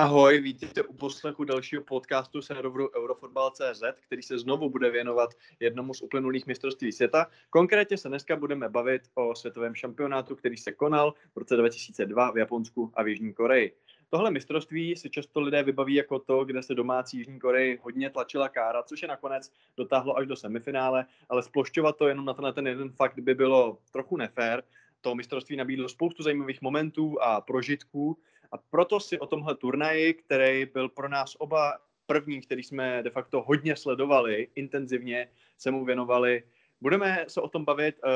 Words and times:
Ahoj, 0.00 0.40
vítejte 0.40 0.82
u 0.82 0.94
poslechu 0.94 1.44
dalšího 1.44 1.82
podcastu 1.82 2.42
serveru 2.42 2.90
Eurofotbal.cz, 2.96 3.82
který 4.06 4.22
se 4.22 4.38
znovu 4.38 4.70
bude 4.70 4.90
věnovat 4.90 5.30
jednomu 5.60 5.94
z 5.94 6.02
uplynulých 6.02 6.46
mistrovství 6.46 6.92
světa. 6.92 7.26
Konkrétně 7.50 7.96
se 7.96 8.08
dneska 8.08 8.36
budeme 8.36 8.68
bavit 8.68 9.02
o 9.14 9.34
světovém 9.34 9.74
šampionátu, 9.74 10.36
který 10.36 10.56
se 10.56 10.72
konal 10.72 11.14
v 11.34 11.38
roce 11.38 11.56
2002 11.56 12.30
v 12.30 12.38
Japonsku 12.38 12.92
a 12.94 13.02
v 13.02 13.08
Jižní 13.08 13.32
Koreji. 13.32 13.76
Tohle 14.10 14.30
mistrovství 14.30 14.96
si 14.96 15.10
často 15.10 15.40
lidé 15.40 15.62
vybaví 15.62 15.94
jako 15.94 16.18
to, 16.18 16.44
kde 16.44 16.62
se 16.62 16.74
domácí 16.74 17.18
Jižní 17.18 17.38
Koreji 17.38 17.78
hodně 17.82 18.10
tlačila 18.10 18.48
kára, 18.48 18.82
což 18.82 19.02
je 19.02 19.08
nakonec 19.08 19.52
dotáhlo 19.76 20.16
až 20.16 20.26
do 20.26 20.36
semifinále, 20.36 21.06
ale 21.28 21.42
splošťovat 21.42 21.96
to 21.96 22.08
jenom 22.08 22.24
na 22.24 22.52
ten 22.52 22.66
jeden 22.66 22.90
fakt 22.90 23.18
by 23.18 23.34
bylo 23.34 23.78
trochu 23.92 24.16
nefér. 24.16 24.62
To 25.00 25.14
mistrovství 25.14 25.56
nabídlo 25.56 25.88
spoustu 25.88 26.22
zajímavých 26.22 26.62
momentů 26.62 27.22
a 27.22 27.40
prožitků, 27.40 28.18
a 28.52 28.58
proto 28.70 29.00
si 29.00 29.18
o 29.18 29.26
tomhle 29.26 29.54
turnaji, 29.54 30.14
který 30.14 30.66
byl 30.66 30.88
pro 30.88 31.08
nás 31.08 31.36
oba 31.38 31.78
první, 32.06 32.40
který 32.40 32.62
jsme 32.62 33.02
de 33.02 33.10
facto 33.10 33.42
hodně 33.42 33.76
sledovali, 33.76 34.48
intenzivně 34.54 35.28
se 35.58 35.70
mu 35.70 35.84
věnovali, 35.84 36.42
budeme 36.80 37.24
se 37.28 37.40
o 37.40 37.48
tom 37.48 37.64
bavit 37.64 38.00
uh, 38.04 38.10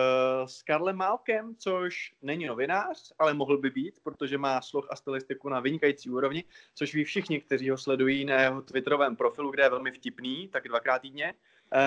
s 0.46 0.62
Karlem 0.62 0.96
Málkem, 0.96 1.54
což 1.58 2.12
není 2.22 2.46
novinář, 2.46 3.12
ale 3.18 3.34
mohl 3.34 3.58
by 3.58 3.70
být, 3.70 3.94
protože 4.02 4.38
má 4.38 4.60
sloh 4.60 4.86
a 4.90 4.96
stylistiku 4.96 5.48
na 5.48 5.60
vynikající 5.60 6.10
úrovni, 6.10 6.44
což 6.74 6.94
ví 6.94 7.04
všichni, 7.04 7.40
kteří 7.40 7.70
ho 7.70 7.78
sledují 7.78 8.24
na 8.24 8.40
jeho 8.40 8.62
twitterovém 8.62 9.16
profilu, 9.16 9.50
kde 9.50 9.62
je 9.62 9.70
velmi 9.70 9.90
vtipný, 9.92 10.48
tak 10.48 10.68
dvakrát 10.68 10.98
týdně. 10.98 11.34
Uh, 11.74 11.80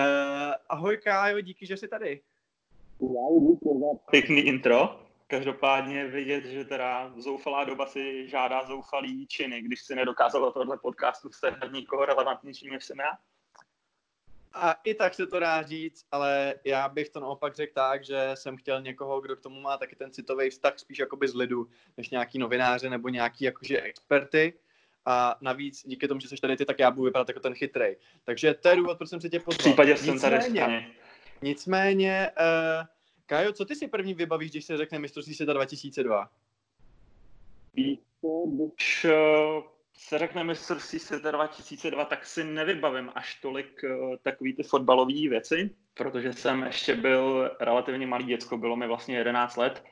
ahoj 0.68 0.96
Kájo, 0.96 1.40
díky, 1.40 1.66
že 1.66 1.76
jsi 1.76 1.88
tady. 1.88 2.20
Pěkný 4.10 4.40
intro. 4.40 5.07
Každopádně 5.30 6.06
vidět, 6.06 6.44
že 6.44 6.64
teda 6.64 7.12
zoufalá 7.16 7.64
doba 7.64 7.86
si 7.86 8.28
žádá 8.28 8.64
zoufalý 8.64 9.26
činy, 9.26 9.62
když 9.62 9.82
si 9.82 9.94
nedokázal 9.94 10.40
do 10.40 10.50
tohle 10.50 10.78
podcastu 10.78 11.32
sehnat 11.32 11.72
nikoho 11.72 12.04
relevantnější 12.04 12.70
než 12.70 12.84
jsem 12.84 12.98
já. 12.98 13.18
A 14.52 14.72
i 14.72 14.94
tak 14.94 15.14
se 15.14 15.26
to 15.26 15.40
dá 15.40 15.62
říct, 15.62 16.06
ale 16.12 16.54
já 16.64 16.88
bych 16.88 17.08
to 17.08 17.20
naopak 17.20 17.54
řekl 17.54 17.72
tak, 17.74 18.04
že 18.04 18.30
jsem 18.34 18.56
chtěl 18.56 18.82
někoho, 18.82 19.20
kdo 19.20 19.36
k 19.36 19.40
tomu 19.40 19.60
má 19.60 19.76
taky 19.76 19.96
ten 19.96 20.10
citový 20.10 20.50
vztah 20.50 20.78
spíš 20.78 20.98
jakoby 20.98 21.28
z 21.28 21.34
lidu, 21.34 21.68
než 21.96 22.10
nějaký 22.10 22.38
novináře 22.38 22.90
nebo 22.90 23.08
nějaký 23.08 23.44
jakože 23.44 23.80
experty. 23.80 24.54
A 25.06 25.36
navíc 25.40 25.82
díky 25.86 26.08
tomu, 26.08 26.20
že 26.20 26.28
jsi 26.28 26.36
tady 26.36 26.56
ty, 26.56 26.64
tak 26.64 26.78
já 26.78 26.90
budu 26.90 27.04
vypadat 27.04 27.28
jako 27.28 27.40
ten 27.40 27.54
chytrej. 27.54 27.96
Takže 28.24 28.54
to 28.54 28.68
je 28.68 28.76
důvod, 28.76 28.98
proč 28.98 29.10
jsem 29.10 29.20
si 29.20 29.30
tě 29.30 29.40
pozval. 29.40 29.58
V 29.58 29.58
případě 29.58 29.96
jsem 29.96 30.20
tady 30.20 30.38
Nicméně, 31.42 32.30
uh, 32.40 32.86
Kájo, 33.28 33.52
co 33.52 33.64
ty 33.64 33.74
si 33.74 33.88
první 33.88 34.14
vybavíš, 34.14 34.50
když 34.50 34.64
se 34.64 34.76
řekne 34.76 34.98
mistrovství 34.98 35.34
světa 35.34 35.52
2002? 35.52 36.30
Když 37.72 39.04
uh, 39.04 39.62
se 39.94 40.18
řekne 40.18 40.44
mistrovství 40.44 40.98
světa 40.98 41.30
2002, 41.30 42.04
tak 42.04 42.26
si 42.26 42.44
nevybavím 42.44 43.10
až 43.14 43.34
tolik 43.34 43.84
uh, 43.84 44.16
takový 44.22 44.56
ty 44.56 44.62
fotbalové 44.62 45.28
věci, 45.28 45.70
protože 45.94 46.32
jsem 46.32 46.62
ještě 46.62 46.96
byl 46.96 47.50
relativně 47.60 48.06
malý 48.06 48.24
děcko, 48.24 48.58
bylo 48.58 48.76
mi 48.76 48.86
vlastně 48.86 49.16
11 49.16 49.56
let 49.56 49.84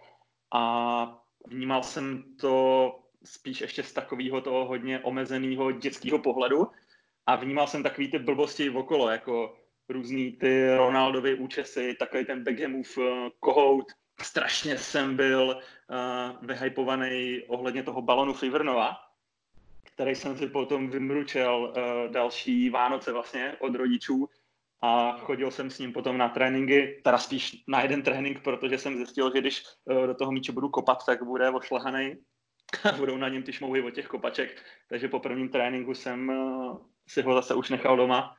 a 0.54 1.24
vnímal 1.46 1.82
jsem 1.82 2.24
to 2.40 2.98
spíš 3.24 3.60
ještě 3.60 3.82
z 3.82 3.92
takového 3.92 4.40
toho 4.40 4.64
hodně 4.64 5.00
omezeného 5.00 5.72
dětského 5.72 6.18
pohledu 6.18 6.66
a 7.26 7.36
vnímal 7.36 7.66
jsem 7.66 7.82
takový 7.82 8.10
ty 8.10 8.18
blbosti 8.18 8.70
okolo, 8.70 9.10
jako 9.10 9.65
různý 9.88 10.32
ty 10.32 10.76
Ronaldovy 10.76 11.34
účesy, 11.34 11.96
takový 11.98 12.24
ten 12.24 12.44
Beckhamův 12.44 12.98
uh, 12.98 13.04
kohout. 13.40 13.92
Strašně 14.22 14.78
jsem 14.78 15.16
byl 15.16 15.58
uh, 15.58 16.46
vyhypovaný 16.46 17.42
ohledně 17.48 17.82
toho 17.82 18.02
balonu 18.02 18.32
Fivernova, 18.32 18.96
který 19.82 20.14
jsem 20.14 20.38
si 20.38 20.46
potom 20.46 20.90
vymručil 20.90 21.72
uh, 21.76 22.12
další 22.12 22.70
Vánoce 22.70 23.12
vlastně 23.12 23.56
od 23.58 23.74
rodičů 23.74 24.28
a 24.82 25.18
chodil 25.18 25.50
jsem 25.50 25.70
s 25.70 25.78
ním 25.78 25.92
potom 25.92 26.18
na 26.18 26.28
tréninky, 26.28 27.00
teda 27.04 27.18
spíš 27.18 27.64
na 27.68 27.82
jeden 27.82 28.02
trénink, 28.02 28.42
protože 28.42 28.78
jsem 28.78 28.96
zjistil, 28.96 29.32
že 29.34 29.40
když 29.40 29.62
uh, 29.84 30.06
do 30.06 30.14
toho 30.14 30.32
míče 30.32 30.52
budu 30.52 30.68
kopat, 30.68 31.06
tak 31.06 31.22
bude 31.22 31.50
ošlehaný 31.50 32.16
a 32.84 32.92
budou 32.96 33.16
na 33.16 33.28
něm 33.28 33.42
ty 33.42 33.52
šmouhy 33.52 33.82
od 33.82 33.90
těch 33.90 34.06
kopaček. 34.06 34.62
Takže 34.88 35.08
po 35.08 35.20
prvním 35.20 35.48
tréninku 35.48 35.94
jsem 35.94 36.28
uh, 36.28 36.78
si 37.08 37.22
ho 37.22 37.34
zase 37.34 37.54
už 37.54 37.70
nechal 37.70 37.96
doma 37.96 38.36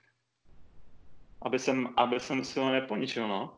aby 1.42 1.60
jsem, 1.60 1.94
aby 1.98 2.20
jsem 2.20 2.44
si 2.44 2.60
ho 2.60 2.72
neponičil, 2.72 3.28
no. 3.28 3.58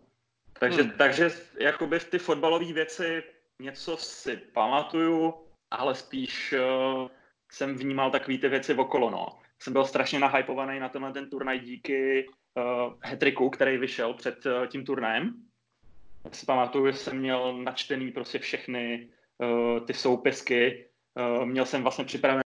Takže, 0.59 0.81
hmm. 0.81 0.91
takže 0.97 1.29
jakoby 1.59 1.99
v 1.99 2.09
ty 2.09 2.19
fotbalové 2.19 2.73
věci 2.73 3.23
něco 3.61 3.97
si 3.97 4.37
pamatuju, 4.37 5.33
ale 5.71 5.95
spíš 5.95 6.53
uh, 6.53 7.07
jsem 7.51 7.75
vnímal 7.75 8.11
takové 8.11 8.37
ty 8.37 8.49
věci 8.49 8.73
okolo, 8.73 9.09
no. 9.09 9.39
Jsem 9.59 9.73
byl 9.73 9.85
strašně 9.85 10.19
nahypovaný 10.19 10.79
na 10.79 10.89
tenhle 10.89 11.13
ten 11.13 11.29
turnaj 11.29 11.59
díky 11.59 12.27
uh, 12.27 12.93
hetriku, 13.01 13.49
který 13.49 13.77
vyšel 13.77 14.13
před 14.13 14.45
uh, 14.45 14.67
tím 14.67 14.85
turnajem. 14.85 15.33
Já 16.25 16.31
si 16.31 16.45
pamatuju, 16.45 16.91
že 16.91 16.97
jsem 16.97 17.17
měl 17.17 17.57
načtený 17.57 18.11
prostě 18.11 18.39
všechny 18.39 19.09
uh, 19.37 19.85
ty 19.85 19.93
soupisky. 19.93 20.89
Uh, 21.15 21.45
měl 21.45 21.65
jsem 21.65 21.83
vlastně 21.83 22.05
připravené 22.05 22.43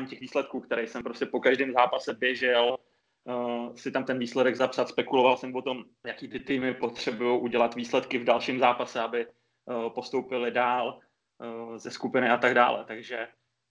těch 0.00 0.20
výsledků, 0.20 0.60
které 0.60 0.86
jsem 0.86 1.02
prostě 1.02 1.26
po 1.26 1.40
každém 1.40 1.72
zápase 1.72 2.14
běžel, 2.14 2.78
uh, 3.24 3.74
si 3.74 3.90
tam 3.90 4.04
ten 4.04 4.18
výsledek 4.18 4.56
zapsat, 4.56 4.88
spekuloval 4.88 5.36
jsem 5.36 5.56
o 5.56 5.62
tom, 5.62 5.84
jaký 6.06 6.28
ty 6.28 6.40
týmy 6.40 6.74
potřebují 6.74 7.40
udělat 7.40 7.74
výsledky 7.74 8.18
v 8.18 8.24
dalším 8.24 8.58
zápase, 8.58 9.00
aby 9.00 9.26
uh, 9.26 9.88
postoupili 9.88 10.50
dál 10.50 10.98
uh, 11.38 11.76
ze 11.76 11.90
skupiny 11.90 12.30
a 12.30 12.36
tak 12.36 12.54
dále. 12.54 12.84
Takže 12.84 13.28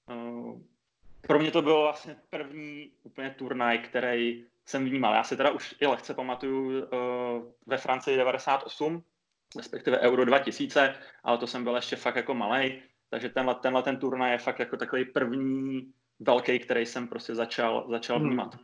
uh, 0.09 0.61
pro 1.21 1.39
mě 1.39 1.51
to 1.51 1.61
byl 1.61 1.81
vlastně 1.81 2.15
první 2.29 2.91
úplně 3.03 3.29
turnaj, 3.37 3.79
který 3.79 4.45
jsem 4.65 4.85
vnímal. 4.85 5.13
Já 5.13 5.23
si 5.23 5.37
teda 5.37 5.51
už 5.51 5.75
i 5.81 5.87
lehce 5.87 6.13
pamatuju 6.13 6.85
uh, 6.85 6.89
ve 7.65 7.77
Francii 7.77 8.17
98, 8.17 9.03
respektive 9.57 9.99
Euro 9.99 10.25
2000, 10.25 10.95
ale 11.23 11.37
to 11.37 11.47
jsem 11.47 11.63
byl 11.63 11.75
ještě 11.75 11.95
fakt 11.95 12.15
jako 12.15 12.33
malý, 12.33 12.81
takže 13.09 13.29
tenhle, 13.29 13.55
tenhle 13.55 13.83
ten 13.83 13.97
turnaj 13.97 14.31
je 14.31 14.37
fakt 14.37 14.59
jako 14.59 14.77
takový 14.77 15.05
první 15.05 15.93
velký, 16.23 16.59
který 16.59 16.85
jsem 16.85 17.07
prostě 17.07 17.35
začal, 17.35 17.85
začal 17.89 18.19
hmm. 18.19 18.27
vnímat. 18.27 18.55
Hmm. 18.55 18.63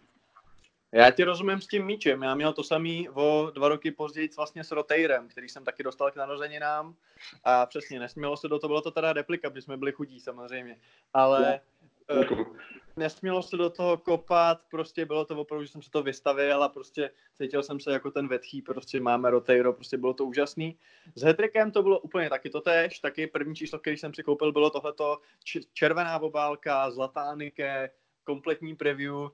Já 0.91 1.11
ti 1.11 1.23
rozumím 1.23 1.61
s 1.61 1.67
tím 1.67 1.85
míčem. 1.85 2.23
Já 2.23 2.35
měl 2.35 2.53
to 2.53 2.63
samý 2.63 3.09
o 3.09 3.51
dva 3.55 3.67
roky 3.67 3.91
později 3.91 4.29
vlastně 4.37 4.63
s 4.63 4.71
Roteirem, 4.71 5.27
který 5.27 5.49
jsem 5.49 5.65
taky 5.65 5.83
dostal 5.83 6.11
k 6.11 6.15
narozeninám. 6.15 6.95
A 7.43 7.65
přesně, 7.65 7.99
nesmělo 7.99 8.37
se 8.37 8.47
do 8.47 8.59
toho, 8.59 8.69
bylo 8.69 8.81
to 8.81 8.91
teda 8.91 9.13
replika, 9.13 9.49
protože 9.49 9.61
jsme 9.61 9.77
byli 9.77 9.91
chudí 9.91 10.19
samozřejmě. 10.19 10.77
Ale 11.13 11.59
nesmělo 12.99 13.43
se 13.43 13.57
do 13.57 13.69
toho 13.69 13.97
kopat, 13.97 14.61
prostě 14.71 15.05
bylo 15.05 15.25
to 15.25 15.37
opravdu, 15.37 15.65
že 15.65 15.71
jsem 15.71 15.81
se 15.81 15.91
to 15.91 16.03
vystavil 16.03 16.63
a 16.63 16.69
prostě 16.69 17.11
cítil 17.33 17.63
jsem 17.63 17.79
se 17.79 17.91
jako 17.91 18.11
ten 18.11 18.27
vetchý, 18.27 18.61
prostě 18.61 18.99
máme 18.99 19.29
Roteiro, 19.29 19.73
prostě 19.73 19.97
bylo 19.97 20.13
to 20.13 20.25
úžasný. 20.25 20.77
S 21.15 21.21
Hetrikem 21.21 21.71
to 21.71 21.83
bylo 21.83 21.99
úplně 21.99 22.29
taky 22.29 22.49
to 22.49 22.61
tež, 22.61 22.99
taky 22.99 23.27
první 23.27 23.55
číslo, 23.55 23.79
který 23.79 23.97
jsem 23.97 24.13
si 24.13 24.23
koupil, 24.23 24.51
bylo 24.51 24.69
tohleto 24.69 25.17
červená 25.73 26.19
obálka, 26.19 26.91
zlatá 26.91 27.35
Nike, 27.35 27.89
kompletní 28.23 28.75
preview. 28.75 29.15
Uh, 29.15 29.29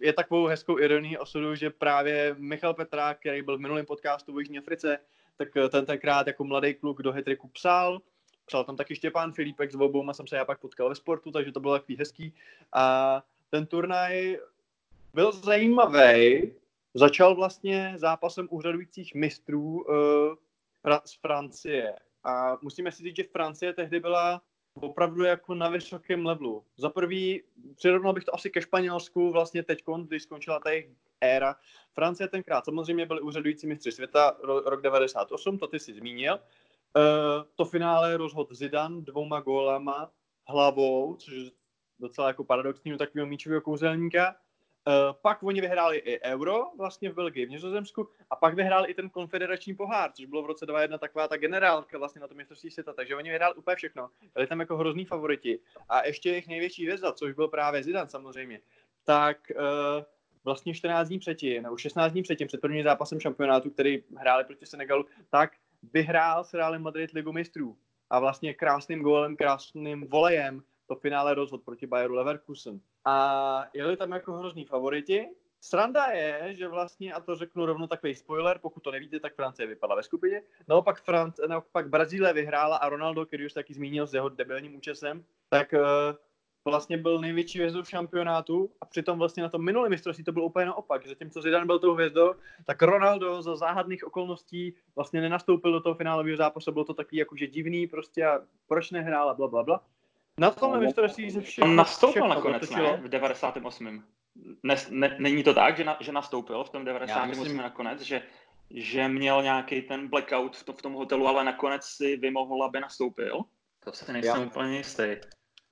je 0.00 0.12
takovou 0.12 0.46
hezkou 0.46 0.78
ironii 0.78 1.18
osudu, 1.18 1.54
že 1.54 1.70
právě 1.70 2.34
Michal 2.38 2.74
Petrák, 2.74 3.18
který 3.18 3.42
byl 3.42 3.56
v 3.56 3.60
minulém 3.60 3.86
podcastu 3.86 4.34
v 4.34 4.38
Jižní 4.38 4.58
Africe, 4.58 4.98
tak 5.36 5.48
ten 5.70 5.86
tenkrát 5.86 6.26
jako 6.26 6.44
mladý 6.44 6.74
kluk 6.74 7.02
do 7.02 7.12
Hetriku 7.12 7.48
psal, 7.48 8.00
psal 8.50 8.64
tam 8.64 8.76
taky 8.76 8.94
Štěpán 8.96 9.32
Filipek, 9.32 9.72
s 9.72 9.74
obouma 9.74 10.12
jsem 10.12 10.26
se 10.26 10.36
já 10.36 10.44
pak 10.44 10.60
potkal 10.60 10.88
ve 10.88 10.94
sportu, 10.94 11.30
takže 11.30 11.52
to 11.52 11.60
bylo 11.60 11.78
takový 11.78 11.96
hezký. 11.96 12.34
A 12.72 13.22
ten 13.50 13.66
turnaj 13.66 14.38
byl 15.14 15.32
zajímavý. 15.32 16.52
Začal 16.94 17.34
vlastně 17.34 17.92
zápasem 17.96 18.48
úřadujících 18.50 19.14
mistrů 19.14 19.84
uh, 19.84 20.96
z 21.04 21.14
Francie. 21.20 21.94
A 22.24 22.58
musíme 22.62 22.92
si 22.92 23.02
říct, 23.02 23.16
že 23.16 23.24
Francie 23.32 23.72
tehdy 23.72 24.00
byla 24.00 24.42
opravdu 24.74 25.24
jako 25.24 25.54
na 25.54 25.68
vysokém 25.68 26.26
levelu. 26.26 26.64
Za 26.76 26.90
prvý, 26.90 27.42
přirovnal 27.76 28.12
bych 28.12 28.24
to 28.24 28.34
asi 28.34 28.50
ke 28.50 28.62
Španělsku, 28.62 29.30
vlastně 29.30 29.62
teď, 29.62 29.84
když 30.08 30.22
skončila 30.22 30.60
ta 30.60 30.70
jejich 30.70 30.88
éra. 31.20 31.56
Francie 31.94 32.28
tenkrát 32.28 32.64
samozřejmě 32.64 33.06
byli 33.06 33.20
úřadující 33.20 33.66
mistři 33.66 33.92
světa, 33.92 34.36
rok 34.42 34.82
98, 34.82 35.58
to 35.58 35.66
ty 35.66 35.78
si 35.78 35.94
zmínil. 35.94 36.38
Uh, 36.96 37.44
to 37.56 37.64
finále 37.64 38.16
rozhodl 38.16 38.54
Zidane 38.54 39.00
dvouma 39.00 39.40
gólama 39.40 40.10
hlavou, 40.48 41.16
což 41.16 41.34
je 41.34 41.50
docela 41.98 42.28
jako 42.28 42.44
paradoxního 42.44 42.98
takového 42.98 43.26
míčového 43.26 43.60
kouzelníka. 43.60 44.36
Uh, 44.86 44.94
pak 45.22 45.42
oni 45.42 45.60
vyhráli 45.60 45.98
i 45.98 46.20
Euro 46.20 46.62
vlastně 46.78 47.10
v 47.10 47.14
Belgii, 47.14 47.46
v 47.46 47.50
Nizozemsku 47.50 48.08
a 48.30 48.36
pak 48.36 48.54
vyhráli 48.54 48.90
i 48.90 48.94
ten 48.94 49.10
konfederační 49.10 49.74
pohár, 49.74 50.12
což 50.12 50.26
bylo 50.26 50.42
v 50.42 50.46
roce 50.46 50.66
2001 50.66 50.98
taková 50.98 51.28
ta 51.28 51.36
generálka 51.36 51.98
vlastně 51.98 52.20
na 52.20 52.28
tom 52.28 52.36
mistrovství 52.36 52.70
světa, 52.70 52.92
takže 52.92 53.16
oni 53.16 53.30
vyhráli 53.30 53.54
úplně 53.54 53.76
všechno. 53.76 54.08
Byli 54.34 54.46
tam 54.46 54.60
jako 54.60 54.76
hrozný 54.76 55.04
favoriti. 55.04 55.60
A 55.88 56.06
ještě 56.06 56.28
jejich 56.28 56.48
největší 56.48 56.84
hvězda, 56.84 57.12
což 57.12 57.32
byl 57.34 57.48
právě 57.48 57.82
Zidane 57.82 58.10
samozřejmě, 58.10 58.60
tak 59.04 59.38
uh, 59.56 60.04
vlastně 60.44 60.74
14 60.74 61.08
dní 61.08 61.18
předtím, 61.18 61.62
nebo 61.62 61.76
16 61.76 62.12
dní 62.12 62.22
předtím, 62.22 62.46
před 62.46 62.60
prvním 62.60 62.82
zápasem 62.82 63.20
šampionátu, 63.20 63.70
který 63.70 64.02
hráli 64.16 64.44
proti 64.44 64.66
Senegalu, 64.66 65.06
tak 65.30 65.52
vyhrál 65.82 66.44
s 66.44 66.54
Realem 66.54 66.82
Madrid 66.82 67.12
ligu 67.12 67.32
mistrů. 67.32 67.76
a 68.10 68.18
vlastně 68.18 68.54
krásným 68.54 69.02
gólem, 69.02 69.36
krásným 69.36 70.06
volejem 70.08 70.62
to 70.86 70.96
finále 70.96 71.34
rozhod 71.34 71.62
proti 71.62 71.86
Bayeru 71.86 72.14
Leverkusen. 72.14 72.80
A 73.04 73.66
jeli 73.74 73.96
tam 73.96 74.12
jako 74.12 74.32
hrozný 74.32 74.64
favoriti. 74.64 75.28
Sranda 75.60 76.06
je, 76.06 76.54
že 76.54 76.68
vlastně, 76.68 77.12
a 77.12 77.20
to 77.20 77.36
řeknu 77.36 77.66
rovno 77.66 77.86
takový 77.86 78.14
spoiler, 78.14 78.58
pokud 78.58 78.80
to 78.80 78.90
nevíte, 78.90 79.20
tak 79.20 79.34
Francie 79.34 79.66
vypadla 79.66 79.96
ve 79.96 80.02
skupině. 80.02 80.42
Naopak, 80.68 81.02
Franc, 81.02 81.34
naopak 81.48 81.88
Brazílie 81.88 82.32
vyhrála 82.32 82.76
a 82.76 82.88
Ronaldo, 82.88 83.26
který 83.26 83.46
už 83.46 83.52
taky 83.52 83.74
zmínil 83.74 84.06
s 84.06 84.14
jeho 84.14 84.28
debilním 84.28 84.76
účesem, 84.76 85.24
tak 85.48 85.72
uh, 85.72 85.80
vlastně 86.64 86.98
byl 86.98 87.20
největší 87.20 87.58
hvězdou 87.58 87.82
v 87.82 87.88
šampionátu 87.88 88.70
a 88.80 88.86
přitom 88.86 89.18
vlastně 89.18 89.42
na 89.42 89.48
tom 89.48 89.64
minulém 89.64 89.90
mistrovství 89.90 90.24
to 90.24 90.32
bylo 90.32 90.46
úplně 90.46 90.66
naopak. 90.66 91.06
Zatímco 91.06 91.42
Zidane 91.42 91.66
byl 91.66 91.78
tou 91.78 91.94
hvězdou, 91.94 92.34
tak 92.66 92.82
Ronaldo 92.82 93.42
za 93.42 93.56
záhadných 93.56 94.06
okolností 94.06 94.74
vlastně 94.96 95.20
nenastoupil 95.20 95.72
do 95.72 95.80
toho 95.80 95.94
finálového 95.94 96.36
zápasu, 96.36 96.72
bylo 96.72 96.84
to 96.84 96.94
takový 96.94 97.16
jakože 97.16 97.46
divný 97.46 97.86
prostě 97.86 98.26
a 98.26 98.40
proč 98.66 98.90
nehrál 98.90 99.30
a 99.30 99.34
bla, 99.34 99.48
bla, 99.48 99.62
bla. 99.62 99.84
Na 100.38 100.50
tom 100.50 100.72
no, 100.72 100.80
mistrovství 100.80 101.30
se 101.30 101.40
všechno, 101.40 101.70
On 101.70 101.76
nastoupil 101.76 102.28
nakonec, 102.28 102.70
ne? 102.70 102.96
V 102.96 103.08
98. 103.08 104.04
Ne, 104.62 104.76
ne, 104.90 105.16
není 105.18 105.44
to 105.44 105.54
tak, 105.54 105.76
že, 105.76 105.84
na, 105.84 105.96
že 106.00 106.12
nastoupil 106.12 106.64
v 106.64 106.70
tom 106.70 106.84
98. 106.84 107.28
myslím... 107.28 107.56
nakonec, 107.56 108.00
že, 108.00 108.22
že 108.70 109.08
měl 109.08 109.42
nějaký 109.42 109.82
ten 109.82 110.08
blackout 110.08 110.56
v 110.56 110.64
tom, 110.64 110.74
v 110.76 110.82
tom 110.82 110.92
hotelu, 110.92 111.26
ale 111.26 111.44
nakonec 111.44 111.84
si 111.84 112.16
vymohl, 112.16 112.64
aby 112.64 112.80
nastoupil? 112.80 113.40
To 113.84 113.92
se 113.92 114.12
nejsem 114.12 114.40
Já... 114.40 114.46
úplně 114.46 114.76
jistý. 114.76 115.16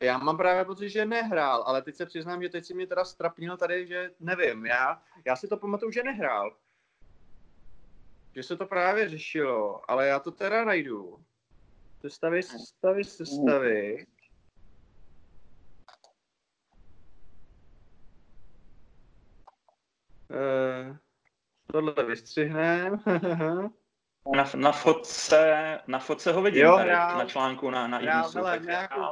Já 0.00 0.19
mám 0.19 0.37
právě 0.37 0.65
pocit, 0.65 0.91
že 0.91 1.05
nehrál, 1.05 1.62
ale 1.67 1.83
teď 1.83 1.95
se 1.95 2.06
přiznám, 2.06 2.43
že 2.43 2.49
teď 2.49 2.65
si 2.65 2.75
mě 2.75 2.87
teda 2.87 3.05
strapnil 3.05 3.56
tady, 3.56 3.87
že 3.87 4.11
nevím. 4.21 4.67
Já, 4.67 5.03
já 5.27 5.37
si 5.37 5.49
to 5.49 5.56
pamatuju, 5.56 5.91
že 5.91 6.03
nehrál. 6.03 6.56
Že 8.35 8.43
se 8.43 8.56
to 8.56 8.67
právě 8.67 9.09
řešilo, 9.09 9.91
ale 9.91 10.06
já 10.06 10.21
to 10.21 10.31
teda 10.31 10.65
najdu. 10.65 11.25
Sestavy, 12.00 12.43
sestavy, 12.43 13.05
sestavy. 13.05 14.06
Uh, 20.31 20.97
tohle 21.73 22.05
vystřihneme. 22.05 22.99
na, 24.37 24.44
na, 24.56 24.73
fotce, 24.73 25.81
na 25.87 25.99
fotce 25.99 26.33
ho 26.33 26.43
vidím 26.43 26.62
jo, 26.62 26.77
tady, 26.77 26.91
hrál, 26.91 27.19
na 27.19 27.25
článku 27.25 27.71
na, 27.71 27.87
na 27.87 27.99
hrál, 27.99 28.31
hele, 28.31 28.59
nějakou, 28.59 29.03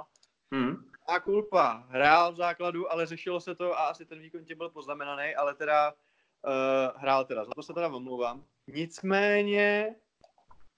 hmm. 0.55 0.91
A 1.09 1.21
kulpa. 1.21 1.87
Hrál 1.89 2.33
v 2.33 2.37
základu, 2.37 2.93
ale 2.93 3.07
řešilo 3.07 3.41
se 3.41 3.55
to 3.55 3.79
a 3.79 3.85
asi 3.85 4.07
ten 4.07 4.21
výkon 4.21 4.45
tě 4.45 4.55
byl 4.55 4.71
poznamenaný, 4.71 5.35
ale 5.35 5.55
teda 5.55 5.93
uh, 5.93 7.01
hrál 7.01 7.25
teda. 7.25 7.45
Za 7.45 7.51
to 7.57 7.63
se 7.63 7.75
teda 7.75 7.89
omlouvám. 7.89 8.45
Nicméně, 8.67 9.95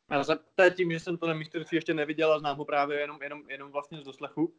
a 0.08 0.22
za 0.22 0.38
tím, 0.76 0.92
že 0.92 1.00
jsem 1.00 1.16
to 1.16 1.26
na 1.26 1.34
mistrovství 1.34 1.76
ještě 1.76 1.94
neviděl 1.94 2.32
a 2.32 2.38
znám 2.38 2.56
ho 2.56 2.64
právě 2.64 3.00
jenom, 3.00 3.22
jenom, 3.22 3.50
jenom 3.50 3.72
vlastně 3.72 4.00
z 4.00 4.04
doslechu. 4.04 4.44
Uh, 4.44 4.54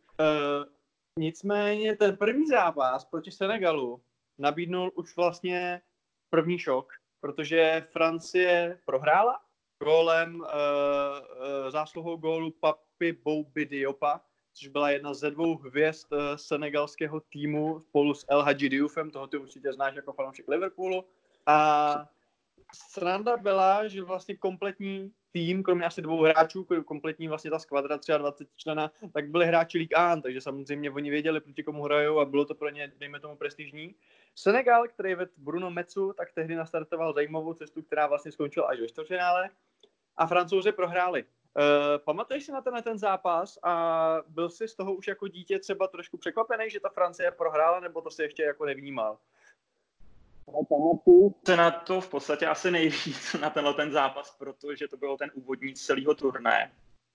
nicméně 1.19 1.95
ten 1.95 2.17
první 2.17 2.47
zápas 2.47 3.05
proti 3.05 3.31
Senegalu 3.31 4.03
nabídnul 4.37 4.91
už 4.95 5.15
vlastně 5.15 5.81
první 6.29 6.59
šok, 6.59 6.93
protože 7.21 7.87
Francie 7.91 8.79
prohrála 8.85 9.41
gólem, 9.83 10.35
uh, 10.35 10.45
uh, 10.45 11.69
zásluhou 11.69 12.17
gólu 12.17 12.51
Papi 12.51 13.13
Bouby 13.13 13.65
Diopa, 13.65 14.21
což 14.53 14.67
byla 14.67 14.89
jedna 14.89 15.13
ze 15.13 15.31
dvou 15.31 15.57
hvězd 15.57 16.07
uh, 16.11 16.19
senegalského 16.35 17.19
týmu 17.19 17.79
spolu 17.79 18.13
s 18.13 18.25
El 18.29 18.41
Hadji 18.41 18.69
Dioufem, 18.69 19.11
toho 19.11 19.27
ty 19.27 19.37
určitě 19.37 19.73
znáš 19.73 19.95
jako 19.95 20.13
fanoušek 20.13 20.47
Liverpoolu. 20.47 21.05
A 21.45 22.09
sranda 22.73 23.37
byla, 23.37 23.87
že 23.87 24.03
vlastně 24.03 24.35
kompletní 24.35 25.11
tým, 25.31 25.63
kromě 25.63 25.85
asi 25.85 26.01
dvou 26.01 26.23
hráčů, 26.23 26.67
kompletní 26.85 27.27
vlastně 27.27 27.51
ta 27.51 27.59
skvadra 27.59 27.99
23 28.17 28.53
člena, 28.55 28.91
tak 29.13 29.29
byli 29.29 29.45
hráči 29.45 29.77
League 29.77 29.97
A, 29.97 30.21
takže 30.21 30.41
samozřejmě 30.41 30.91
oni 30.91 31.09
věděli, 31.09 31.39
proti 31.39 31.63
komu 31.63 31.83
hrajou 31.83 32.19
a 32.19 32.25
bylo 32.25 32.45
to 32.45 32.55
pro 32.55 32.69
ně, 32.69 32.91
dejme 32.97 33.19
tomu, 33.19 33.35
prestižní. 33.35 33.95
Senegal, 34.35 34.87
který 34.87 35.15
vedl 35.15 35.31
Bruno 35.37 35.71
Metsu, 35.71 36.13
tak 36.13 36.31
tehdy 36.31 36.55
nastartoval 36.55 37.13
zajímavou 37.13 37.53
cestu, 37.53 37.81
která 37.81 38.07
vlastně 38.07 38.31
skončila 38.31 38.67
až 38.67 38.79
ve 38.79 38.87
čtvrtfinále 38.87 39.49
a 40.17 40.27
francouzi 40.27 40.71
prohráli. 40.71 41.25
Uh, 41.59 41.97
pamatuješ 42.05 42.43
si 42.45 42.51
na 42.51 42.61
ten, 42.61 42.73
na 42.73 42.81
ten 42.81 42.97
zápas 42.97 43.59
a 43.63 44.17
byl 44.27 44.49
jsi 44.49 44.67
z 44.67 44.75
toho 44.75 44.93
už 44.93 45.07
jako 45.07 45.27
dítě 45.27 45.59
třeba 45.59 45.87
trošku 45.87 46.17
překvapený, 46.17 46.69
že 46.69 46.79
ta 46.79 46.89
Francie 46.89 47.31
prohrála, 47.31 47.79
nebo 47.79 48.01
to 48.01 48.11
si 48.11 48.21
ještě 48.23 48.43
jako 48.43 48.65
nevnímal? 48.65 49.17
Se 51.47 51.57
na 51.57 51.71
to 51.71 52.01
v 52.01 52.09
podstatě 52.09 52.47
asi 52.47 52.71
nejvíc 52.71 53.33
na 53.41 53.49
tenhle 53.49 53.73
ten 53.73 53.91
zápas, 53.91 54.35
protože 54.37 54.87
to 54.87 54.97
byl 54.97 55.17
ten 55.17 55.31
úvodní 55.33 55.73
celého 55.73 56.15
turné. 56.15 56.71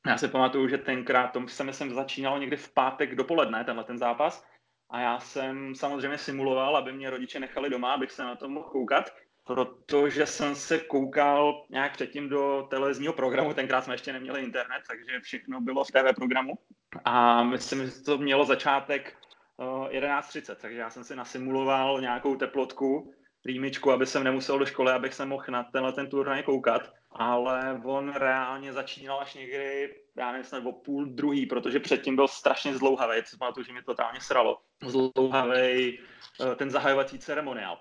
Já 0.06 0.18
si 0.18 0.28
pamatuju, 0.28 0.68
že 0.68 0.78
tenkrát, 0.78 1.28
to 1.28 1.48
jsem, 1.48 1.72
jsem 1.72 1.94
začínal 1.94 2.38
někdy 2.38 2.56
v 2.56 2.72
pátek 2.72 3.14
dopoledne, 3.14 3.64
tenhle 3.64 3.84
ten 3.84 3.98
zápas, 3.98 4.44
a 4.90 5.00
já 5.00 5.20
jsem 5.20 5.74
samozřejmě 5.74 6.18
simuloval, 6.18 6.76
aby 6.76 6.92
mě 6.92 7.10
rodiče 7.10 7.40
nechali 7.40 7.70
doma, 7.70 7.94
abych 7.94 8.12
se 8.12 8.22
na 8.22 8.36
to 8.36 8.48
mohl 8.48 8.68
koukat, 8.68 9.10
protože 9.44 10.26
jsem 10.26 10.54
se 10.54 10.78
koukal 10.78 11.64
nějak 11.70 11.92
předtím 11.92 12.28
do 12.28 12.66
televizního 12.70 13.12
programu, 13.12 13.54
tenkrát 13.54 13.84
jsme 13.84 13.94
ještě 13.94 14.12
neměli 14.12 14.42
internet, 14.42 14.82
takže 14.88 15.20
všechno 15.20 15.60
bylo 15.60 15.84
v 15.84 15.88
TV 15.88 16.14
programu. 16.16 16.54
A 17.04 17.42
myslím, 17.42 17.86
že 17.86 17.92
to 17.92 18.18
mělo 18.18 18.44
začátek 18.44 19.16
11.30, 19.58 20.52
eh, 20.52 20.56
takže 20.60 20.78
já 20.78 20.90
jsem 20.90 21.04
si 21.04 21.16
nasimuloval 21.16 22.00
nějakou 22.00 22.36
teplotku, 22.36 23.14
rýmičku, 23.44 23.92
aby 23.92 24.06
jsem 24.06 24.24
nemusel 24.24 24.58
do 24.58 24.66
školy, 24.66 24.92
abych 24.92 25.14
se 25.14 25.26
mohl 25.26 25.44
na 25.48 25.62
tenhle 25.62 25.92
ten 25.92 26.10
turnaj 26.10 26.42
koukat, 26.42 26.92
ale 27.10 27.80
on 27.84 28.12
reálně 28.12 28.72
začínal 28.72 29.20
až 29.20 29.34
někdy, 29.34 29.94
já 30.16 30.32
nevím, 30.32 30.44
snad 30.44 30.66
o 30.66 30.72
půl 30.72 31.06
druhý, 31.06 31.46
protože 31.46 31.80
předtím 31.80 32.16
byl 32.16 32.28
strašně 32.28 32.74
zlouhavý, 32.74 33.22
to 33.30 33.36
pamatuju, 33.38 33.64
že 33.64 33.72
to 33.72 33.92
totálně 33.92 34.20
sralo, 34.20 34.60
zlouhavý 34.82 35.98
eh, 35.98 36.54
ten 36.56 36.70
zahajovací 36.70 37.18
ceremoniál. 37.18 37.80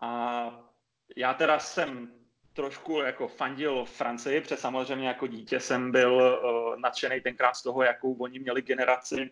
A 0.00 0.71
já 1.16 1.34
teda 1.34 1.58
jsem 1.58 2.12
trošku 2.52 3.00
jako 3.00 3.28
fandil 3.28 3.84
Francii, 3.84 4.40
protože 4.40 4.56
samozřejmě 4.56 5.08
jako 5.08 5.26
dítě 5.26 5.60
jsem 5.60 5.92
byl 5.92 6.12
uh, 6.12 6.80
nadšený 6.80 7.20
tenkrát 7.20 7.54
z 7.54 7.62
toho, 7.62 7.82
jakou 7.82 8.14
oni 8.14 8.38
měli 8.38 8.62
generaci, 8.62 9.30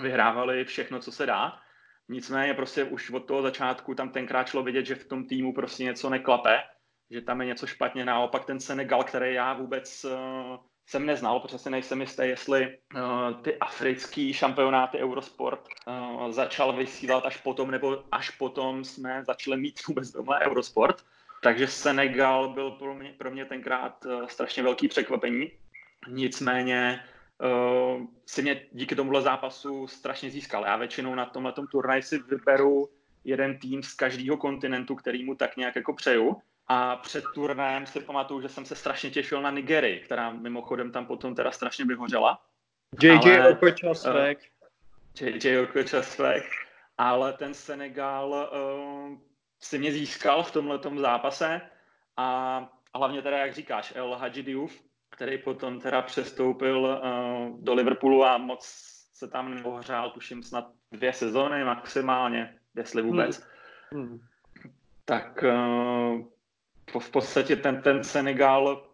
vyhrávali 0.00 0.64
všechno, 0.64 1.00
co 1.00 1.12
se 1.12 1.26
dá. 1.26 1.58
Nicméně 2.08 2.54
prostě 2.54 2.84
už 2.84 3.10
od 3.10 3.20
toho 3.20 3.42
začátku 3.42 3.94
tam 3.94 4.10
tenkrát 4.10 4.48
šlo 4.48 4.62
vidět, 4.62 4.86
že 4.86 4.94
v 4.94 5.04
tom 5.04 5.26
týmu 5.26 5.54
prostě 5.54 5.84
něco 5.84 6.10
neklape, 6.10 6.62
že 7.10 7.20
tam 7.20 7.40
je 7.40 7.46
něco 7.46 7.66
špatně. 7.66 8.04
Naopak 8.04 8.44
ten 8.44 8.60
Senegal, 8.60 9.04
který 9.04 9.34
já 9.34 9.52
vůbec 9.52 10.04
uh, 10.04 10.56
jsem 10.86 11.06
neznal, 11.06 11.40
protože 11.40 11.58
si 11.58 11.70
nejsem 11.70 12.00
jistý, 12.00 12.22
jestli 12.22 12.78
uh, 12.94 13.42
ty 13.42 13.58
africký 13.58 14.32
šampionáty 14.32 14.98
Eurosport 14.98 15.68
uh, 15.86 16.30
začal 16.30 16.72
vysílat 16.72 17.26
až 17.26 17.36
potom, 17.36 17.70
nebo 17.70 18.04
až 18.12 18.30
potom 18.30 18.84
jsme 18.84 19.24
začali 19.24 19.56
mít 19.56 19.86
vůbec 19.86 20.10
doma 20.10 20.38
Eurosport. 20.40 21.04
Takže 21.42 21.66
Senegal 21.66 22.48
byl 22.48 22.70
pro 22.70 22.94
mě, 22.94 23.14
pro 23.18 23.30
mě 23.30 23.44
tenkrát 23.44 24.04
uh, 24.04 24.26
strašně 24.26 24.62
velký 24.62 24.88
překvapení. 24.88 25.52
Nicméně 26.08 27.04
uh, 27.38 28.06
si 28.26 28.42
mě 28.42 28.62
díky 28.72 28.96
tomuhle 28.96 29.22
zápasu 29.22 29.86
strašně 29.86 30.30
získal. 30.30 30.64
Já 30.64 30.76
většinou 30.76 31.14
na 31.14 31.26
tomhle 31.26 31.52
turnaji 31.70 32.02
si 32.02 32.18
vyberu 32.18 32.88
jeden 33.24 33.58
tým 33.58 33.82
z 33.82 33.94
každého 33.94 34.36
kontinentu, 34.36 34.94
který 34.94 35.24
mu 35.24 35.34
tak 35.34 35.56
nějak 35.56 35.76
jako 35.76 35.94
přeju. 35.94 36.42
A 36.68 36.96
před 36.96 37.24
turnajem 37.34 37.86
si 37.86 38.00
pamatuju, 38.00 38.40
že 38.40 38.48
jsem 38.48 38.64
se 38.64 38.76
strašně 38.76 39.10
těšil 39.10 39.42
na 39.42 39.50
Nigerii, 39.50 40.00
která 40.00 40.32
mimochodem 40.32 40.92
tam 40.92 41.06
potom 41.06 41.34
teda 41.34 41.50
strašně 41.50 41.84
vyhořela. 41.84 42.42
JJ 43.02 43.40
Okocha-Svek. 43.50 44.38
Uh, 45.22 45.28
JJ 45.28 45.58
Okocha-Svek. 45.58 46.42
Ale 46.98 47.32
ten 47.32 47.54
Senegal 47.54 48.28
uh, 48.30 49.29
si 49.60 49.78
mě 49.78 49.92
získal 49.92 50.42
v 50.42 50.50
tomhle 50.50 50.80
zápase 50.96 51.60
a, 52.16 52.56
a 52.92 52.98
hlavně 52.98 53.22
teda, 53.22 53.38
jak 53.38 53.54
říkáš, 53.54 53.92
El 53.96 54.14
Hadji 54.14 54.42
Diouf, 54.42 54.82
který 55.10 55.38
potom 55.38 55.80
teda 55.80 56.02
přestoupil 56.02 56.78
uh, 56.80 57.60
do 57.60 57.74
Liverpoolu 57.74 58.24
a 58.24 58.38
moc 58.38 58.64
se 59.14 59.28
tam 59.28 59.54
neohřál, 59.54 60.10
tuším 60.10 60.42
snad 60.42 60.70
dvě 60.92 61.12
sezóny 61.12 61.64
maximálně, 61.64 62.58
jestli 62.76 63.02
vůbec. 63.02 63.46
Hmm. 63.92 64.08
Hmm. 64.08 64.20
Tak 65.04 65.44
uh, 65.44 67.00
v 67.00 67.10
podstatě 67.10 67.56
ten, 67.56 67.82
ten 67.82 68.04
Senegal, 68.04 68.86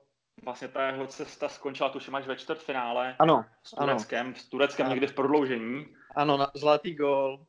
vlastně 0.44 0.68
ta 0.68 0.86
jeho 0.86 1.06
cesta 1.06 1.48
skončila 1.48 1.88
tuším 1.88 2.14
až 2.14 2.26
ve 2.26 2.36
čtvrtfinále 2.36 3.16
ano, 3.18 3.44
s 3.62 3.70
Tureckem, 3.70 4.26
ano. 4.26 4.34
s 4.36 4.48
Tureckem 4.48 4.86
ano. 4.86 4.94
někdy 4.94 5.06
v 5.06 5.14
prodloužení. 5.14 5.86
Ano, 6.16 6.36
na, 6.36 6.50
zlatý 6.54 6.94
gól. 6.94 7.46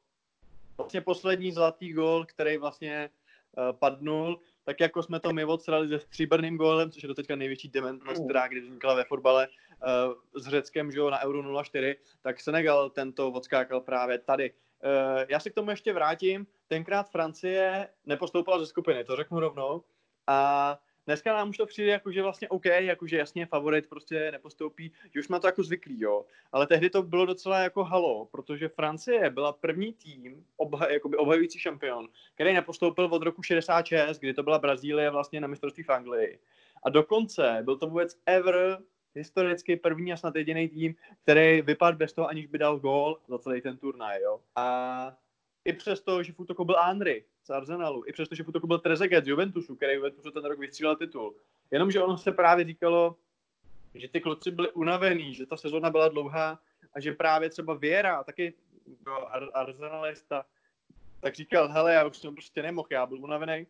Vlastně 0.77 1.01
poslední 1.01 1.51
zlatý 1.51 1.93
gól, 1.93 2.25
který 2.25 2.57
vlastně 2.57 3.09
uh, 3.57 3.77
padnul, 3.77 4.39
tak 4.63 4.79
jako 4.79 5.03
jsme 5.03 5.19
to 5.19 5.33
my 5.33 5.45
odsrali 5.45 5.87
se 5.87 5.99
stříbrným 5.99 6.57
gólem, 6.57 6.91
což 6.91 7.03
je 7.03 7.15
teďka 7.15 7.35
největší 7.35 7.67
dementnost, 7.67 8.23
která 8.25 8.47
kdy 8.47 8.61
vznikla 8.61 8.93
ve 8.93 9.03
fotbale 9.03 9.47
uh, 9.47 10.41
s 10.41 10.47
Řeckem, 10.47 10.91
že 10.91 10.99
jo, 10.99 11.09
na 11.09 11.23
Euro 11.23 11.63
04, 11.63 11.95
tak 12.21 12.39
Senegal 12.39 12.89
tento 12.89 13.31
odskákal 13.31 13.81
právě 13.81 14.19
tady. 14.19 14.51
Uh, 14.51 15.23
já 15.29 15.39
se 15.39 15.49
k 15.49 15.53
tomu 15.53 15.69
ještě 15.69 15.93
vrátím. 15.93 16.47
Tenkrát 16.67 17.09
Francie 17.11 17.89
nepostoupila 18.05 18.59
ze 18.59 18.65
skupiny, 18.65 19.03
to 19.03 19.15
řeknu 19.15 19.39
rovnou. 19.39 19.83
A 20.27 20.79
dneska 21.07 21.33
nám 21.33 21.49
už 21.49 21.57
to 21.57 21.65
přijde 21.65 21.91
jako, 21.91 22.11
že 22.11 22.21
vlastně 22.23 22.49
OK, 22.49 22.65
jako 22.65 23.07
že 23.07 23.17
jasně 23.17 23.45
favorit 23.45 23.89
prostě 23.89 24.31
nepostoupí, 24.31 24.91
že 25.13 25.19
už 25.19 25.27
má 25.27 25.39
to 25.39 25.47
jako 25.47 25.63
zvyklý, 25.63 26.01
jo. 26.01 26.25
Ale 26.51 26.67
tehdy 26.67 26.89
to 26.89 27.03
bylo 27.03 27.25
docela 27.25 27.59
jako 27.59 27.83
halo, 27.83 28.25
protože 28.25 28.69
Francie 28.69 29.29
byla 29.29 29.53
první 29.53 29.93
tým, 29.93 30.45
obha, 30.57 30.91
jakoby 30.91 31.17
obhajující 31.17 31.59
šampion, 31.59 32.07
který 32.35 32.53
nepostoupil 32.53 33.05
od 33.05 33.23
roku 33.23 33.43
66, 33.43 34.19
kdy 34.19 34.33
to 34.33 34.43
byla 34.43 34.59
Brazílie 34.59 35.09
vlastně 35.09 35.41
na 35.41 35.47
mistrovství 35.47 35.83
v 35.83 35.89
Anglii. 35.89 36.39
A 36.83 36.89
dokonce 36.89 37.61
byl 37.63 37.77
to 37.77 37.87
vůbec 37.87 38.19
ever 38.25 38.79
historicky 39.15 39.75
první 39.75 40.13
a 40.13 40.17
snad 40.17 40.35
jediný 40.35 40.69
tým, 40.69 40.95
který 41.23 41.61
vypadl 41.61 41.97
bez 41.97 42.13
toho, 42.13 42.27
aniž 42.27 42.47
by 42.47 42.57
dal 42.57 42.79
gól 42.79 43.19
za 43.27 43.37
celý 43.37 43.61
ten 43.61 43.77
turnaj, 43.77 44.21
jo. 44.21 44.39
A 44.55 45.17
i 45.67 45.73
přesto, 45.73 46.23
že 46.23 46.33
v 46.33 46.39
útoku 46.39 46.65
byl 46.65 46.79
Andry 46.79 47.23
z 47.43 47.49
Arsenalu, 47.49 48.03
i 48.07 48.13
přesto, 48.13 48.35
že 48.35 48.43
v 48.43 48.47
útoku 48.47 48.67
byl 48.67 48.79
Trezeguet 48.79 49.25
z 49.25 49.27
Juventusu, 49.27 49.75
který 49.75 49.93
Juventusu 49.93 50.31
ten 50.31 50.45
rok 50.45 50.59
vystřílel 50.59 50.95
titul. 50.95 51.35
Jenomže 51.71 52.03
ono 52.03 52.17
se 52.17 52.31
právě 52.31 52.65
říkalo, 52.65 53.15
že 53.93 54.07
ty 54.07 54.21
kluci 54.21 54.51
byli 54.51 54.71
unavený, 54.71 55.33
že 55.33 55.45
ta 55.45 55.57
sezóna 55.57 55.89
byla 55.89 56.07
dlouhá 56.07 56.59
a 56.93 56.99
že 56.99 57.13
právě 57.13 57.49
třeba 57.49 57.73
Věra, 57.73 58.23
taky 58.23 58.53
jo, 59.07 59.27
arsenalista, 59.53 60.45
tak 61.19 61.35
říkal, 61.35 61.67
hele, 61.67 61.93
já 61.93 62.05
už 62.05 62.17
jsem 62.17 62.33
prostě 62.33 62.63
nemohl, 62.63 62.87
já 62.91 63.05
byl 63.05 63.23
unavený. 63.23 63.67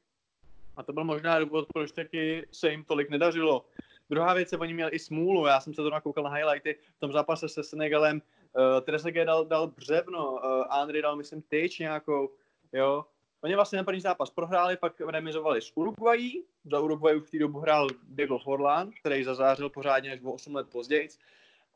A 0.75 0.84
to 0.84 0.94
byl 0.94 1.04
možná 1.04 1.39
důvod, 1.39 1.68
proč 1.74 1.92
taky 1.92 2.48
se 2.51 2.72
jim 2.72 2.84
tolik 2.84 3.10
nedařilo. 3.10 3.66
Druhá 4.10 4.34
věc 4.34 4.54
oni 4.54 4.74
měli 4.74 4.92
i 4.92 5.00
smůlu, 5.00 5.46
já 5.46 5.60
jsem 5.60 5.74
se 5.74 5.82
to 5.82 5.89
nakoukal 5.89 6.24
na 6.24 6.30
highlighty, 6.30 6.75
v 6.98 7.00
tom 7.00 7.12
zápase 7.12 7.50
se 7.50 7.63
Senegalem 7.63 8.22
Uh, 8.57 8.81
Trezeguet 8.81 9.27
dal, 9.27 9.45
dal 9.45 9.67
břevno, 9.67 10.31
uh, 10.31 10.39
Andri 10.69 11.01
dal, 11.01 11.15
myslím, 11.15 11.41
tyč 11.41 11.79
nějakou, 11.79 12.29
jo. 12.73 13.05
Oni 13.41 13.55
vlastně 13.55 13.77
ten 13.77 13.85
první 13.85 14.01
zápas 14.01 14.29
prohráli, 14.29 14.77
pak 14.77 15.01
remizovali 15.01 15.61
s 15.61 15.71
Uruguayi. 15.75 16.43
Za 16.71 16.79
Uruguay 16.79 17.19
v 17.19 17.29
té 17.29 17.39
dobu 17.39 17.59
hrál 17.59 17.87
Diego 18.03 18.39
Forlan, 18.39 18.91
který 18.99 19.23
zazářil 19.23 19.69
pořádně 19.69 20.13
až 20.13 20.19
o 20.23 20.31
8 20.31 20.55
let 20.55 20.69
později. 20.69 21.09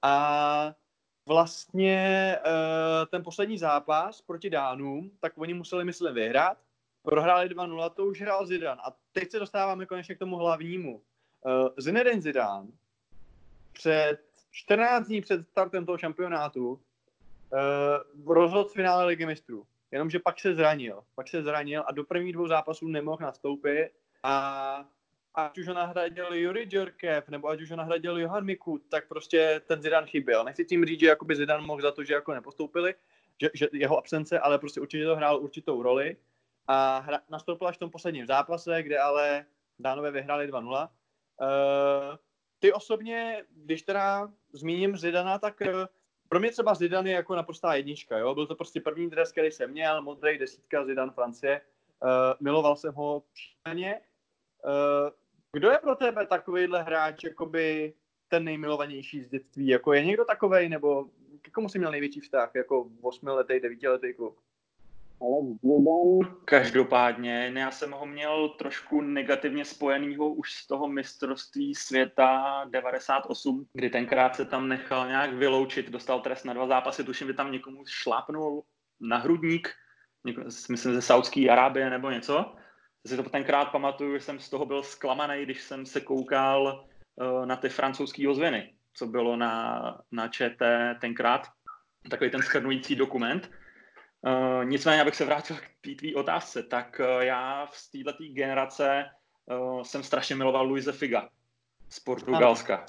A 0.01 0.75
vlastně 1.25 2.37
uh, 2.45 3.05
ten 3.05 3.23
poslední 3.23 3.57
zápas 3.57 4.21
proti 4.21 4.49
Dánům, 4.49 5.11
tak 5.19 5.33
oni 5.35 5.53
museli, 5.53 5.85
myslím, 5.85 6.13
vyhrát. 6.13 6.57
Prohráli 7.03 7.49
2-0, 7.49 7.89
to 7.89 8.05
už 8.05 8.21
hrál 8.21 8.45
Zidane. 8.45 8.81
A 8.85 8.93
teď 9.11 9.31
se 9.31 9.39
dostáváme 9.39 9.85
konečně 9.85 10.15
k 10.15 10.19
tomu 10.19 10.35
hlavnímu. 10.35 10.95
Uh, 10.95 11.69
Zinedine 11.77 12.21
Zidane 12.21 12.67
před 13.71 14.30
14 14.51 15.07
dní 15.07 15.21
před 15.21 15.47
startem 15.47 15.85
toho 15.85 15.97
šampionátu 15.97 16.69
uh, 16.71 18.33
rozhodl 18.33 18.69
v 18.69 18.73
finále 18.73 19.05
ligy 19.05 19.25
mistrů. 19.25 19.65
Jenomže 19.91 20.19
pak 20.19 20.39
se 20.39 20.55
zranil. 20.55 21.03
Pak 21.15 21.27
se 21.27 21.43
zranil 21.43 21.83
a 21.87 21.91
do 21.91 22.03
prvních 22.03 22.33
dvou 22.33 22.47
zápasů 22.47 22.87
nemohl 22.87 23.17
nastoupit 23.21 23.91
a 24.23 24.85
ať 25.35 25.57
už 25.57 25.67
ho 25.67 25.73
nahradil 25.73 26.33
Juri 26.33 26.65
Djorkev, 26.65 27.29
nebo 27.29 27.47
ať 27.47 27.61
už 27.61 27.71
ho 27.71 27.77
nahradil 27.77 28.17
Johan 28.17 28.45
Miku, 28.45 28.77
tak 28.77 29.07
prostě 29.07 29.61
ten 29.67 29.81
Zidane 29.81 30.07
chyběl. 30.07 30.43
Nechci 30.43 30.65
tím 30.65 30.85
říct, 30.85 30.99
že 30.99 31.07
jakoby 31.07 31.35
Zidane 31.35 31.63
mohl 31.63 31.81
za 31.81 31.91
to, 31.91 32.03
že 32.03 32.13
jako 32.13 32.33
nepostoupili, 32.33 32.95
že, 33.41 33.49
že 33.53 33.67
jeho 33.73 33.97
absence, 33.97 34.39
ale 34.39 34.59
prostě 34.59 34.81
určitě 34.81 35.05
to 35.05 35.15
hrál 35.15 35.41
určitou 35.41 35.81
roli. 35.81 36.17
A 36.67 36.99
hra, 36.99 37.19
nastoupil 37.29 37.67
až 37.67 37.75
v 37.75 37.79
tom 37.79 37.89
posledním 37.89 38.27
zápase, 38.27 38.83
kde 38.83 38.99
ale 38.99 39.45
Dánové 39.79 40.11
vyhráli 40.11 40.51
2-0. 40.51 40.61
Uh, 40.61 40.87
eh, 41.41 42.17
ty 42.61 42.73
osobně, 42.73 43.43
když 43.55 43.81
teda 43.81 44.31
zmíním 44.53 44.97
Zidana, 44.97 45.39
tak 45.39 45.61
uh, 45.61 45.85
pro 46.29 46.39
mě 46.39 46.51
třeba 46.51 46.75
Zidane 46.75 47.09
je 47.09 47.15
jako 47.15 47.35
naprostá 47.35 47.73
jednička, 47.73 48.17
jo? 48.17 48.35
Byl 48.35 48.47
to 48.47 48.55
prostě 48.55 48.81
první 48.81 49.09
dres, 49.09 49.31
který 49.31 49.51
jsem 49.51 49.71
měl, 49.71 50.01
modrý 50.01 50.37
desítka 50.37 50.85
Zidane 50.85 51.11
Francie. 51.11 51.61
Uh, 52.03 52.09
miloval 52.39 52.75
jsem 52.75 52.93
ho 52.93 53.23
příjemně. 53.33 54.01
Uh, 54.65 55.09
kdo 55.51 55.71
je 55.71 55.77
pro 55.77 55.95
tebe 55.95 56.25
takovýhle 56.25 56.83
hráč, 56.83 57.23
jakoby 57.23 57.93
ten 58.27 58.43
nejmilovanější 58.43 59.21
z 59.21 59.29
dětství? 59.29 59.67
Jako 59.67 59.93
je 59.93 60.05
někdo 60.05 60.25
takovej, 60.25 60.69
nebo 60.69 61.05
k 61.41 61.51
komu 61.51 61.69
jsi 61.69 61.79
měl 61.79 61.91
největší 61.91 62.19
vztah, 62.19 62.55
jako 62.55 62.89
8-letý, 63.01 63.53
9-letý 63.53 64.13
kluk? 64.13 64.41
Ale 65.21 65.41
Zidane... 65.63 66.35
Každopádně, 66.45 67.51
já 67.55 67.71
jsem 67.71 67.91
ho 67.91 68.05
měl 68.05 68.49
trošku 68.49 69.01
negativně 69.01 69.65
spojenýho 69.65 70.33
už 70.33 70.51
z 70.53 70.67
toho 70.67 70.87
mistrovství 70.87 71.75
světa 71.75 72.65
98, 72.69 73.67
kdy 73.73 73.89
tenkrát 73.89 74.35
se 74.35 74.45
tam 74.45 74.67
nechal 74.67 75.07
nějak 75.07 75.33
vyloučit, 75.33 75.89
dostal 75.89 76.19
trest 76.19 76.43
na 76.43 76.53
dva 76.53 76.67
zápasy, 76.67 77.03
tuším, 77.03 77.27
že 77.27 77.33
tam 77.33 77.51
někomu 77.51 77.83
šlápnul 77.87 78.63
na 78.99 79.17
hrudník, 79.17 79.69
myslím 80.45 80.93
ze 80.93 81.01
Saudské 81.01 81.49
Arábie 81.49 81.89
nebo 81.89 82.09
něco. 82.09 82.55
Si 83.07 83.17
to 83.17 83.23
tenkrát 83.23 83.65
pamatuju, 83.65 84.13
že 84.13 84.23
jsem 84.23 84.39
z 84.39 84.49
toho 84.49 84.65
byl 84.65 84.83
zklamaný, 84.83 85.43
když 85.43 85.61
jsem 85.61 85.85
se 85.85 86.01
koukal 86.01 86.85
uh, 87.15 87.45
na 87.45 87.55
ty 87.55 87.69
francouzské 87.69 88.29
ozvěny, 88.29 88.73
co 88.93 89.07
bylo 89.07 89.35
na, 89.35 89.81
na 90.11 90.27
ČT 90.27 90.97
tenkrát, 91.01 91.47
takový 92.09 92.29
ten 92.29 92.41
schrnující 92.41 92.95
dokument 92.95 93.49
Uh, 94.21 94.65
nicméně, 94.65 95.01
abych 95.01 95.15
se 95.15 95.25
vrátil 95.25 95.55
k 95.55 95.81
té 95.81 95.95
tvý 95.95 96.15
otázce, 96.15 96.63
tak 96.63 96.99
uh, 96.99 97.21
já 97.21 97.65
v 97.65 97.91
této 97.91 98.23
generace 98.33 99.05
uh, 99.45 99.81
jsem 99.81 100.03
strašně 100.03 100.35
miloval 100.35 100.65
Luise 100.65 100.91
Figa 100.91 101.29
z 101.89 101.99
Portugalska. 101.99 102.85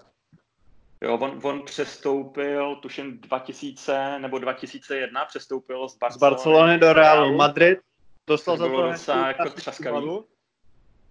Jo, 1.02 1.18
on, 1.18 1.40
on 1.42 1.62
přestoupil, 1.64 2.76
tuším 2.76 3.20
2000 3.20 4.18
nebo 4.18 4.38
2001, 4.38 5.24
přestoupil 5.24 5.88
z 5.88 5.98
Barcelony, 5.98 6.18
z 6.18 6.20
Barcelony 6.20 6.78
do 6.78 6.92
Realu 6.92 7.36
Madrid. 7.36 7.78
Dostal 8.26 8.56
za 8.56 8.68
to 8.68 8.82
docela 8.82 9.28
jako 9.28 9.50
třaskavý. 9.50 10.18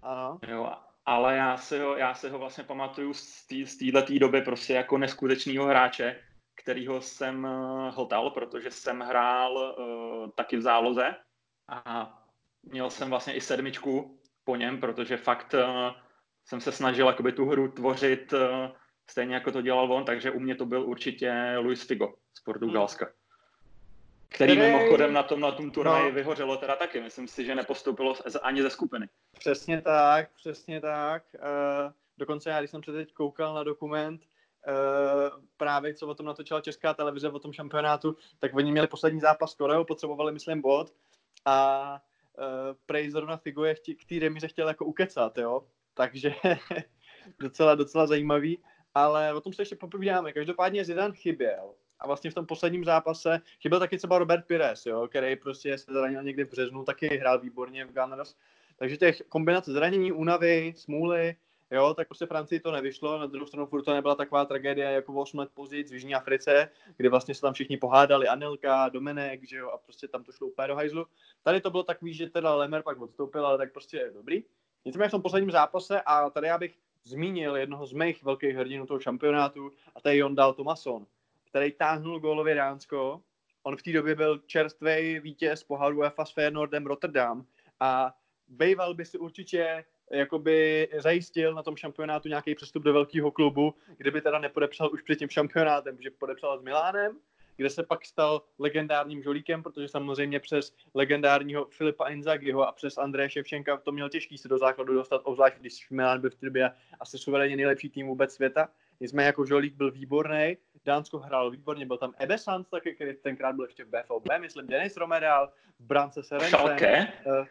Ano. 0.02 0.38
Jo, 0.48 0.72
ale 1.06 1.36
já 1.36 1.56
si 1.56 1.78
ho, 1.78 1.96
já 1.96 2.14
si 2.14 2.28
ho 2.28 2.38
vlastně 2.38 2.64
pamatuju 2.64 3.14
z 3.14 3.46
této 3.78 4.18
doby 4.18 4.42
prostě 4.42 4.72
jako 4.72 4.98
neskutečného 4.98 5.66
hráče, 5.66 6.20
kterýho 6.62 7.00
jsem 7.00 7.46
eh, 7.46 7.90
hltal, 7.90 8.30
protože 8.30 8.70
jsem 8.70 9.00
hrál 9.00 9.56
uh, 9.78 10.30
taky 10.30 10.56
v 10.56 10.62
záloze 10.62 11.14
a 11.68 12.18
měl 12.62 12.90
jsem 12.90 13.10
vlastně 13.10 13.34
i 13.34 13.40
sedmičku 13.40 14.18
po 14.44 14.56
něm, 14.56 14.80
protože 14.80 15.16
fakt 15.16 15.54
uh, 15.54 15.90
jsem 16.44 16.60
se 16.60 16.72
snažil 16.72 17.06
jakoby 17.06 17.32
tu 17.32 17.44
hru 17.46 17.68
tvořit 17.68 18.32
uh, 18.32 18.38
stejně 19.10 19.34
jako 19.34 19.52
to 19.52 19.62
dělal 19.62 19.92
on, 19.92 20.04
takže 20.04 20.30
u 20.30 20.40
mě 20.40 20.54
to 20.54 20.66
byl 20.66 20.82
určitě 20.82 21.54
Luis 21.58 21.82
Figo 21.86 22.14
z 22.34 22.40
Portugalska. 22.40 23.04
Hmm. 23.04 23.14
Který, 24.28 24.52
který 24.52 24.72
mimochodem 24.72 25.12
na 25.12 25.22
tom, 25.22 25.40
na 25.40 25.52
tom 25.52 25.70
turnaji 25.70 26.04
no. 26.04 26.14
vyhořelo 26.14 26.56
teda 26.56 26.76
taky. 26.76 27.00
Myslím 27.00 27.28
si, 27.28 27.44
že 27.44 27.54
nepostoupilo 27.54 28.14
ani 28.42 28.62
ze 28.62 28.70
skupiny. 28.70 29.08
Přesně 29.38 29.82
tak, 29.82 30.30
přesně 30.34 30.80
tak. 30.80 31.22
Uh, 31.34 31.92
dokonce 32.18 32.50
já, 32.50 32.58
když 32.58 32.70
jsem 32.70 32.82
se 32.82 32.92
teď 32.92 33.12
koukal 33.12 33.54
na 33.54 33.62
dokument, 33.62 34.22
právě 35.56 35.94
co 35.94 36.06
o 36.06 36.14
tom 36.14 36.26
natočila 36.26 36.60
česká 36.60 36.94
televize 36.94 37.30
o 37.30 37.38
tom 37.38 37.52
šampionátu, 37.52 38.16
tak 38.38 38.54
oni 38.54 38.72
měli 38.72 38.86
poslední 38.86 39.20
zápas 39.20 39.52
s 39.52 39.54
Koreou, 39.54 39.84
potřebovali, 39.84 40.32
myslím, 40.32 40.60
bod. 40.60 40.94
A 41.44 41.98
uh, 42.38 42.44
Prej 42.86 43.10
zrovna 43.10 43.36
Figo 43.36 43.64
je 43.64 43.74
chtě, 43.74 43.94
k 43.94 44.04
té 44.04 44.18
remize 44.18 44.48
chtěl 44.48 44.68
jako 44.68 44.84
ukecat, 44.84 45.38
jo, 45.38 45.66
takže 45.94 46.34
docela, 47.38 47.74
docela 47.74 48.06
zajímavý, 48.06 48.58
ale 48.94 49.34
o 49.34 49.40
tom 49.40 49.52
se 49.52 49.62
ještě 49.62 49.76
popovídáme. 49.76 50.32
Každopádně 50.32 50.84
Zidane 50.84 51.14
chyběl. 51.14 51.74
A 52.00 52.06
vlastně 52.06 52.30
v 52.30 52.34
tom 52.34 52.46
posledním 52.46 52.84
zápase 52.84 53.40
chyběl 53.60 53.80
taky 53.80 53.98
třeba 53.98 54.18
Robert 54.18 54.46
Pires, 54.46 54.86
jo, 54.86 55.08
který 55.08 55.36
prostě 55.36 55.78
se 55.78 55.92
zranil 55.92 56.22
někdy 56.22 56.44
v 56.44 56.50
březnu, 56.50 56.84
taky 56.84 57.06
hrál 57.06 57.40
výborně 57.40 57.84
v 57.84 57.92
Gunners, 57.92 58.34
takže 58.76 58.96
těch 58.96 59.22
kombinace 59.28 59.72
zranění, 59.72 60.12
únavy, 60.12 60.74
smůly, 60.76 61.36
jo, 61.72 61.94
tak 61.94 62.08
prostě 62.08 62.26
Francii 62.26 62.60
to 62.60 62.72
nevyšlo, 62.72 63.18
na 63.18 63.26
druhou 63.26 63.46
stranu 63.46 63.66
furt 63.66 63.82
to 63.82 63.94
nebyla 63.94 64.14
taková 64.14 64.44
tragédie 64.44 64.86
jako 64.86 65.14
8 65.14 65.38
let 65.38 65.50
později 65.54 65.84
v 65.84 65.92
Jižní 65.92 66.14
Africe, 66.14 66.68
kde 66.96 67.08
vlastně 67.08 67.34
se 67.34 67.40
tam 67.40 67.54
všichni 67.54 67.76
pohádali, 67.76 68.28
Anelka, 68.28 68.88
Domenek, 68.88 69.48
že 69.48 69.56
jo, 69.56 69.70
a 69.70 69.78
prostě 69.78 70.08
tam 70.08 70.24
to 70.24 70.32
šlo 70.32 70.46
úplně 70.46 70.68
do 70.68 70.74
hajzlu. 70.74 71.06
Tady 71.42 71.60
to 71.60 71.70
bylo 71.70 71.82
takový, 71.82 72.14
že 72.14 72.30
teda 72.30 72.54
Lemer 72.54 72.82
pak 72.82 73.00
odstoupil, 73.00 73.46
ale 73.46 73.58
tak 73.58 73.72
prostě 73.72 73.96
je 73.96 74.10
dobrý. 74.10 74.44
Nicméně 74.84 75.08
v 75.08 75.10
tom 75.10 75.22
posledním 75.22 75.50
zápase, 75.50 76.00
a 76.06 76.30
tady 76.30 76.46
já 76.46 76.58
bych 76.58 76.78
zmínil 77.04 77.56
jednoho 77.56 77.86
z 77.86 77.92
mých 77.92 78.22
velkých 78.22 78.56
hrdinů 78.56 78.86
toho 78.86 79.00
šampionátu, 79.00 79.70
a 79.94 80.00
to 80.00 80.08
je 80.08 80.16
Jondal 80.16 80.54
Tomason, 80.54 81.06
který 81.44 81.72
táhnul 81.72 82.20
gólově 82.20 82.54
Dánsko. 82.54 83.22
On 83.62 83.76
v 83.76 83.82
té 83.82 83.92
době 83.92 84.14
byl 84.14 84.38
čerstvý 84.38 85.20
vítěz 85.20 85.64
poháru 85.64 85.98
UEFA 85.98 86.24
s 86.24 86.32
Feyenoordem 86.32 86.86
Rotterdam 86.86 87.46
a 87.80 88.14
bejval 88.48 88.94
by 88.94 89.04
si 89.04 89.18
určitě 89.18 89.84
jakoby 90.12 90.88
zajistil 90.98 91.54
na 91.54 91.62
tom 91.62 91.76
šampionátu 91.76 92.28
nějaký 92.28 92.54
přestup 92.54 92.82
do 92.82 92.92
velkého 92.92 93.30
klubu, 93.30 93.74
kde 93.96 94.10
by 94.10 94.20
teda 94.20 94.38
nepodepsal 94.38 94.90
už 94.92 95.02
před 95.02 95.16
tím 95.16 95.28
šampionátem, 95.28 95.96
že 96.00 96.10
podepsal 96.10 96.58
s 96.58 96.62
Milánem, 96.62 97.18
kde 97.56 97.70
se 97.70 97.82
pak 97.82 98.04
stal 98.04 98.42
legendárním 98.58 99.22
žolíkem, 99.22 99.62
protože 99.62 99.88
samozřejmě 99.88 100.40
přes 100.40 100.74
legendárního 100.94 101.64
Filipa 101.64 102.08
Inzagiho 102.08 102.68
a 102.68 102.72
přes 102.72 102.98
Andreje 102.98 103.30
Ševčenka 103.30 103.76
to 103.76 103.92
měl 103.92 104.08
těžký 104.08 104.38
se 104.38 104.48
do 104.48 104.58
základu 104.58 104.94
dostat, 104.94 105.20
obzvlášť 105.24 105.56
když 105.58 105.90
Milán 105.90 106.20
byl 106.20 106.30
v 106.30 106.34
té 106.34 106.46
době 106.46 106.70
asi 107.00 107.18
suverénně 107.18 107.56
nejlepší 107.56 107.90
tým 107.90 108.06
vůbec 108.06 108.34
světa. 108.34 108.68
Nicméně 109.00 109.26
jako 109.26 109.46
žolík 109.46 109.74
byl 109.74 109.90
výborný, 109.90 110.56
Dánsko 110.84 111.18
hrál 111.18 111.50
výborně, 111.50 111.86
byl 111.86 111.96
tam 111.96 112.14
Ebe 112.18 112.38
Sanz 112.38 112.68
taky, 112.68 112.94
který 112.94 113.14
tenkrát 113.14 113.54
byl 113.54 113.64
ještě 113.64 113.84
v 113.84 113.88
BVB, 113.88 114.28
myslím 114.40 114.66
Denis 114.66 114.96
Romedal, 114.96 115.52
v 115.78 115.84
brance 115.84 116.22
Serencen. 116.22 116.60
Uh, 116.60 117.46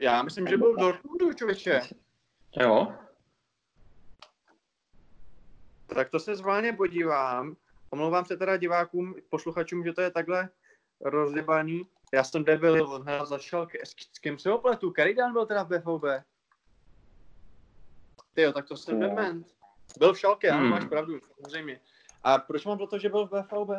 Já 0.00 0.22
myslím, 0.22 0.46
že 0.46 0.56
byl 0.56 0.72
v 0.72 0.80
Dortmundu, 0.80 1.32
člověče. 1.32 1.80
Jo. 2.60 2.94
Tak 5.86 6.10
to 6.10 6.20
se 6.20 6.36
zválně 6.36 6.72
podívám. 6.72 7.56
Omlouvám 7.90 8.24
se 8.24 8.36
teda 8.36 8.56
divákům, 8.56 9.14
posluchačům, 9.28 9.84
že 9.84 9.92
to 9.92 10.00
je 10.00 10.10
takhle 10.10 10.48
rozjebaný. 11.00 11.82
Já 12.14 12.24
jsem 12.24 12.44
debil, 12.44 12.88
on 12.90 13.02
hrál 13.02 13.26
za 13.26 13.38
šalky. 13.38 13.80
S, 13.84 13.90
s 14.12 14.18
kým 14.18 14.38
se 14.38 14.52
opletu? 14.52 14.90
Karidan 14.90 15.32
byl 15.32 15.46
teda 15.46 15.62
v 15.62 15.68
BVB. 15.68 16.04
Ty 18.34 18.42
jo, 18.42 18.52
tak 18.52 18.66
to 18.68 18.76
jsem 18.76 19.00
dement. 19.00 19.46
Byl 19.98 20.14
v 20.14 20.18
šalke, 20.18 20.50
ano, 20.50 20.60
Hmm. 20.60 20.70
máš 20.70 20.84
pravdu, 20.84 21.20
samozřejmě. 21.40 21.80
A 22.24 22.38
proč 22.38 22.64
mám 22.64 22.78
to, 22.78 22.98
že 22.98 23.08
byl 23.08 23.26
v 23.26 23.30
BVB? 23.30 23.70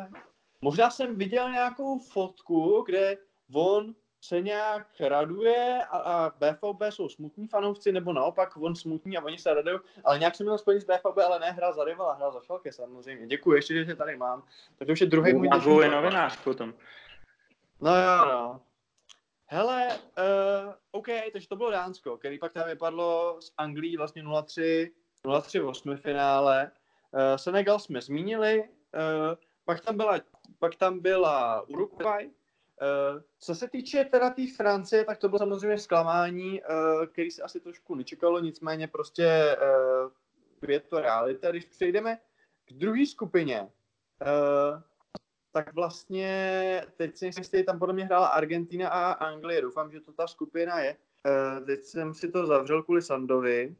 Možná 0.60 0.90
jsem 0.90 1.16
viděl 1.16 1.50
nějakou 1.52 1.98
fotku, 1.98 2.82
kde 2.86 3.16
on 3.52 3.94
se 4.20 4.40
nějak 4.40 4.86
raduje 5.00 5.82
a, 5.90 5.98
a 5.98 6.30
BVB 6.30 6.82
jsou 6.90 7.08
smutní 7.08 7.48
fanoušci, 7.48 7.92
nebo 7.92 8.12
naopak 8.12 8.56
on 8.56 8.76
smutní 8.76 9.18
a 9.18 9.24
oni 9.24 9.38
se 9.38 9.54
radují, 9.54 9.78
ale 10.04 10.18
nějak 10.18 10.34
jsem 10.34 10.46
měl 10.46 10.58
spojit 10.58 10.80
s 10.80 10.84
BVB, 10.84 11.18
ale 11.18 11.38
ne 11.38 11.50
hrál 11.50 11.74
za 11.74 11.84
rivala, 11.84 12.14
hrál 12.14 12.32
za 12.32 12.40
Schalke 12.40 12.72
samozřejmě. 12.72 13.26
Děkuji, 13.26 13.52
ještě, 13.52 13.74
že 13.74 13.84
tě 13.84 13.94
tady 13.94 14.16
mám. 14.16 14.42
Tak 14.78 14.86
to 14.86 14.92
už 14.92 15.00
je 15.00 15.06
druhý 15.06 15.32
můj 15.32 15.48
dnešní 15.48 15.76
je 15.78 15.90
novinář 15.90 16.36
potom. 16.44 16.74
No 17.80 17.90
jo, 17.90 18.24
no. 18.24 18.60
Hele, 19.46 19.88
uh, 19.88 20.74
OK, 20.90 21.06
takže 21.32 21.48
to 21.48 21.56
bylo 21.56 21.70
Dánsko, 21.70 22.16
který 22.16 22.38
pak 22.38 22.52
tam 22.52 22.68
vypadlo 22.68 23.36
z 23.40 23.52
Anglii 23.58 23.96
vlastně 23.96 24.22
0-3, 24.22 24.90
0-3 25.24 25.62
v 25.62 25.66
osmi 25.66 25.96
finále. 25.96 26.70
Uh, 27.10 27.20
Senegal 27.36 27.78
jsme 27.78 28.00
zmínili, 28.00 28.60
uh, 28.60 28.68
pak 29.64 29.80
tam 29.80 29.96
byla, 29.96 30.20
pak 30.58 30.76
tam 30.76 31.00
byla 31.00 31.62
Uruguay. 31.68 32.30
Uh, 32.82 33.22
co 33.38 33.54
se 33.54 33.68
týče 33.68 34.04
teda 34.04 34.28
té 34.28 34.34
tý 34.34 34.50
Francie, 34.50 35.04
tak 35.04 35.18
to 35.18 35.28
bylo 35.28 35.38
samozřejmě 35.38 35.78
zklamání, 35.78 36.62
uh, 36.62 37.06
který 37.06 37.30
se 37.30 37.42
asi 37.42 37.60
trošku 37.60 37.94
nečekalo, 37.94 38.40
nicméně 38.40 38.88
prostě 38.88 39.56
uh, 39.56 40.70
je 40.70 40.80
to 40.80 41.00
realita. 41.00 41.50
Když 41.50 41.64
přejdeme 41.64 42.18
k 42.64 42.72
druhé 42.72 43.06
skupině, 43.06 43.68
tak 45.52 45.74
vlastně 45.74 46.86
teď 46.96 47.16
si 47.16 47.26
jistý, 47.26 47.64
tam 47.64 47.78
podle 47.78 47.94
mě 47.94 48.04
hrála 48.04 48.26
Argentina 48.26 48.88
a 48.88 49.12
Anglie. 49.12 49.62
Doufám, 49.62 49.92
že 49.92 50.00
to 50.00 50.12
ta 50.12 50.26
skupina 50.26 50.80
je. 50.80 50.96
Teď 51.66 51.84
jsem 51.84 52.14
si 52.14 52.30
to 52.30 52.46
zavřel 52.46 52.82
kvůli 52.82 53.02
Sandovi. 53.02 53.76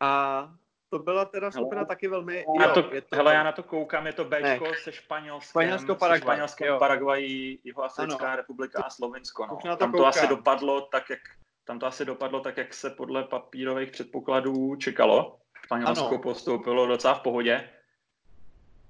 A 0.00 0.54
to 0.92 0.98
byla 0.98 1.24
teda 1.24 1.50
skupina 1.50 1.80
Hele. 1.80 1.86
taky 1.86 2.08
velmi... 2.08 2.44
Jo, 2.60 2.70
to, 2.74 2.94
je 2.94 3.00
to, 3.00 3.16
hele, 3.16 3.34
já 3.34 3.42
na 3.42 3.52
to 3.52 3.62
koukám, 3.62 4.06
je 4.06 4.12
to 4.12 4.24
Bčko 4.24 4.66
se 4.82 4.92
Španělskem, 4.92 5.50
Španělsko, 5.50 5.92
se 5.92 5.98
Paraguay, 5.98 6.20
Španělskem, 6.20 6.68
jo. 6.68 6.78
Paraguay, 6.78 7.58
Jihoafrická 7.64 8.26
Ano. 8.26 8.36
republika 8.36 8.82
a 8.82 8.90
Slovinsko. 8.90 9.46
No. 9.46 9.58
To 9.62 9.76
Tam 9.76 9.92
to 9.92 10.06
asi 10.06 10.20
koukám. 10.20 10.36
dopadlo 10.36 10.80
tak, 10.80 11.10
jak 11.10 11.20
tam 11.64 11.78
to 11.78 11.86
asi 11.86 12.04
dopadlo 12.04 12.40
tak, 12.40 12.56
jak 12.56 12.74
se 12.74 12.90
podle 12.90 13.24
papírových 13.24 13.90
předpokladů 13.90 14.76
čekalo. 14.76 15.38
Španělsko 15.64 16.08
Ano. 16.08 16.18
postoupilo 16.18 16.86
docela 16.86 17.14
v 17.14 17.20
pohodě. 17.20 17.70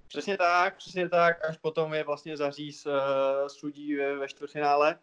Přesně 0.08 0.36
tak, 0.36 0.76
přesně 0.76 1.08
tak, 1.08 1.44
až 1.48 1.56
potom 1.56 1.94
je 1.94 2.04
vlastně 2.04 2.36
zaříz 2.36 2.86
uh, 2.86 2.92
sudí 3.46 3.96
ve, 3.96 4.16
ve 4.16 4.28
čtvrtfinále 4.28 4.98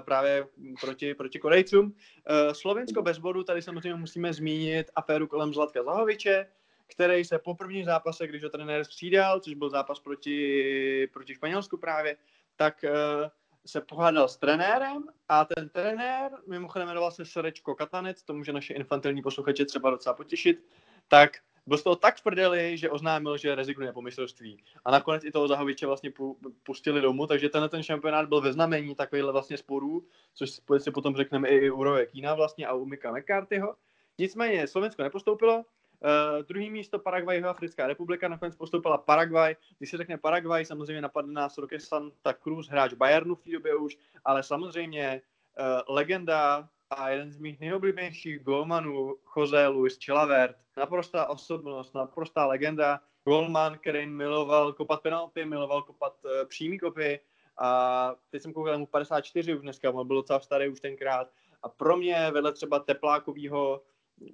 právě 0.00 0.46
proti, 0.80 1.14
proti 1.14 1.38
Korejcům. 1.38 1.84
Uh, 1.86 2.52
Slovensko 2.52 3.02
bez 3.02 3.18
bodu, 3.18 3.44
tady 3.44 3.62
samozřejmě 3.62 3.94
musíme 3.94 4.32
zmínit 4.32 4.90
aféru 4.96 5.26
kolem 5.26 5.54
Zlatka 5.54 5.82
Zahoviče, 5.82 6.46
který 6.86 7.24
se 7.24 7.38
po 7.38 7.54
prvním 7.54 7.84
zápase, 7.84 8.26
když 8.26 8.42
ho 8.44 8.50
trenér 8.50 8.84
střídal, 8.84 9.40
což 9.40 9.54
byl 9.54 9.70
zápas 9.70 10.00
proti, 10.00 11.08
proti 11.12 11.34
Španělsku 11.34 11.76
právě, 11.76 12.16
tak 12.56 12.84
uh, 12.84 13.28
se 13.66 13.80
pohádal 13.80 14.28
s 14.28 14.36
trenérem 14.36 15.04
a 15.28 15.44
ten 15.44 15.68
trenér, 15.68 16.30
mimochodem 16.46 16.88
jmenoval 16.88 17.10
se 17.10 17.24
Srečko 17.24 17.74
Katanec, 17.74 18.22
to 18.22 18.34
může 18.34 18.52
naše 18.52 18.74
infantilní 18.74 19.22
posluchače 19.22 19.64
třeba 19.64 19.90
docela 19.90 20.14
potěšit, 20.14 20.66
tak 21.08 21.38
byl 21.66 21.78
z 21.78 21.82
toho 21.82 21.96
tak 21.96 22.16
v 22.16 22.22
prdeli, 22.22 22.78
že 22.78 22.90
oznámil, 22.90 23.36
že 23.36 23.54
rezignuje 23.54 23.92
po 23.92 24.02
mistrovství. 24.02 24.64
A 24.84 24.90
nakonec 24.90 25.24
i 25.24 25.30
toho 25.30 25.48
Zahoviče 25.48 25.86
vlastně 25.86 26.10
pu- 26.10 26.36
pustili 26.62 27.00
domů, 27.00 27.26
takže 27.26 27.48
tenhle 27.48 27.68
ten 27.68 27.82
šampionát 27.82 28.28
byl 28.28 28.40
ve 28.40 28.52
znamení 28.52 28.94
takovýhle 28.94 29.32
vlastně 29.32 29.56
sporů, 29.56 30.06
což 30.34 30.60
si 30.78 30.90
potom 30.90 31.16
řekneme 31.16 31.48
i 31.48 31.70
u 31.70 31.82
Roje 31.82 32.06
Kína 32.06 32.34
vlastně 32.34 32.66
a 32.66 32.74
u 32.74 32.84
Mika 32.84 33.12
McCarthyho. 33.12 33.74
Nicméně 34.18 34.66
Slovensko 34.66 35.02
nepostoupilo, 35.02 35.64
Uh, 36.04 36.42
druhý 36.42 36.70
místo 36.70 36.98
Paraguay, 36.98 37.44
Africká 37.44 37.86
republika, 37.86 38.28
nakonec 38.28 38.56
postoupila 38.56 38.98
Paraguay. 38.98 39.56
Když 39.78 39.90
se 39.90 39.96
řekne 39.96 40.18
Paraguay, 40.18 40.64
samozřejmě 40.64 41.02
napadne 41.02 41.32
nás 41.32 41.58
Roque 41.58 41.80
Santa 41.80 42.32
Cruz, 42.32 42.68
hráč 42.68 42.92
Bayernu 42.92 43.34
v 43.34 43.42
té 43.42 43.50
době 43.50 43.76
už, 43.76 43.98
ale 44.24 44.42
samozřejmě 44.42 45.22
uh, 45.58 45.94
legenda 45.94 46.68
a 46.92 47.08
jeden 47.08 47.30
z 47.30 47.38
mých 47.38 47.60
nejoblíbenějších 47.60 48.42
golmanů, 48.42 49.16
Jose 49.36 49.66
Luis 49.66 49.98
Chilavert, 50.04 50.56
naprostá 50.76 51.26
osobnost, 51.26 51.94
naprostá 51.94 52.46
legenda, 52.46 53.00
golman, 53.24 53.78
který 53.78 54.06
miloval 54.06 54.72
kopat 54.72 55.02
penalty, 55.02 55.44
miloval 55.44 55.82
kopat 55.82 56.24
uh, 56.24 56.30
přímý 56.48 56.78
kopy. 56.78 57.20
A 57.58 58.14
teď 58.30 58.42
jsem 58.42 58.52
koukal 58.52 58.78
mu 58.78 58.86
54 58.86 59.54
už 59.54 59.62
dneska, 59.62 59.90
on 59.90 60.06
byl 60.06 60.16
docela 60.16 60.40
starý 60.40 60.68
už 60.68 60.80
tenkrát. 60.80 61.28
A 61.62 61.68
pro 61.68 61.96
mě 61.96 62.30
vedle 62.30 62.52
třeba 62.52 62.78
Teplákovýho 62.78 63.82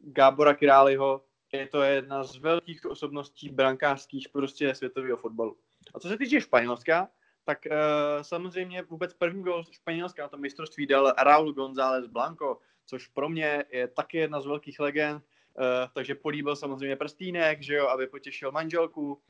Gábora 0.02 0.54
Királiho 0.54 1.24
je 1.52 1.66
to 1.66 1.82
jedna 1.82 2.24
z 2.24 2.36
velkých 2.36 2.86
osobností 2.86 3.48
brankářských 3.48 4.28
prostě 4.28 4.74
světového 4.74 5.16
fotbalu. 5.16 5.56
A 5.94 6.00
co 6.00 6.08
se 6.08 6.18
týče 6.18 6.40
Španělska, 6.40 7.08
tak 7.48 7.66
uh, 7.66 8.22
samozřejmě 8.22 8.82
vůbec 8.82 9.14
první 9.14 9.42
gol 9.42 9.64
Španělska 9.70 10.22
na 10.22 10.28
tom 10.28 10.40
mistrovství 10.40 10.86
dal 10.86 11.14
Raúl 11.18 11.52
González 11.52 12.06
Blanco, 12.06 12.58
což 12.86 13.06
pro 13.06 13.28
mě 13.28 13.64
je 13.72 13.88
taky 13.88 14.18
jedna 14.18 14.40
z 14.40 14.46
velkých 14.46 14.80
legend, 14.80 15.22
uh, 15.22 15.64
takže 15.94 16.14
políbil 16.14 16.56
samozřejmě 16.56 16.96
prstínek, 16.96 17.62
že 17.62 17.74
jo, 17.74 17.88
aby 17.88 18.06
potěšil 18.06 18.52
manželku. 18.52 19.20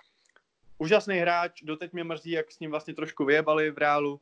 Úžasný 0.78 1.18
hráč, 1.18 1.62
doteď 1.62 1.92
mě 1.92 2.04
mrzí, 2.04 2.30
jak 2.30 2.52
s 2.52 2.58
ním 2.58 2.70
vlastně 2.70 2.94
trošku 2.94 3.24
vyjebali 3.24 3.70
v 3.70 3.78
Reálu. 3.78 4.20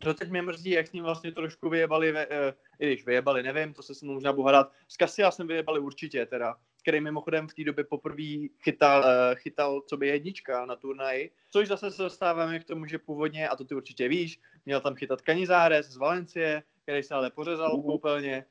Doteď 0.00 0.30
mě 0.30 0.42
mrzí, 0.42 0.70
jak 0.70 0.86
s 0.86 0.92
ním 0.92 1.04
vlastně 1.04 1.32
trošku 1.32 1.68
vyjebali, 1.68 2.12
ve, 2.12 2.26
uh, 2.26 2.34
i 2.78 2.86
když 2.86 3.06
vyjebali, 3.06 3.42
nevím, 3.42 3.74
to 3.74 3.82
se 3.82 3.94
s 3.94 4.02
mnou 4.02 4.14
možná 4.14 4.32
budu 4.32 4.46
hádat. 4.46 4.72
S 4.88 4.96
Casillas 4.96 5.36
jsem 5.36 5.46
vyjebali 5.46 5.80
určitě 5.80 6.26
teda, 6.26 6.56
který 6.88 7.00
mimochodem 7.00 7.48
v 7.48 7.54
té 7.54 7.64
době 7.64 7.84
poprvé 7.84 8.48
chytal, 8.62 9.00
uh, 9.00 9.34
chytal 9.34 9.80
co 9.80 9.96
by 9.96 10.06
jednička 10.08 10.66
na 10.66 10.76
turnaji, 10.76 11.30
což 11.50 11.68
zase 11.68 11.90
se 11.90 12.02
dostáváme 12.02 12.58
k 12.58 12.64
tomu, 12.64 12.86
že 12.86 12.98
původně, 12.98 13.48
a 13.48 13.56
to 13.56 13.64
ty 13.64 13.74
určitě 13.74 14.08
víš, 14.08 14.40
měl 14.66 14.80
tam 14.80 14.94
chytat 14.94 15.20
Canizares 15.20 15.86
z 15.86 15.96
Valencie, 15.96 16.62
který 16.82 17.02
se 17.02 17.14
ale 17.14 17.30
pořezal 17.30 17.82
koupelně 17.82 18.44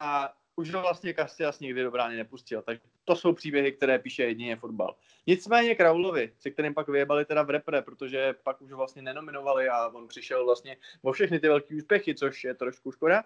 a 0.00 0.32
už 0.56 0.74
ho 0.74 0.82
vlastně 0.82 1.14
Casillas 1.14 1.60
nikdy 1.60 1.82
do 1.82 1.90
brány 1.90 2.16
nepustil, 2.16 2.62
takže 2.62 2.82
to 3.04 3.16
jsou 3.16 3.32
příběhy, 3.32 3.72
které 3.72 3.98
píše 3.98 4.22
jedině 4.22 4.56
fotbal. 4.56 4.94
Nicméně 5.26 5.74
Kraulovi, 5.74 6.32
se 6.38 6.50
kterým 6.50 6.74
pak 6.74 6.88
vyjebali 6.88 7.24
teda 7.24 7.42
v 7.42 7.50
repre, 7.50 7.82
protože 7.82 8.34
pak 8.42 8.62
už 8.62 8.70
ho 8.70 8.76
vlastně 8.76 9.02
nenominovali 9.02 9.68
a 9.68 9.88
on 9.88 10.08
přišel 10.08 10.44
vlastně 10.44 10.76
o 11.02 11.12
všechny 11.12 11.40
ty 11.40 11.48
velké 11.48 11.76
úspěchy, 11.76 12.14
což 12.14 12.44
je 12.44 12.54
trošku 12.54 12.92
škoda. 12.92 13.24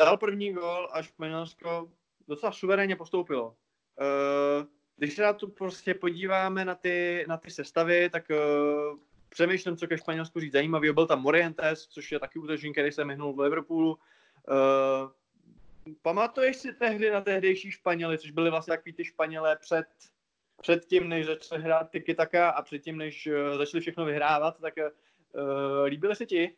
Dal 0.00 0.16
první 0.16 0.52
gol 0.52 0.88
a 0.92 1.02
Španělsko 1.02 1.90
docela 2.28 2.52
suverénně 2.52 2.96
postoupilo. 2.96 3.56
Uh, 4.00 4.66
když 4.96 5.14
se 5.14 5.22
na 5.22 5.32
to 5.32 5.46
prostě 5.46 5.94
podíváme 5.94 6.64
na 6.64 6.74
ty, 6.74 7.24
na 7.28 7.36
ty 7.36 7.50
sestavy, 7.50 8.10
tak 8.10 8.24
uh, 8.30 8.98
přemýšlím, 9.28 9.76
co 9.76 9.86
ke 9.86 9.98
Španělsku 9.98 10.40
říct 10.40 10.52
zajímavý. 10.52 10.92
Byl 10.92 11.06
tam 11.06 11.22
Morientes, 11.22 11.86
což 11.86 12.12
je 12.12 12.18
taky 12.18 12.38
útočník, 12.38 12.74
který 12.74 12.92
se 12.92 13.04
myhnul 13.04 13.32
v 13.32 13.40
Liverpoolu. 13.40 13.90
Uh, 13.90 15.10
pamatuješ 16.02 16.56
si 16.56 16.72
tehdy 16.72 17.10
na 17.10 17.20
tehdejší 17.20 17.70
Španěly, 17.70 18.18
což 18.18 18.30
byly 18.30 18.50
vlastně 18.50 18.76
takový 18.76 18.92
ty 18.92 19.04
Španělé 19.04 19.56
před, 19.56 19.86
před 20.60 20.84
tím, 20.84 21.08
než 21.08 21.26
začali 21.26 21.62
hrát 21.62 21.90
tiki 21.90 22.14
taka 22.14 22.50
a 22.50 22.62
předtím, 22.62 22.98
než 22.98 23.28
začali 23.56 23.80
všechno 23.80 24.04
vyhrávat, 24.04 24.60
tak 24.60 24.74
uh, 24.76 25.84
líbily 25.84 26.16
se 26.16 26.26
ti? 26.26 26.56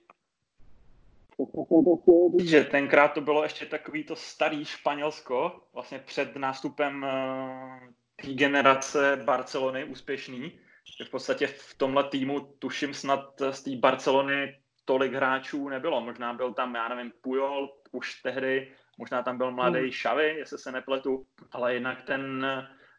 Že 2.44 2.64
tenkrát 2.64 3.08
to 3.08 3.20
bylo 3.20 3.42
ještě 3.42 3.66
takový 3.66 4.04
to 4.04 4.16
starý 4.16 4.64
Španělsko, 4.64 5.62
vlastně 5.72 5.98
před 5.98 6.36
nástupem 6.36 7.02
uh, 7.02 7.88
té 8.22 8.32
generace 8.34 9.22
Barcelony 9.24 9.84
úspěšný. 9.84 10.58
Že 10.98 11.04
v 11.04 11.10
podstatě 11.10 11.46
v 11.46 11.74
tomhle 11.74 12.04
týmu 12.04 12.40
tuším 12.58 12.94
snad 12.94 13.42
z 13.50 13.62
té 13.62 13.76
Barcelony 13.76 14.58
tolik 14.84 15.12
hráčů 15.12 15.68
nebylo. 15.68 16.00
Možná 16.00 16.34
byl 16.34 16.54
tam, 16.54 16.74
já 16.74 16.88
nevím, 16.88 17.12
Pujol 17.20 17.68
už 17.92 18.22
tehdy, 18.22 18.72
možná 18.98 19.22
tam 19.22 19.38
byl 19.38 19.50
mladý 19.50 19.78
Hmm. 19.78 19.90
Xavi, 19.90 20.34
jestli 20.38 20.58
se 20.58 20.72
nepletu, 20.72 21.26
ale 21.52 21.74
jinak 21.74 22.02
ten 22.02 22.46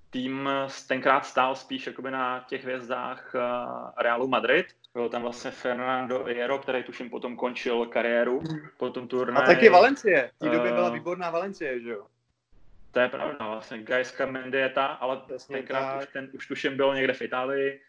tým 0.09 0.49
tenkrát 0.87 1.25
stál 1.25 1.55
spíš 1.55 1.87
jakoby 1.87 2.11
na 2.11 2.45
těch 2.47 2.63
hvězdách 2.63 3.35
Realu 3.97 4.27
Madrid. 4.27 4.65
Byl 4.97 5.09
tam 5.09 5.21
vlastně 5.21 5.51
Fernando 5.51 6.23
Hierro, 6.23 6.59
který 6.59 6.83
tuším 6.83 7.09
potom 7.09 7.35
končil 7.35 7.85
kariéru 7.85 8.43
po 8.77 8.89
tom 8.89 9.03
A 9.03 9.07
turnaji. 9.07 9.45
taky 9.45 9.69
Valencie. 9.69 10.31
V 10.35 10.39
té 10.39 10.49
době 10.49 10.71
Eh, 10.71 10.73
byla 10.73 10.89
výborná 10.89 11.29
Valencie, 11.29 11.79
že 11.81 11.89
jo? 11.89 12.07
To 12.91 12.99
je 12.99 13.09
pravda, 13.09 13.47
vlastně 13.47 13.83
Gajska 13.83 14.25
Mendieta, 14.25 14.85
ale 14.85 15.21
tenkrát 15.47 15.93
tak. 15.93 16.01
už, 16.03 16.13
ten, 16.13 16.29
už 16.33 16.47
tuším 16.47 16.77
byl 16.77 16.95
někde 16.95 17.13
v 17.13 17.21
Itálii. 17.21 17.81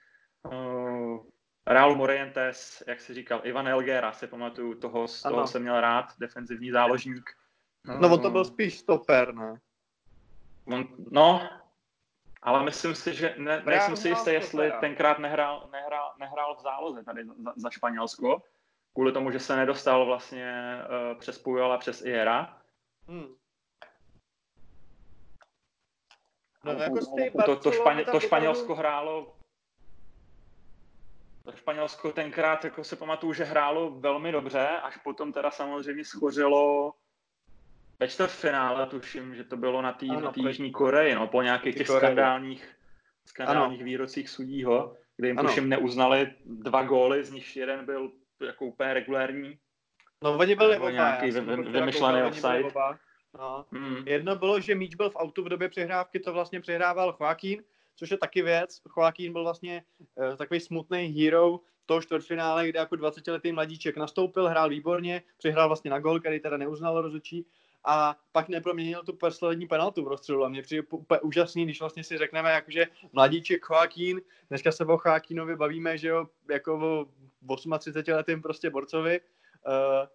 Uh, 0.42 1.18
Real 1.66 1.94
Morientes, 1.94 2.82
jak 2.86 3.00
si 3.00 3.14
říkal, 3.14 3.40
Ivan 3.44 3.68
Elgera, 3.68 4.12
si 4.12 4.26
pamatuju, 4.26 4.74
toho, 4.74 5.08
z 5.08 5.22
toho 5.22 5.46
jsem 5.46 5.62
měl 5.62 5.80
rád, 5.80 6.04
defenzivní 6.18 6.70
záložník. 6.70 7.30
No 8.00 8.12
on 8.12 8.22
to 8.22 8.30
byl 8.30 8.44
spíš 8.44 8.78
stoper, 8.78 9.34
ne? 9.34 9.54
On, 10.64 10.88
no, 11.10 11.48
ale 12.42 12.64
myslím 12.64 12.94
si, 12.94 13.14
že 13.14 13.34
ne, 13.38 13.62
nejsem 13.66 13.96
si 13.96 14.08
jistý, 14.08 14.30
jestli 14.30 14.72
tenkrát 14.80 15.18
nehrál, 15.18 15.68
nehrál, 15.72 16.07
nehrál 16.18 16.54
v 16.54 16.60
záloze 16.60 17.04
tady 17.04 17.24
za, 17.24 17.52
za 17.56 17.70
Španělsko, 17.70 18.42
kvůli 18.92 19.12
tomu, 19.12 19.30
že 19.30 19.40
se 19.40 19.56
nedostal 19.56 20.06
vlastně 20.06 20.78
uh, 21.12 21.18
přes 21.18 21.38
Pujol 21.38 21.72
a 21.72 21.78
přes 21.78 22.04
Iera. 22.04 22.62
Hmm. 23.08 23.34
No, 26.64 26.72
no, 26.74 26.80
jako 26.80 26.98
to, 27.46 27.56
to, 27.56 27.72
Španě, 27.72 28.04
to 28.04 28.20
Španělsko 28.20 28.74
hrálo 28.74 29.38
to 31.50 31.56
Španělsko 31.56 32.12
tenkrát, 32.12 32.64
jako 32.64 32.84
se 32.84 32.96
pamatuju, 32.96 33.32
že 33.32 33.44
hrálo 33.44 33.90
velmi 33.90 34.32
dobře, 34.32 34.68
až 34.68 34.96
potom 34.96 35.32
teda 35.32 35.50
samozřejmě 35.50 36.04
schořilo 36.04 36.92
ve 38.00 38.08
čtvrtfinále, 38.08 38.86
tuším, 38.86 39.34
že 39.34 39.44
to 39.44 39.56
bylo 39.56 39.82
na 39.82 39.92
té 39.92 40.06
Jižní 40.36 40.72
Koreji, 40.72 41.14
no, 41.14 41.28
po 41.28 41.42
nějakých 41.42 41.76
těch 41.76 41.86
Koreji. 41.86 42.00
skandálních, 42.00 42.76
skandálních 43.24 43.84
výrocích 43.84 44.28
sudího, 44.30 44.96
kde 45.18 45.28
jim 45.28 45.38
ano. 45.38 45.48
tuším 45.48 45.68
neuznali 45.68 46.32
dva 46.44 46.82
góly, 46.82 47.24
z 47.24 47.30
nich 47.32 47.56
jeden 47.56 47.86
byl 47.86 48.12
jako 48.46 48.64
úplně 48.64 48.94
regulérní. 48.94 49.58
No 50.22 50.38
oni 50.38 50.54
byli 50.54 50.76
oba, 50.76 50.90
nějaký 50.90 51.30
vy, 51.30 51.40
vy, 51.40 51.56
vymyšlený 51.56 52.22
offside. 52.22 52.64
No. 53.38 53.64
Hmm. 53.72 54.08
Jedno 54.08 54.36
bylo, 54.36 54.60
že 54.60 54.74
míč 54.74 54.94
byl 54.94 55.10
v 55.10 55.16
autu 55.16 55.44
v 55.44 55.48
době 55.48 55.68
přehrávky, 55.68 56.20
to 56.20 56.32
vlastně 56.32 56.60
přehrával 56.60 57.16
Joaquín, 57.20 57.62
což 57.96 58.10
je 58.10 58.18
taky 58.18 58.42
věc. 58.42 58.80
Joaquín 58.96 59.32
byl 59.32 59.42
vlastně 59.42 59.82
uh, 60.14 60.36
takový 60.36 60.60
smutný 60.60 61.06
hero 61.06 61.60
toho 61.86 62.02
čtvrtfinále, 62.02 62.68
kde 62.68 62.78
jako 62.78 62.94
20-letý 62.94 63.52
mladíček 63.52 63.96
nastoupil, 63.96 64.48
hrál 64.48 64.68
výborně, 64.68 65.22
přihrál 65.38 65.68
vlastně 65.68 65.90
na 65.90 65.98
gol, 65.98 66.20
který 66.20 66.40
teda 66.40 66.56
neuznal 66.56 67.02
rozhodčí 67.02 67.46
a 67.84 68.16
pak 68.32 68.48
neproměnil 68.48 69.02
tu 69.02 69.12
poslední 69.12 69.66
penaltu 69.66 70.04
v 70.04 70.08
rozstřelu. 70.08 70.44
A 70.44 70.48
mě 70.48 70.62
přijde 70.62 70.82
úplně 70.90 71.20
úžasný, 71.20 71.64
když 71.64 71.80
vlastně 71.80 72.04
si 72.04 72.18
řekneme, 72.18 72.50
jakože 72.50 72.86
mladíček 73.12 73.62
Joaquín, 73.70 74.20
dneska 74.48 74.72
se 74.72 74.84
o 74.84 74.98
Joaquínovi 75.06 75.56
bavíme, 75.56 75.98
že 75.98 76.08
jo, 76.08 76.28
jako 76.50 76.74
o 76.74 77.06
38 77.78 78.12
letým 78.12 78.42
prostě 78.42 78.70
borcovi, 78.70 79.20
uh, 79.20 79.72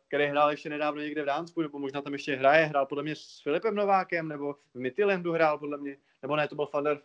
který 0.07 0.25
hrál 0.25 0.51
ještě 0.51 0.69
nedávno 0.69 1.01
někde 1.01 1.23
v 1.23 1.25
Dánsku, 1.25 1.61
nebo 1.61 1.79
možná 1.79 2.01
tam 2.01 2.13
ještě 2.13 2.35
hraje, 2.35 2.65
hrál 2.65 2.85
podle 2.85 3.03
mě 3.03 3.15
s 3.15 3.41
Filipem 3.43 3.75
Novákem, 3.75 4.27
nebo 4.27 4.53
v 4.73 4.79
Midtjyllandu 4.79 5.31
hrál 5.31 5.57
podle 5.57 5.77
mě, 5.77 5.97
nebo 6.21 6.35
ne, 6.35 6.47
to 6.47 6.55
byl 6.55 6.67
Van 6.73 6.83
der. 6.83 6.99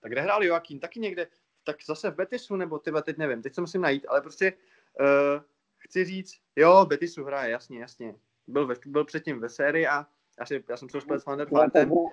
Tak 0.00 0.12
kde 0.12 0.20
hrál 0.20 0.44
Joaquín? 0.44 0.80
Taky 0.80 1.00
někde, 1.00 1.26
tak 1.64 1.76
zase 1.86 2.10
v 2.10 2.14
Betisu, 2.14 2.56
nebo 2.56 2.78
ty 2.78 2.92
teď 3.04 3.18
nevím, 3.18 3.42
teď 3.42 3.54
se 3.54 3.60
musím 3.60 3.80
najít, 3.80 4.06
ale 4.08 4.20
prostě 4.20 4.52
uh, 5.00 5.42
chci 5.76 6.04
říct, 6.04 6.40
jo, 6.56 6.86
Betisu 6.88 7.24
hraje, 7.24 7.50
jasně, 7.50 7.80
jasně. 7.80 8.14
Byl, 8.46 8.66
ve, 8.66 8.74
byl 8.86 9.04
předtím 9.04 9.40
ve 9.40 9.48
sérii 9.48 9.86
a 9.86 10.06
asi, 10.38 10.64
já 10.68 10.76
jsem 10.76 10.88
se 10.88 11.00
splet 11.00 11.20
s 11.20 11.26
Van 11.26 11.38
der 11.38 11.48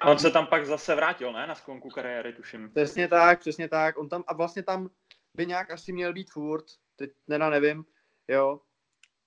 On 0.05 0.19
se 0.19 0.31
tam 0.31 0.47
pak 0.47 0.65
zase 0.65 0.95
vrátil, 0.95 1.33
ne, 1.33 1.47
na 1.47 1.55
sklonku 1.55 1.89
kariéry, 1.89 2.33
tuším. 2.33 2.69
Přesně 2.69 3.07
tak, 3.07 3.39
přesně 3.39 3.69
tak. 3.69 3.97
On 3.97 4.09
tam, 4.09 4.23
a 4.27 4.33
vlastně 4.33 4.63
tam 4.63 4.89
by 5.35 5.45
nějak 5.45 5.71
asi 5.71 5.93
měl 5.93 6.13
být 6.13 6.31
furt, 6.31 6.65
teď 6.95 7.11
teda 7.27 7.49
nevím, 7.49 7.85
jo. 8.27 8.61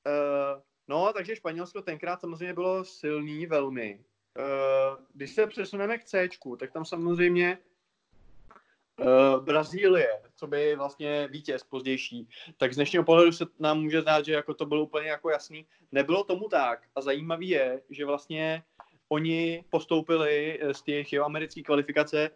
Uh, 0.07 0.63
no, 0.89 1.13
takže 1.13 1.37
Španělsko 1.37 1.83
tenkrát 1.83 2.21
samozřejmě 2.21 2.55
bylo 2.55 2.85
silný 2.85 3.47
velmi. 3.47 4.05
Uh, 4.39 5.05
když 5.15 5.35
se 5.35 5.47
přesuneme 5.47 5.99
k 5.99 6.05
C, 6.05 6.29
tak 6.59 6.73
tam 6.73 6.85
samozřejmě 6.85 7.59
Uh, 9.01 9.45
Brazílie, 9.45 10.09
co 10.37 10.47
by 10.47 10.77
vlastně 10.77 11.29
vítěz 11.31 11.65
pozdější, 11.65 12.29
tak 12.57 12.73
z 12.73 12.77
dnešního 12.77 13.05
pohledu 13.05 13.33
se 13.33 13.45
nám 13.59 13.83
může 13.83 14.03
zdát, 14.03 14.25
že 14.25 14.33
jako 14.33 14.55
to 14.55 14.67
bylo 14.67 14.83
úplně 14.83 15.09
jako 15.09 15.31
jasný. 15.31 15.67
Nebylo 15.93 16.25
tomu 16.25 16.49
tak 16.49 16.83
a 16.95 17.01
zajímavý 17.01 17.49
je, 17.49 17.83
že 17.91 18.05
vlastně 18.05 18.63
oni 19.09 19.65
postoupili 19.71 20.61
z 20.73 20.83
těch 20.83 21.15
americké 21.15 21.63
kvalifikace 21.63 22.31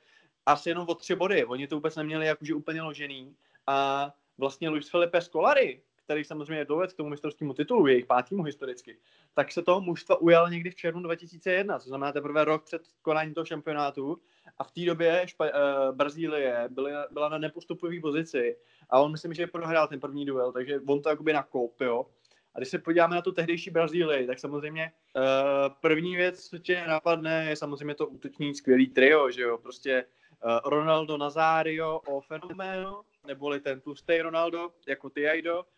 asi 0.46 0.68
jenom 0.68 0.88
o 0.88 0.94
tři 0.94 1.14
body. 1.14 1.44
Oni 1.44 1.66
to 1.66 1.74
vůbec 1.74 1.96
neměli 1.96 2.26
jakože 2.26 2.54
úplně 2.54 2.82
ložený 2.82 3.36
a 3.66 4.10
vlastně 4.38 4.68
Luis 4.68 4.90
Felipe 4.90 5.20
Scolari, 5.20 5.82
který 6.08 6.24
samozřejmě 6.24 6.64
dovedl 6.64 6.92
k 6.92 6.96
tomu 6.96 7.08
mistrovskému 7.08 7.54
titulu, 7.54 7.86
jejich 7.86 8.06
pátému 8.06 8.42
historicky, 8.42 8.98
tak 9.34 9.52
se 9.52 9.62
toho 9.62 9.80
mužstva 9.80 10.20
ujal 10.20 10.50
někdy 10.50 10.70
v 10.70 10.74
červnu 10.74 11.02
2001, 11.02 11.78
co 11.78 11.88
znamená 11.88 12.12
teprve 12.12 12.44
rok 12.44 12.64
před 12.64 12.82
konáním 13.02 13.34
toho 13.34 13.44
šampionátu. 13.44 14.18
A 14.58 14.64
v 14.64 14.70
té 14.70 14.80
době 14.80 15.24
Špa- 15.26 15.50
uh, 15.50 15.96
Brazílie 15.96 16.68
byly, 16.70 16.92
byla 17.10 17.28
na 17.28 17.38
nepostupové 17.38 18.00
pozici 18.00 18.56
a 18.90 19.00
on 19.00 19.12
myslím, 19.12 19.34
že 19.34 19.46
prohrál 19.46 19.88
ten 19.88 20.00
první 20.00 20.26
duel, 20.26 20.52
takže 20.52 20.80
on 20.86 21.02
to 21.02 21.08
jakoby 21.08 21.32
nakoup, 21.32 21.80
jo. 21.80 22.06
A 22.54 22.58
když 22.58 22.68
se 22.68 22.78
podíváme 22.78 23.14
na 23.14 23.22
tu 23.22 23.32
tehdejší 23.32 23.70
Brazílii, 23.70 24.26
tak 24.26 24.38
samozřejmě 24.38 24.92
uh, 25.16 25.22
první 25.80 26.16
věc, 26.16 26.48
co 26.48 26.58
tě 26.58 26.84
napadne, 26.88 27.46
je 27.48 27.56
samozřejmě 27.56 27.94
to 27.94 28.06
útoční 28.06 28.54
skvělý 28.54 28.86
trio, 28.86 29.30
že 29.30 29.42
jo, 29.42 29.58
prostě 29.58 30.04
uh, 30.44 30.70
Ronaldo 30.70 31.16
Nazario 31.16 32.00
o 32.06 32.20
fenoménu, 32.20 33.00
neboli 33.26 33.60
ten 33.60 33.80
tlustý 33.80 34.18
Ronaldo, 34.22 34.70
jako 34.88 35.10
Tiaido, 35.10 35.58
uh, 35.58 35.77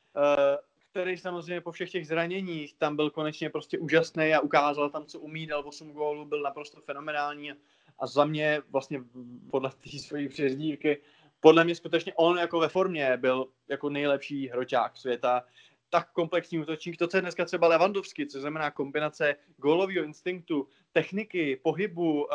který 0.90 1.16
samozřejmě 1.16 1.61
po 1.61 1.73
všech 1.73 1.90
těch 1.90 2.07
zraněních 2.07 2.75
tam 2.75 2.96
byl 2.96 3.11
konečně 3.11 3.51
prostě 3.51 3.79
úžasný 3.79 4.35
a 4.35 4.40
ukázal 4.40 4.90
tam, 4.90 5.07
co 5.07 5.18
umí, 5.18 5.46
dal 5.46 5.62
8 5.66 5.92
gólů, 5.92 6.25
byl 6.25 6.42
naprosto 6.42 6.81
fenomenální 6.81 7.53
a 7.99 8.07
za 8.07 8.25
mě 8.25 8.62
vlastně 8.70 9.05
podle 9.51 9.70
té 9.70 9.99
své 9.99 10.29
přezdívky, 10.29 11.03
podle 11.40 11.64
mě 11.64 11.75
skutečně 11.75 12.12
on 12.16 12.38
jako 12.38 12.61
ve 12.61 12.68
formě 12.68 13.16
byl 13.16 13.49
jako 13.68 13.90
nejlepší 13.90 14.49
hroťák 14.49 14.96
světa, 14.96 15.44
tak 15.90 16.12
komplexní 16.12 16.59
útočník, 16.59 16.96
to, 16.96 17.09
co 17.09 17.16
je 17.16 17.20
dneska 17.20 17.44
třeba 17.44 17.68
Levandovský, 17.68 18.27
co 18.27 18.40
znamená 18.40 18.70
kombinace 18.70 19.37
gólového 19.57 20.05
instinktu, 20.05 20.68
techniky, 20.92 21.57
pohybu, 21.57 22.25
uh, 22.25 22.29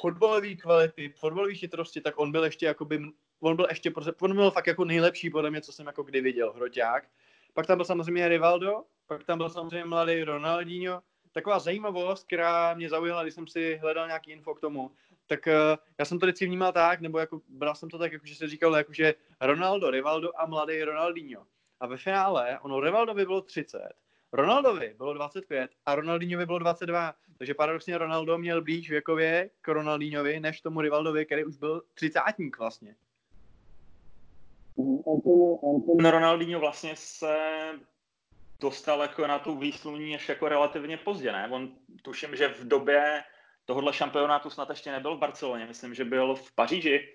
fotbalové 0.00 0.54
kvality, 0.54 1.14
fotbalové 1.16 1.54
chytrosti, 1.54 2.00
tak 2.00 2.18
on 2.18 2.32
byl 2.32 2.44
ještě 2.44 2.66
jakoby, 2.66 3.00
on 3.40 3.56
byl 3.56 3.66
ještě, 3.68 3.92
on 4.20 4.34
byl 4.34 4.50
fakt 4.50 4.66
jako 4.66 4.84
nejlepší 4.84 5.30
podle 5.30 5.50
mě, 5.50 5.60
co 5.60 5.72
jsem 5.72 5.86
jako 5.86 6.02
kdy 6.02 6.20
viděl, 6.20 6.52
hroťák. 6.52 7.08
Pak 7.54 7.66
tam 7.66 7.78
byl 7.78 7.84
samozřejmě 7.84 8.28
Rivaldo, 8.28 8.84
pak 9.06 9.24
tam 9.24 9.38
byl 9.38 9.50
samozřejmě 9.50 9.84
mladý 9.84 10.24
Ronaldinho. 10.24 11.02
Taková 11.32 11.58
zajímavost, 11.58 12.26
která 12.26 12.74
mě 12.74 12.88
zaujala, 12.88 13.22
když 13.22 13.34
jsem 13.34 13.46
si 13.46 13.76
hledal 13.76 14.06
nějaký 14.06 14.30
info 14.30 14.54
k 14.54 14.60
tomu, 14.60 14.90
tak 15.26 15.46
uh, 15.46 15.52
já 15.98 16.04
jsem 16.04 16.18
to 16.18 16.26
vždycky 16.26 16.46
vnímal 16.46 16.72
tak, 16.72 17.00
nebo 17.00 17.18
jako, 17.18 17.40
bral 17.48 17.74
jsem 17.74 17.90
to 17.90 17.98
tak, 17.98 18.12
jako, 18.12 18.26
že 18.26 18.34
se 18.34 18.48
říkal, 18.48 18.76
jako, 18.76 18.92
že 18.92 19.14
Ronaldo, 19.40 19.90
Rivaldo 19.90 20.30
a 20.36 20.46
mladý 20.46 20.82
Ronaldinho. 20.82 21.46
A 21.80 21.86
ve 21.86 21.96
finále, 21.96 22.58
ono 22.62 22.80
Rivaldovi 22.80 23.26
bylo 23.26 23.42
30, 23.42 23.88
Ronaldovi 24.32 24.94
bylo 24.96 25.14
25 25.14 25.70
a 25.86 25.94
Ronaldinhovi 25.94 26.46
bylo 26.46 26.58
22. 26.58 27.14
Takže 27.38 27.54
paradoxně 27.54 27.98
Ronaldo 27.98 28.38
měl 28.38 28.62
blíž 28.62 28.90
věkově 28.90 29.50
k 29.60 29.68
Ronaldinhovi, 29.68 30.40
než 30.40 30.60
tomu 30.60 30.80
Rivaldovi, 30.80 31.26
který 31.26 31.44
už 31.44 31.56
byl 31.56 31.82
třicátník 31.94 32.58
vlastně. 32.58 32.94
No 35.98 36.10
Ronaldinho 36.10 36.60
vlastně 36.60 36.92
se 36.96 37.36
dostal 38.60 39.00
jako 39.00 39.26
na 39.26 39.38
tu 39.38 39.58
výsluní 39.58 40.12
ještě 40.12 40.32
jako 40.32 40.48
relativně 40.48 40.96
pozdě, 40.96 41.32
ne? 41.32 41.48
On 41.52 41.68
tuším, 42.02 42.36
že 42.36 42.48
v 42.48 42.68
době 42.68 43.22
tohohle 43.64 43.92
šampionátu 43.92 44.50
snad 44.50 44.70
ještě 44.70 44.92
nebyl 44.92 45.16
v 45.16 45.18
Barceloně, 45.18 45.66
myslím, 45.66 45.94
že 45.94 46.04
byl 46.04 46.34
v 46.34 46.52
Paříži. 46.52 47.14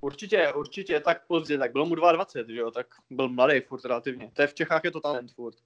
Určitě, 0.00 0.52
určitě, 0.52 1.00
tak 1.00 1.26
pozdě, 1.26 1.58
tak 1.58 1.72
bylo 1.72 1.86
mu 1.86 1.94
22, 1.94 2.54
že 2.54 2.60
jo, 2.60 2.70
tak 2.70 2.86
byl 3.10 3.28
mladý 3.28 3.60
furt 3.60 3.84
relativně. 3.84 4.30
To 4.34 4.42
je 4.42 4.48
v 4.48 4.54
Čechách 4.54 4.84
je 4.84 4.90
to 4.90 5.00
talent 5.00 5.32
furt. 5.32 5.56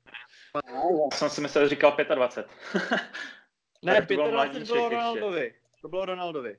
Já 0.68 0.82
jsem 1.14 1.30
si 1.30 1.40
myslel, 1.40 1.64
že 1.64 1.68
říkal 1.68 1.96
25. 2.14 2.46
ne, 3.82 3.92
25 4.06 4.16
bylo, 4.16 4.28
bylo 4.64 4.88
Ronaldovi. 4.88 5.54
To 5.82 5.88
bylo 5.88 6.04
Ronaldovi. 6.04 6.58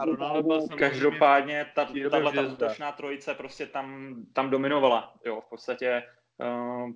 A 0.00 0.04
Ronaldo 0.04 0.42
byl 0.42 0.68
Každopádně 0.78 1.66
ta, 1.74 1.88
tahle 2.10 2.32
ta 2.32 2.42
útočná 2.42 2.92
trojice 2.92 3.34
prostě 3.34 3.66
tam, 3.66 4.16
tam 4.32 4.50
dominovala. 4.50 5.14
Jo, 5.24 5.40
v 5.40 5.50
podstatě 5.50 6.02
uh, 6.38 6.90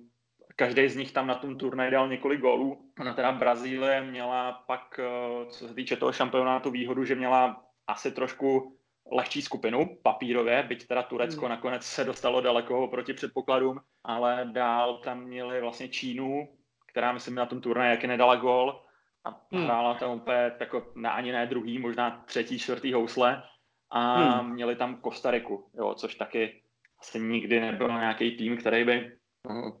každý 0.55 0.89
z 0.89 0.95
nich 0.95 1.11
tam 1.11 1.27
na 1.27 1.35
tom 1.35 1.57
turnaji 1.57 1.91
dal 1.91 2.07
několik 2.07 2.39
gólů. 2.39 2.91
Ona 2.99 3.13
teda 3.13 3.31
Brazílie 3.31 4.01
měla 4.01 4.51
pak, 4.51 4.99
uh, 4.99 5.49
co 5.49 5.67
se 5.67 5.73
týče 5.73 5.95
toho 5.95 6.13
šampionátu, 6.13 6.71
výhodu, 6.71 7.05
že 7.05 7.15
měla 7.15 7.63
asi 7.87 8.11
trošku 8.11 8.77
lehčí 9.11 9.41
skupinu 9.41 9.97
papírově, 10.03 10.63
byť 10.63 10.87
teda 10.87 11.03
Turecko 11.03 11.41
hmm. 11.41 11.49
nakonec 11.49 11.83
se 11.83 12.03
dostalo 12.03 12.41
daleko 12.41 12.87
proti 12.87 13.13
předpokladům, 13.13 13.79
ale 14.03 14.49
dál 14.51 14.97
tam 14.97 15.23
měli 15.23 15.61
vlastně 15.61 15.89
Čínu, 15.89 16.49
která 16.87 17.11
myslím 17.11 17.35
na 17.35 17.45
tom 17.45 17.61
turnaji 17.61 17.91
jaký 17.91 18.07
nedala 18.07 18.35
gol 18.35 18.84
a 19.25 19.41
hmm. 19.51 19.63
hrála 19.63 19.93
tam 19.93 20.11
úplně 20.11 20.51
jako 20.59 20.91
ne, 20.95 21.09
ani 21.09 21.31
ne 21.31 21.45
druhý, 21.45 21.79
možná 21.79 22.23
třetí, 22.25 22.59
čtvrtý 22.59 22.93
housle 22.93 23.43
a 23.89 24.15
hmm. 24.15 24.53
měli 24.53 24.75
tam 24.75 24.95
Kostariku, 24.95 25.69
jo, 25.73 25.93
což 25.93 26.15
taky 26.15 26.61
asi 26.99 27.19
nikdy 27.19 27.59
nebyl 27.59 27.87
nějaký 27.87 28.37
tým, 28.37 28.57
který 28.57 28.83
by 28.83 29.17
no, 29.49 29.77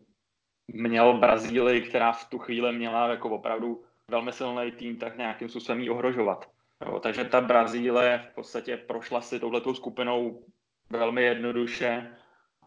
měl 0.67 1.17
Brazílii, 1.17 1.81
která 1.81 2.11
v 2.11 2.29
tu 2.29 2.39
chvíli 2.39 2.73
měla 2.73 3.07
jako 3.07 3.29
opravdu 3.29 3.83
velmi 4.07 4.31
silný 4.31 4.71
tým, 4.71 4.97
tak 4.97 5.17
nějakým 5.17 5.49
způsobem 5.49 5.81
ji 5.81 5.89
ohrožovat. 5.89 6.49
Jo, 6.85 6.99
takže 6.99 7.25
ta 7.25 7.41
Brazílie 7.41 8.27
v 8.31 8.35
podstatě 8.35 8.77
prošla 8.77 9.21
si 9.21 9.39
touhletou 9.39 9.73
skupinou 9.73 10.43
velmi 10.89 11.23
jednoduše, 11.23 12.15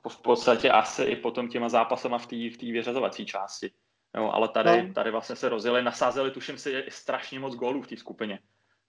v 0.09 0.23
podstatě 0.23 0.71
asi 0.71 1.03
i 1.03 1.17
potom 1.17 1.49
těma 1.49 1.69
zápasama 1.69 2.19
v 2.19 2.27
té 2.27 2.37
v 2.37 2.73
vyřazovací 2.73 3.27
části. 3.27 3.71
Jo, 4.16 4.31
ale 4.33 4.49
tady, 4.49 4.83
no. 4.88 4.94
tady 4.94 5.11
vlastně 5.11 5.37
se 5.37 5.49
rozjeli, 5.49 5.83
nasázeli, 5.83 6.31
tuším 6.31 6.59
si, 6.59 6.85
strašně 6.88 7.40
moc 7.40 7.55
gólů 7.55 7.83
v 7.83 7.87
té 7.87 7.97
skupině. 7.97 8.38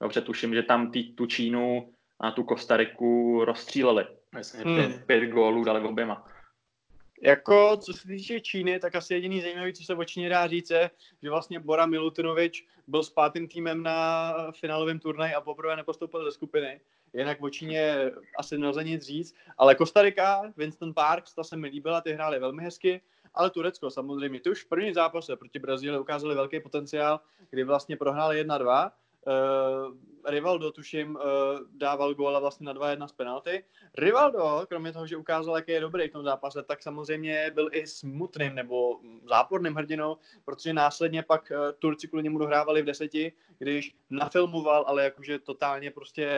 Dobře, 0.02 0.22
tuším, 0.22 0.54
že 0.54 0.64
tam 0.64 0.92
tý, 0.92 1.14
tu 1.14 1.26
Čínu 1.26 1.94
a 2.20 2.32
tu 2.32 2.44
Kostariku 2.44 3.42
rozstříleli. 3.46 4.08
Myslím, 4.36 4.64
hmm. 4.64 4.76
pět, 4.76 5.06
pět 5.06 5.30
gólů 5.30 5.64
dali 5.64 5.82
oběma. 5.82 6.26
Jako, 7.22 7.78
co 7.78 7.94
se 7.94 8.08
týče 8.08 8.40
Číny, 8.40 8.80
tak 8.80 8.96
asi 8.96 9.14
jediný 9.14 9.42
zajímavý, 9.42 9.74
co 9.74 9.84
se 9.84 9.96
o 9.96 10.04
Číně 10.04 10.30
dá 10.30 10.48
říct, 10.48 10.70
je, 10.70 10.92
že 11.24 11.30
vlastně 11.30 11.60
Bora 11.60 11.86
Milutinovič 11.86 12.68
byl 12.88 13.04
s 13.04 13.10
pátým 13.10 13.48
týmem 13.48 13.84
na 13.84 14.34
finálovém 14.52 15.00
turnaji 15.00 15.34
a 15.34 15.42
poprvé 15.42 15.76
nepostoupil 15.76 16.26
ze 16.26 16.32
skupiny. 16.32 16.82
Jinak 17.14 17.42
o 17.42 17.50
Číně 17.50 17.96
asi 18.38 18.58
nelze 18.58 18.84
nic 18.84 19.04
říct, 19.04 19.36
ale 19.58 19.76
Kostarika, 19.76 20.42
Winston 20.58 20.94
Parks, 20.94 21.34
ta 21.34 21.44
se 21.44 21.58
mi 21.58 21.68
líbila, 21.68 22.02
ty 22.02 22.14
hráli 22.14 22.40
velmi 22.40 22.64
hezky, 22.64 23.02
ale 23.34 23.50
Turecko 23.50 23.90
samozřejmě, 23.90 24.40
ty 24.40 24.50
už 24.50 24.64
v 24.64 24.70
první 24.70 24.94
zápase 24.94 25.36
proti 25.36 25.60
Brazílii 25.60 26.00
ukázali 26.00 26.36
velký 26.36 26.60
potenciál, 26.60 27.20
kdy 27.50 27.64
vlastně 27.64 27.98
prohráli 27.98 28.46
1-2, 28.46 28.92
Uh, 29.28 29.96
Rivaldo, 30.26 30.72
tuším, 30.72 31.16
uh, 31.16 31.22
dával 31.72 32.14
góla 32.14 32.40
vlastně 32.40 32.66
na 32.66 32.74
2-1 32.74 33.08
z 33.08 33.12
penalty. 33.12 33.64
Rivaldo, 33.98 34.66
kromě 34.70 34.94
toho, 34.94 35.08
že 35.08 35.18
ukázal, 35.18 35.56
jaký 35.56 35.72
je 35.72 35.80
dobrý 35.80 36.08
v 36.08 36.12
tom 36.12 36.24
zápase, 36.24 36.64
tak 36.64 36.84
samozřejmě 36.84 37.52
byl 37.54 37.70
i 37.72 37.88
smutným 37.88 38.56
nebo 38.56 39.00
záporným 39.30 39.76
hrdinou, 39.76 40.18
protože 40.46 40.74
následně 40.74 41.24
pak 41.24 41.52
uh, 41.52 41.58
Turci 41.80 42.08
kvůli 42.08 42.24
němu 42.24 42.38
dohrávali 42.38 42.82
v 42.82 42.86
deseti, 42.86 43.34
když 43.58 43.96
nafilmoval, 44.10 44.84
ale 44.88 45.04
jakože 45.04 45.40
totálně 45.40 45.92
prostě 45.92 46.30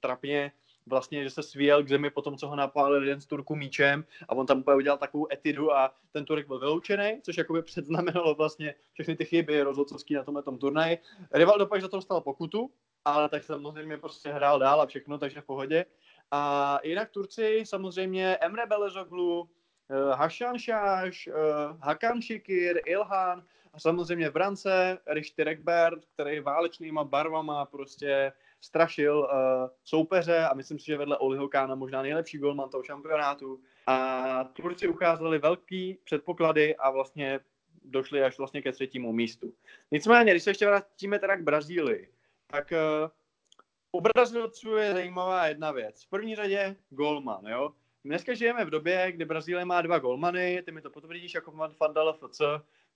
trapně 0.00 0.52
vlastně, 0.86 1.24
že 1.24 1.30
se 1.30 1.42
svíjel 1.42 1.84
k 1.84 1.88
zemi 1.88 2.10
po 2.10 2.22
tom, 2.22 2.36
co 2.36 2.48
ho 2.48 2.56
napálil 2.56 3.02
jeden 3.02 3.20
z 3.20 3.26
Turků 3.26 3.56
míčem 3.56 4.04
a 4.28 4.32
on 4.32 4.46
tam 4.46 4.58
úplně 4.58 4.76
udělal 4.76 4.98
takovou 4.98 5.26
etidu 5.32 5.72
a 5.72 5.94
ten 6.12 6.24
Turek 6.24 6.46
byl 6.46 6.58
vyloučený, 6.58 7.20
což 7.22 7.36
jakoby 7.38 7.62
předznamenalo 7.62 8.34
vlastně 8.34 8.74
všechny 8.92 9.16
ty 9.16 9.24
chyby 9.24 9.62
rozhodcovský 9.62 10.14
na 10.14 10.24
tomhle 10.24 10.42
tom 10.42 10.58
turnaji. 10.58 10.98
Rival 11.32 11.66
pak 11.66 11.82
za 11.82 11.88
to 11.88 11.96
dostal 11.96 12.20
pokutu, 12.20 12.70
ale 13.04 13.28
tak 13.28 13.44
samozřejmě 13.44 13.96
prostě 13.96 14.32
hrál 14.32 14.58
dál 14.58 14.80
a 14.80 14.86
všechno, 14.86 15.18
takže 15.18 15.40
v 15.40 15.44
pohodě. 15.44 15.84
A 16.30 16.78
jinak 16.82 17.10
Turci 17.10 17.62
samozřejmě 17.64 18.36
Emre 18.36 18.66
Belezoglu, 18.66 19.50
eh, 19.90 20.14
Hašan 20.14 20.58
Šáš, 20.58 21.26
eh, 21.26 21.32
Hakan 21.80 22.22
Šikir, 22.22 22.80
Ilhan 22.84 23.44
a 23.72 23.80
samozřejmě 23.80 24.30
v 24.30 24.32
brance 24.32 24.98
Richter 25.06 25.48
Ekbert, 25.48 26.04
který 26.14 26.40
válečnýma 26.40 27.04
barvama 27.04 27.64
prostě 27.64 28.32
strašil 28.60 29.18
uh, 29.18 29.28
soupeře 29.84 30.38
a 30.38 30.54
myslím 30.54 30.78
si, 30.78 30.86
že 30.86 30.96
vedle 30.96 31.18
Oliho 31.18 31.48
Kána 31.48 31.74
možná 31.74 32.02
nejlepší 32.02 32.38
golman 32.38 32.70
toho 32.70 32.82
šampionátu. 32.82 33.60
A 33.86 34.44
Turci 34.44 34.88
ukázali 34.88 35.38
velký 35.38 35.98
předpoklady 36.04 36.76
a 36.76 36.90
vlastně 36.90 37.40
došli 37.84 38.22
až 38.22 38.38
vlastně 38.38 38.62
ke 38.62 38.72
třetímu 38.72 39.12
místu. 39.12 39.54
Nicméně, 39.90 40.30
když 40.30 40.42
se 40.42 40.50
ještě 40.50 40.66
vrátíme 40.66 41.18
teda 41.18 41.36
k 41.36 41.42
Brazílii, 41.42 42.12
tak 42.46 42.72
uh, 42.72 43.10
u 43.92 44.00
Brazilců 44.00 44.76
je 44.76 44.92
zajímavá 44.92 45.46
jedna 45.46 45.72
věc. 45.72 46.04
V 46.04 46.10
první 46.10 46.36
řadě 46.36 46.76
golman, 46.90 47.46
jo. 47.46 47.72
Dneska 48.04 48.34
žijeme 48.34 48.64
v 48.64 48.70
době, 48.70 49.12
kdy 49.12 49.24
Brazílie 49.24 49.64
má 49.64 49.82
dva 49.82 49.98
golmany, 49.98 50.62
ty 50.62 50.72
mi 50.72 50.80
to 50.80 50.90
potvrdíš 50.90 51.34
jako 51.34 51.68
Fandala 51.76 52.12
FC, 52.12 52.40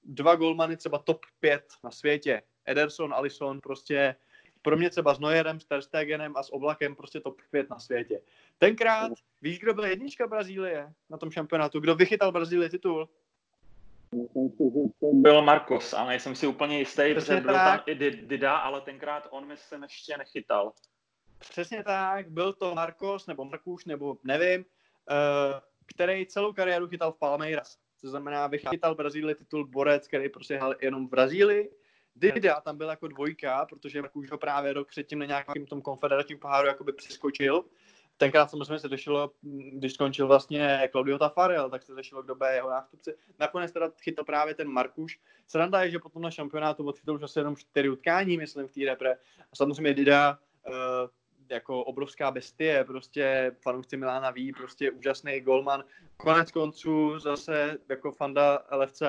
dva 0.04 0.34
golmany 0.34 0.76
třeba 0.76 0.98
top 0.98 1.26
5 1.40 1.64
na 1.84 1.90
světě. 1.90 2.42
Ederson, 2.64 3.14
Alisson, 3.14 3.60
prostě 3.60 4.16
pro 4.64 4.76
mě 4.76 4.90
třeba 4.90 5.14
s 5.14 5.18
Neuerem, 5.18 5.60
s 5.60 5.64
Terstegenem 5.64 6.36
a 6.36 6.42
s 6.42 6.52
Oblakem 6.52 6.96
prostě 6.96 7.20
top 7.20 7.40
5 7.50 7.70
na 7.70 7.78
světě. 7.78 8.20
Tenkrát, 8.58 9.12
víš, 9.42 9.58
kdo 9.58 9.74
byl 9.74 9.84
jednička 9.84 10.26
Brazílie 10.26 10.92
na 11.10 11.18
tom 11.18 11.30
šampionátu? 11.30 11.80
Kdo 11.80 11.94
vychytal 11.94 12.32
Brazílii 12.32 12.70
titul? 12.70 13.08
Byl 15.12 15.42
Marcos, 15.42 15.92
ale 15.92 16.08
nejsem 16.08 16.34
si 16.34 16.46
úplně 16.46 16.78
jistý, 16.78 17.14
protože 17.14 17.40
byl 17.40 17.54
tam 17.54 17.80
i 17.86 17.94
Dida, 18.10 18.56
ale 18.56 18.80
tenkrát 18.80 19.26
on 19.30 19.46
myslím 19.46 19.82
ještě 19.82 20.16
nechytal. 20.16 20.72
Přesně 21.38 21.84
tak, 21.84 22.30
byl 22.30 22.52
to 22.52 22.74
Marcos 22.74 23.26
nebo 23.26 23.44
Markuš, 23.44 23.84
nebo 23.84 24.16
nevím, 24.24 24.60
uh, 24.60 25.60
který 25.86 26.26
celou 26.26 26.52
kariéru 26.52 26.88
chytal 26.88 27.12
v 27.12 27.18
Palmeiras. 27.18 27.78
To 28.00 28.08
znamená, 28.08 28.46
vychytal 28.46 28.94
Brazílii 28.94 29.34
titul 29.34 29.66
borec, 29.66 30.08
který 30.08 30.28
prostě 30.28 30.56
hrál 30.56 30.74
jenom 30.80 31.06
v 31.06 31.10
Brazílii 31.10 31.70
Dida 32.16 32.60
tam 32.60 32.76
byl 32.76 32.88
jako 32.88 33.08
dvojka, 33.08 33.66
protože 33.66 34.02
už 34.12 34.30
ho 34.30 34.38
právě 34.38 34.72
rok 34.72 34.88
předtím 34.88 35.18
na 35.18 35.26
nějakém 35.26 35.66
tom 35.66 35.82
konfederačním 35.82 36.38
poháru 36.38 36.66
jakoby 36.66 36.92
přeskočil. 36.92 37.64
Tenkrát 38.16 38.50
samozřejmě 38.50 38.78
se 38.78 38.88
řešilo, 38.88 39.30
když 39.72 39.92
skončil 39.92 40.26
vlastně 40.26 40.88
Claudio 40.92 41.18
Tafarel, 41.18 41.70
tak 41.70 41.82
se 41.82 41.94
řešilo, 41.94 42.22
kdo 42.22 42.34
bude 42.34 42.54
jeho 42.54 42.70
nástupce. 42.70 43.14
Nakonec 43.38 43.72
teda 43.72 43.90
chytil 44.00 44.24
právě 44.24 44.54
ten 44.54 44.68
Markuš. 44.68 45.20
Sranda 45.46 45.82
je, 45.82 45.90
že 45.90 45.98
potom 45.98 46.22
na 46.22 46.30
šampionátu 46.30 46.86
odchytil 46.86 47.14
už 47.14 47.22
asi 47.22 47.38
jenom 47.38 47.56
čtyři 47.56 47.88
utkání, 47.88 48.36
myslím, 48.36 48.68
v 48.68 48.72
té 48.72 48.80
repre. 48.86 49.14
A 49.52 49.56
samozřejmě 49.56 49.94
Dida, 49.94 50.38
uh, 50.68 50.74
jako 51.50 51.84
obrovská 51.84 52.30
bestie, 52.30 52.84
prostě 52.84 53.56
fanoušci 53.62 53.96
Milána 53.96 54.30
ví, 54.30 54.52
prostě 54.52 54.90
úžasný 54.90 55.40
golman. 55.40 55.84
Konec 56.16 56.50
konců 56.50 57.18
zase 57.18 57.78
jako 57.88 58.12
fanda 58.12 58.62
LFC 58.72 59.02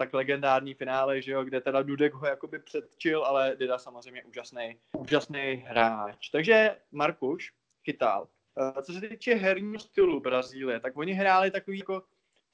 tak 0.00 0.14
legendární 0.14 0.74
finále, 0.74 1.22
že 1.22 1.32
jo, 1.32 1.44
kde 1.44 1.60
teda 1.60 1.82
Dudek 1.82 2.14
ho 2.14 2.26
jakoby 2.26 2.58
předčil, 2.58 3.24
ale 3.24 3.56
Dida 3.58 3.78
samozřejmě 3.78 4.22
úžasný, 4.24 4.76
úžasný 4.98 5.64
hráč. 5.66 6.28
Takže 6.28 6.76
Markuš 6.92 7.52
chytal. 7.84 8.28
Eh, 8.60 8.82
co 8.82 8.92
se 8.92 9.00
týče 9.00 9.34
herního 9.34 9.78
stylu 9.78 10.20
Brazílie, 10.20 10.80
tak 10.80 10.96
oni 10.96 11.12
hráli 11.12 11.50
takový 11.50 11.78
jako 11.78 12.02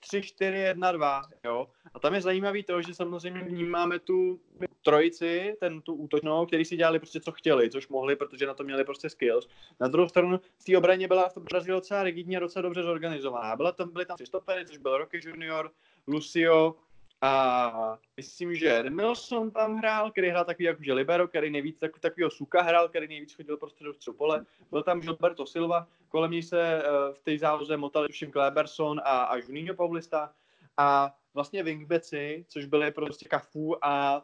3, 0.00 0.22
4, 0.22 0.58
1, 0.58 0.92
2, 0.92 1.22
jo. 1.44 1.66
A 1.94 1.98
tam 1.98 2.14
je 2.14 2.20
zajímavý 2.20 2.62
to, 2.62 2.82
že 2.82 2.94
samozřejmě 2.94 3.40
vnímáme 3.40 3.98
tu 3.98 4.40
trojici, 4.82 5.56
ten 5.60 5.82
tu 5.82 5.94
útočnou, 5.94 6.46
který 6.46 6.64
si 6.64 6.76
dělali 6.76 6.98
prostě 6.98 7.20
co 7.20 7.32
chtěli, 7.32 7.70
což 7.70 7.88
mohli, 7.88 8.16
protože 8.16 8.46
na 8.46 8.54
to 8.54 8.64
měli 8.64 8.84
prostě 8.84 9.10
skills. 9.10 9.48
Na 9.80 9.88
druhou 9.88 10.08
stranu 10.08 10.40
v 10.58 10.64
té 10.64 10.78
obraně 10.78 11.08
byla 11.08 11.28
v 11.28 11.36
Brazílii 11.38 11.80
docela 11.80 12.02
rigidně, 12.02 12.40
docela 12.40 12.62
dobře 12.62 12.82
zorganizovaná. 12.82 13.56
Byla 13.56 13.72
tam, 13.72 13.90
byly 13.90 14.06
tam 14.06 14.16
tři 14.16 14.30
což 14.66 14.78
byl 14.78 14.98
Rocky 14.98 15.20
Junior, 15.24 15.72
Lucio, 16.06 16.74
a 17.20 17.98
myslím, 18.16 18.54
že 18.54 18.84
Milson 18.88 19.50
tam 19.50 19.76
hrál, 19.76 20.10
který 20.10 20.28
hrál 20.28 20.44
takový 20.44 20.64
jakože 20.64 20.92
libero, 20.92 21.28
který 21.28 21.50
nejvíc 21.50 21.78
tak, 21.78 21.98
takovýho 21.98 22.30
suka 22.30 22.62
hrál, 22.62 22.88
který 22.88 23.08
nejvíc 23.08 23.34
chodil 23.34 23.56
prostě 23.56 23.84
do 23.84 23.94
střupole. 23.94 24.46
Byl 24.70 24.82
tam 24.82 25.00
Gilberto 25.00 25.46
Silva, 25.46 25.86
kolem 26.08 26.30
něj 26.30 26.42
se 26.42 26.82
uh, 26.82 27.14
v 27.14 27.22
té 27.22 27.38
záloze 27.38 27.76
motali 27.76 28.08
všim 28.08 28.32
Kleberson 28.32 29.00
a, 29.04 29.22
a 29.22 29.36
Juninho 29.36 29.74
Paulista. 29.74 30.34
A 30.76 31.16
vlastně 31.34 31.62
wingbacki, 31.62 32.44
což 32.48 32.64
byly 32.64 32.90
prostě 32.90 33.28
Kafu 33.28 33.84
a 33.84 34.22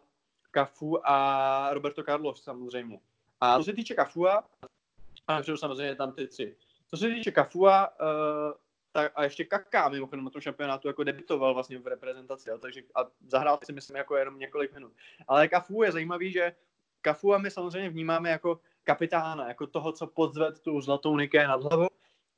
Kafu 0.50 1.08
a 1.08 1.68
Roberto 1.72 2.02
Carlos 2.02 2.42
samozřejmě. 2.42 3.00
A 3.40 3.58
co 3.58 3.64
se 3.64 3.72
týče 3.72 3.94
Kafua, 3.94 4.44
a 5.28 5.42
samozřejmě 5.56 5.94
tam 5.94 6.12
ty 6.12 6.26
tři. 6.26 6.56
Co 6.90 6.96
se 6.96 7.08
týče 7.08 7.30
Kafua, 7.30 7.88
uh, 7.88 8.52
tak 8.92 9.12
a 9.14 9.24
ještě 9.24 9.44
Kaká 9.44 9.88
mimochodem 9.88 10.24
na 10.24 10.30
tom 10.30 10.40
šampionátu 10.40 10.88
jako 10.88 11.04
debitoval 11.04 11.54
vlastně 11.54 11.78
v 11.78 11.86
reprezentaci, 11.86 12.50
jo, 12.50 12.58
takže 12.58 12.82
a 12.94 13.06
zahrál 13.26 13.58
si 13.64 13.72
myslím 13.72 13.96
jako 13.96 14.16
jenom 14.16 14.38
několik 14.38 14.74
minut. 14.74 14.92
Ale 15.28 15.48
Kafu 15.48 15.82
je 15.82 15.92
zajímavý, 15.92 16.32
že 16.32 16.52
Kafu 17.00 17.34
a 17.34 17.38
my 17.38 17.50
samozřejmě 17.50 17.90
vnímáme 17.90 18.30
jako 18.30 18.60
kapitána, 18.84 19.48
jako 19.48 19.66
toho, 19.66 19.92
co 19.92 20.06
podzved 20.06 20.60
tu 20.60 20.80
zlatou 20.80 21.16
Niké 21.16 21.46
nad 21.46 21.62
hlavu 21.62 21.86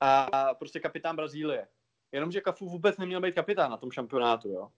a 0.01 0.29
prostě 0.55 0.81
kapitán 0.81 1.17
Brazílie. 1.17 1.69
Jenomže 2.13 2.41
Kafu 2.41 2.69
vůbec 2.69 2.99
neměl 2.99 3.21
být 3.21 3.35
kapitán 3.35 3.71
na 3.71 3.77
tom 3.77 3.91
šampionátu. 3.91 4.49
Jo. 4.49 4.71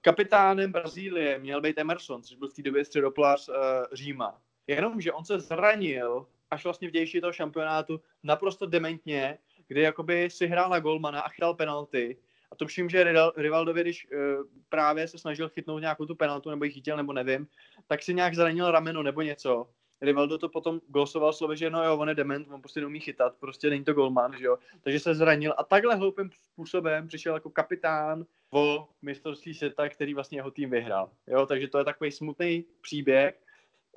Kapitánem 0.00 0.72
Brazílie 0.72 1.38
měl 1.38 1.60
být 1.60 1.78
Emerson, 1.78 2.22
což 2.22 2.36
byl 2.36 2.48
v 2.48 2.54
té 2.54 2.62
době 2.62 2.84
středoplař 2.84 3.48
uh, 3.48 3.54
Říma. 3.92 4.42
Jenomže 4.66 5.12
on 5.12 5.24
se 5.24 5.40
zranil 5.40 6.26
až 6.50 6.64
vlastně 6.64 6.88
v 6.88 6.92
dější 6.92 7.20
toho 7.20 7.32
šampionátu 7.32 8.00
naprosto 8.22 8.66
dementně 8.66 9.38
kdy 9.70 9.80
jakoby 9.80 10.30
si 10.30 10.46
hrál 10.46 10.70
na 10.70 10.80
golmana 10.80 11.20
a 11.20 11.28
chytal 11.28 11.54
penalty. 11.54 12.16
A 12.52 12.56
to 12.56 12.66
vším, 12.66 12.90
že 12.90 13.04
Rivaldovi, 13.36 13.80
když 13.80 14.08
uh, 14.10 14.18
právě 14.68 15.08
se 15.08 15.18
snažil 15.18 15.48
chytnout 15.48 15.80
nějakou 15.80 16.06
tu 16.06 16.14
penaltu, 16.14 16.50
nebo 16.50 16.64
ji 16.64 16.70
chytil, 16.70 16.96
nebo 16.96 17.12
nevím, 17.12 17.46
tak 17.86 18.02
si 18.02 18.14
nějak 18.14 18.34
zranil 18.34 18.70
rameno 18.70 19.02
nebo 19.02 19.22
něco. 19.22 19.70
Rivaldo 20.02 20.38
to 20.38 20.48
potom 20.48 20.80
glosoval 20.88 21.32
slovy, 21.32 21.56
že 21.56 21.70
no 21.70 21.84
jo, 21.84 21.96
on 21.98 22.08
je 22.08 22.14
dement, 22.14 22.48
on 22.50 22.60
prostě 22.60 22.80
neumí 22.80 23.00
chytat, 23.00 23.36
prostě 23.40 23.70
není 23.70 23.84
to 23.84 23.94
golman, 23.94 24.38
že 24.38 24.44
jo. 24.44 24.58
Takže 24.80 25.00
se 25.00 25.14
zranil 25.14 25.54
a 25.58 25.64
takhle 25.64 25.94
hloupým 25.94 26.30
způsobem 26.52 27.08
přišel 27.08 27.34
jako 27.34 27.50
kapitán 27.50 28.26
o 28.50 28.88
mistrovství 29.02 29.54
světa, 29.54 29.88
který 29.88 30.14
vlastně 30.14 30.38
jeho 30.38 30.50
tým 30.50 30.70
vyhrál. 30.70 31.10
Jo, 31.26 31.46
takže 31.46 31.68
to 31.68 31.78
je 31.78 31.84
takový 31.84 32.10
smutný 32.10 32.64
příběh 32.80 33.34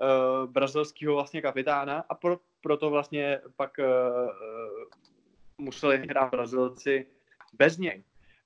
uh, 0.01 0.51
brazilského 0.51 1.13
vlastně 1.13 1.41
kapitána 1.41 2.03
a 2.09 2.15
pro, 2.15 2.39
proto 2.61 2.89
vlastně 2.89 3.41
pak 3.55 3.71
uh, 3.79 3.85
museli 5.57 5.97
hrát 5.97 6.31
Brazilci 6.31 7.07
bez 7.53 7.77
něj. 7.77 8.03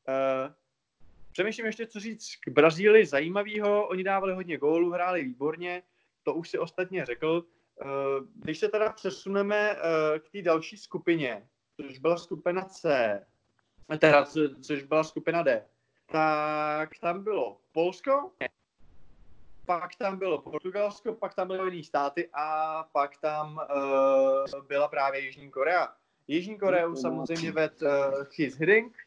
Uh, 0.08 0.54
přemýšlím 1.32 1.66
ještě, 1.66 1.88
co 1.88 2.00
říct 2.00 2.36
k 2.36 2.50
Brazílii 2.50 3.06
zajímavého. 3.06 3.88
Oni 3.88 4.04
dávali 4.04 4.34
hodně 4.34 4.58
gólů, 4.58 4.92
hráli 4.92 5.24
výborně, 5.24 5.84
to 6.24 6.34
už 6.34 6.50
si 6.50 6.58
ostatně 6.58 7.06
řekl. 7.06 7.44
Uh, 7.86 7.90
když 8.36 8.60
se 8.60 8.68
teda 8.68 8.92
přesuneme 8.92 9.72
uh, 9.72 9.80
k 10.20 10.30
té 10.30 10.42
další 10.42 10.78
skupině, 10.78 11.48
což 11.76 12.00
byla 12.00 12.18
skupina 12.18 12.66
C, 12.66 13.26
teda 14.00 14.26
což 14.62 14.84
byla 14.84 15.04
skupina 15.04 15.44
D, 15.44 15.66
tak 16.12 16.90
tam 17.02 17.24
bylo 17.24 17.62
Polsko, 17.72 18.32
pak 19.66 19.96
tam 19.96 20.18
bylo 20.18 20.42
Portugalsko, 20.42 21.14
pak 21.14 21.34
tam 21.34 21.48
byly 21.48 21.72
jiné 21.72 21.84
státy 21.84 22.30
a 22.34 22.84
pak 22.84 23.18
tam 23.18 23.60
uh, 23.76 24.66
byla 24.68 24.88
právě 24.88 25.22
Jižní 25.22 25.52
Korea. 25.52 25.96
Jižní 26.28 26.58
Koreu 26.58 26.96
samozřejmě 26.96 27.52
ved 27.52 27.82
uh, 27.82 28.24
Chris 28.24 28.58
Hiddink, 28.58 28.98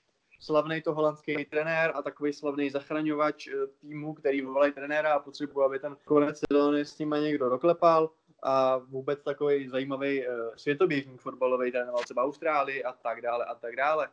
slavný 0.40 0.82
to 0.82 0.94
holandský 0.94 1.44
trenér 1.44 1.92
a 1.94 2.02
takový 2.02 2.32
slavný 2.32 2.70
zachraňovač 2.70 3.48
uh, 3.48 3.52
týmu, 3.80 4.14
který 4.14 4.42
volá 4.42 4.70
trenéra 4.70 5.12
a 5.12 5.18
potřebuje, 5.18 5.66
aby 5.66 5.78
ten 5.78 5.96
konec 6.04 6.40
sezóny 6.50 6.84
s 6.84 6.98
ním 6.98 7.10
někdo 7.10 7.48
doklepal. 7.48 8.10
A 8.42 8.76
vůbec 8.76 9.22
takový 9.22 9.68
zajímavý 9.68 10.26
uh, 10.26 10.34
světoběžný 10.56 11.18
fotbalový 11.18 11.72
trénoval 11.72 12.02
třeba 12.02 12.24
Austrálii 12.24 12.84
a 12.84 12.92
tak 12.92 13.20
dále 13.20 13.44
a 13.44 13.54
tak 13.54 13.76
dále. 13.76 14.08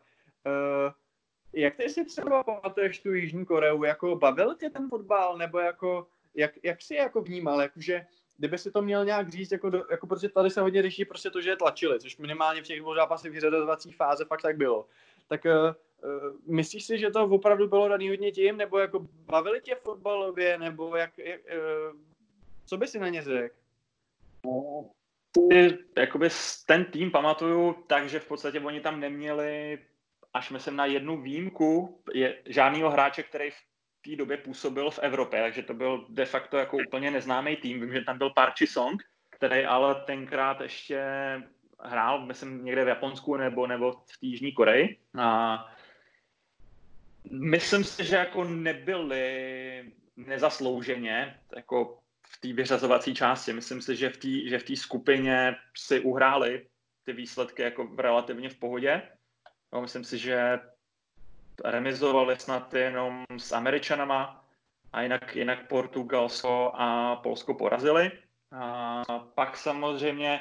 Uh, 0.46 0.92
jak 1.54 1.76
ty 1.76 1.90
si 1.90 2.06
třeba 2.06 2.44
pamatuješ 2.44 3.00
tu 3.00 3.14
Jižní 3.14 3.46
Koreu, 3.46 3.84
jako 3.84 4.16
bavil 4.16 4.56
tě 4.56 4.70
ten 4.70 4.90
fotbal, 4.90 5.38
nebo 5.38 5.60
jako, 5.60 6.08
jak, 6.36 6.52
jak 6.64 6.82
jsi 6.82 6.96
jako 6.96 7.22
vnímal, 7.22 7.62
jakože 7.62 8.06
kdyby 8.38 8.58
si 8.58 8.72
to 8.72 8.82
měl 8.82 9.06
nějak 9.06 9.30
říct, 9.30 9.52
jako, 9.52 9.70
do, 9.70 9.86
jako 9.92 10.08
protože 10.08 10.30
tady 10.30 10.50
se 10.50 10.62
hodně 10.62 10.82
řeší 10.82 11.06
prostě 11.06 11.30
to, 11.30 11.42
že 11.42 11.50
je 11.50 11.56
tlačili, 11.56 12.00
což 12.00 12.18
minimálně 12.18 12.62
v 12.62 12.66
těch 12.66 12.80
dvou 12.80 12.96
zápasech 12.96 13.32
v 13.32 13.40
řadovací 13.40 13.92
fáze 13.92 14.26
fakt 14.26 14.42
tak 14.42 14.58
bylo. 14.58 14.88
Tak 15.28 15.46
uh, 15.46 16.52
myslíš 16.56 16.86
si, 16.86 16.98
že 16.98 17.12
to 17.12 17.24
opravdu 17.24 17.68
bylo 17.68 17.88
daný 17.88 18.10
hodně 18.10 18.32
tím, 18.32 18.58
nebo 18.58 18.80
jako 18.80 19.08
bavili 19.12 19.62
tě 19.62 19.76
fotbalově, 19.76 20.58
nebo 20.58 20.96
jak, 20.96 21.18
jak 21.18 21.42
uh, 21.42 22.00
co 22.66 22.78
by 22.78 22.88
si 22.88 23.00
na 23.00 23.10
ně 23.10 23.22
řekl? 23.22 23.56
Jakoby 25.98 26.30
ten 26.66 26.86
tým 26.86 27.12
pamatuju 27.12 27.74
tak, 27.88 28.10
že 28.10 28.20
v 28.20 28.28
podstatě 28.28 28.60
oni 28.60 28.82
tam 28.82 29.00
neměli 29.00 29.80
až 30.34 30.52
myslím 30.52 30.76
na 30.76 30.86
jednu 30.86 31.22
výjimku, 31.22 32.02
je 32.14 32.38
žádného 32.46 32.90
hráče, 32.90 33.24
který 33.24 33.52
v 33.52 33.56
té 34.10 34.16
době 34.16 34.38
působil 34.38 34.92
v 34.92 35.00
Evropě, 35.00 35.42
takže 35.42 35.64
to 35.64 35.74
byl 35.74 36.06
de 36.10 36.26
facto 36.26 36.58
jako 36.58 36.78
úplně 36.78 37.12
neznámý 37.12 37.56
tým. 37.56 37.82
Vím, 37.82 37.94
že 37.94 38.02
tam 38.02 38.18
byl 38.18 38.30
Parchi 38.30 38.68
Song, 38.68 39.04
který 39.30 39.66
ale 39.66 39.96
tenkrát 39.96 40.62
ještě 40.62 41.04
hrál, 41.80 42.26
myslím, 42.26 42.66
někde 42.66 42.86
v 42.86 42.88
Japonsku 42.88 43.38
nebo, 43.38 43.68
nebo 43.68 43.92
v 43.92 44.18
Jižní 44.22 44.52
Koreji. 44.52 45.00
A 45.20 45.66
myslím 47.32 47.84
si, 47.84 48.06
že 48.06 48.16
jako 48.16 48.44
nebyli 48.44 49.92
nezaslouženě 50.18 51.40
jako 51.56 52.00
v 52.28 52.42
té 52.42 52.54
vyřazovací 52.54 53.16
části. 53.16 53.54
Myslím 53.54 53.82
si, 53.82 53.96
že 53.96 54.10
v 54.10 54.18
té 54.18 54.50
že 54.50 54.60
v 54.60 54.76
skupině 54.76 55.56
si 55.78 56.00
uhráli 56.00 56.68
ty 57.04 57.14
výsledky 57.14 57.62
jako 57.62 57.96
relativně 57.98 58.50
v 58.50 58.60
pohodě. 58.60 59.02
No, 59.74 59.82
myslím 59.82 60.04
si, 60.04 60.18
že 60.18 60.60
remizovali 61.66 62.40
snad 62.40 62.74
jenom 62.74 63.26
s 63.38 63.52
Američanama 63.52 64.46
a 64.94 65.02
jinak, 65.02 65.36
jinak 65.36 65.68
Portugalsko 65.68 66.72
a 66.76 67.16
Polsko 67.16 67.54
porazili. 67.54 68.12
A 68.52 69.04
pak 69.36 69.58
samozřejmě 69.58 70.40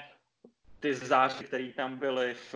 ty 0.80 0.94
záři, 0.94 1.44
které 1.44 1.72
tam 1.72 1.98
byly 1.98 2.34
v, 2.34 2.54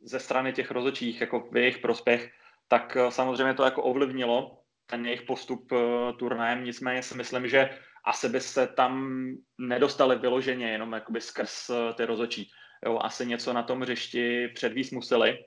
ze 0.00 0.20
strany 0.20 0.52
těch 0.52 0.70
rozočích 0.70 1.20
jako 1.20 1.40
v 1.40 1.56
jejich 1.56 1.78
prospěch, 1.78 2.32
tak 2.68 2.96
samozřejmě 3.08 3.54
to 3.54 3.64
jako 3.64 3.82
ovlivnilo 3.82 4.58
ten 4.86 5.06
jejich 5.06 5.22
postup 5.22 5.72
uh, 5.72 5.78
turnajem, 6.16 6.64
nicméně 6.64 7.02
si 7.02 7.16
myslím, 7.16 7.48
že 7.48 7.78
asi 8.04 8.28
by 8.28 8.40
se 8.40 8.66
tam 8.66 9.24
nedostali 9.58 10.18
vyloženě 10.18 10.70
jenom 10.70 10.92
jakoby 10.92 11.20
skrz 11.20 11.70
uh, 11.70 11.92
ty 11.92 12.04
rozočí. 12.04 12.50
Jo, 12.86 12.98
asi 13.02 13.26
něco 13.26 13.52
na 13.52 13.62
tom 13.62 13.80
hřišti 13.80 14.48
předvíst 14.48 14.92
museli 14.92 15.38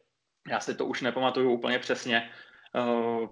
já 0.47 0.59
si 0.59 0.75
to 0.75 0.85
už 0.85 1.01
nepamatuju 1.01 1.51
úplně 1.51 1.79
přesně, 1.79 2.29
uh, 2.75 3.29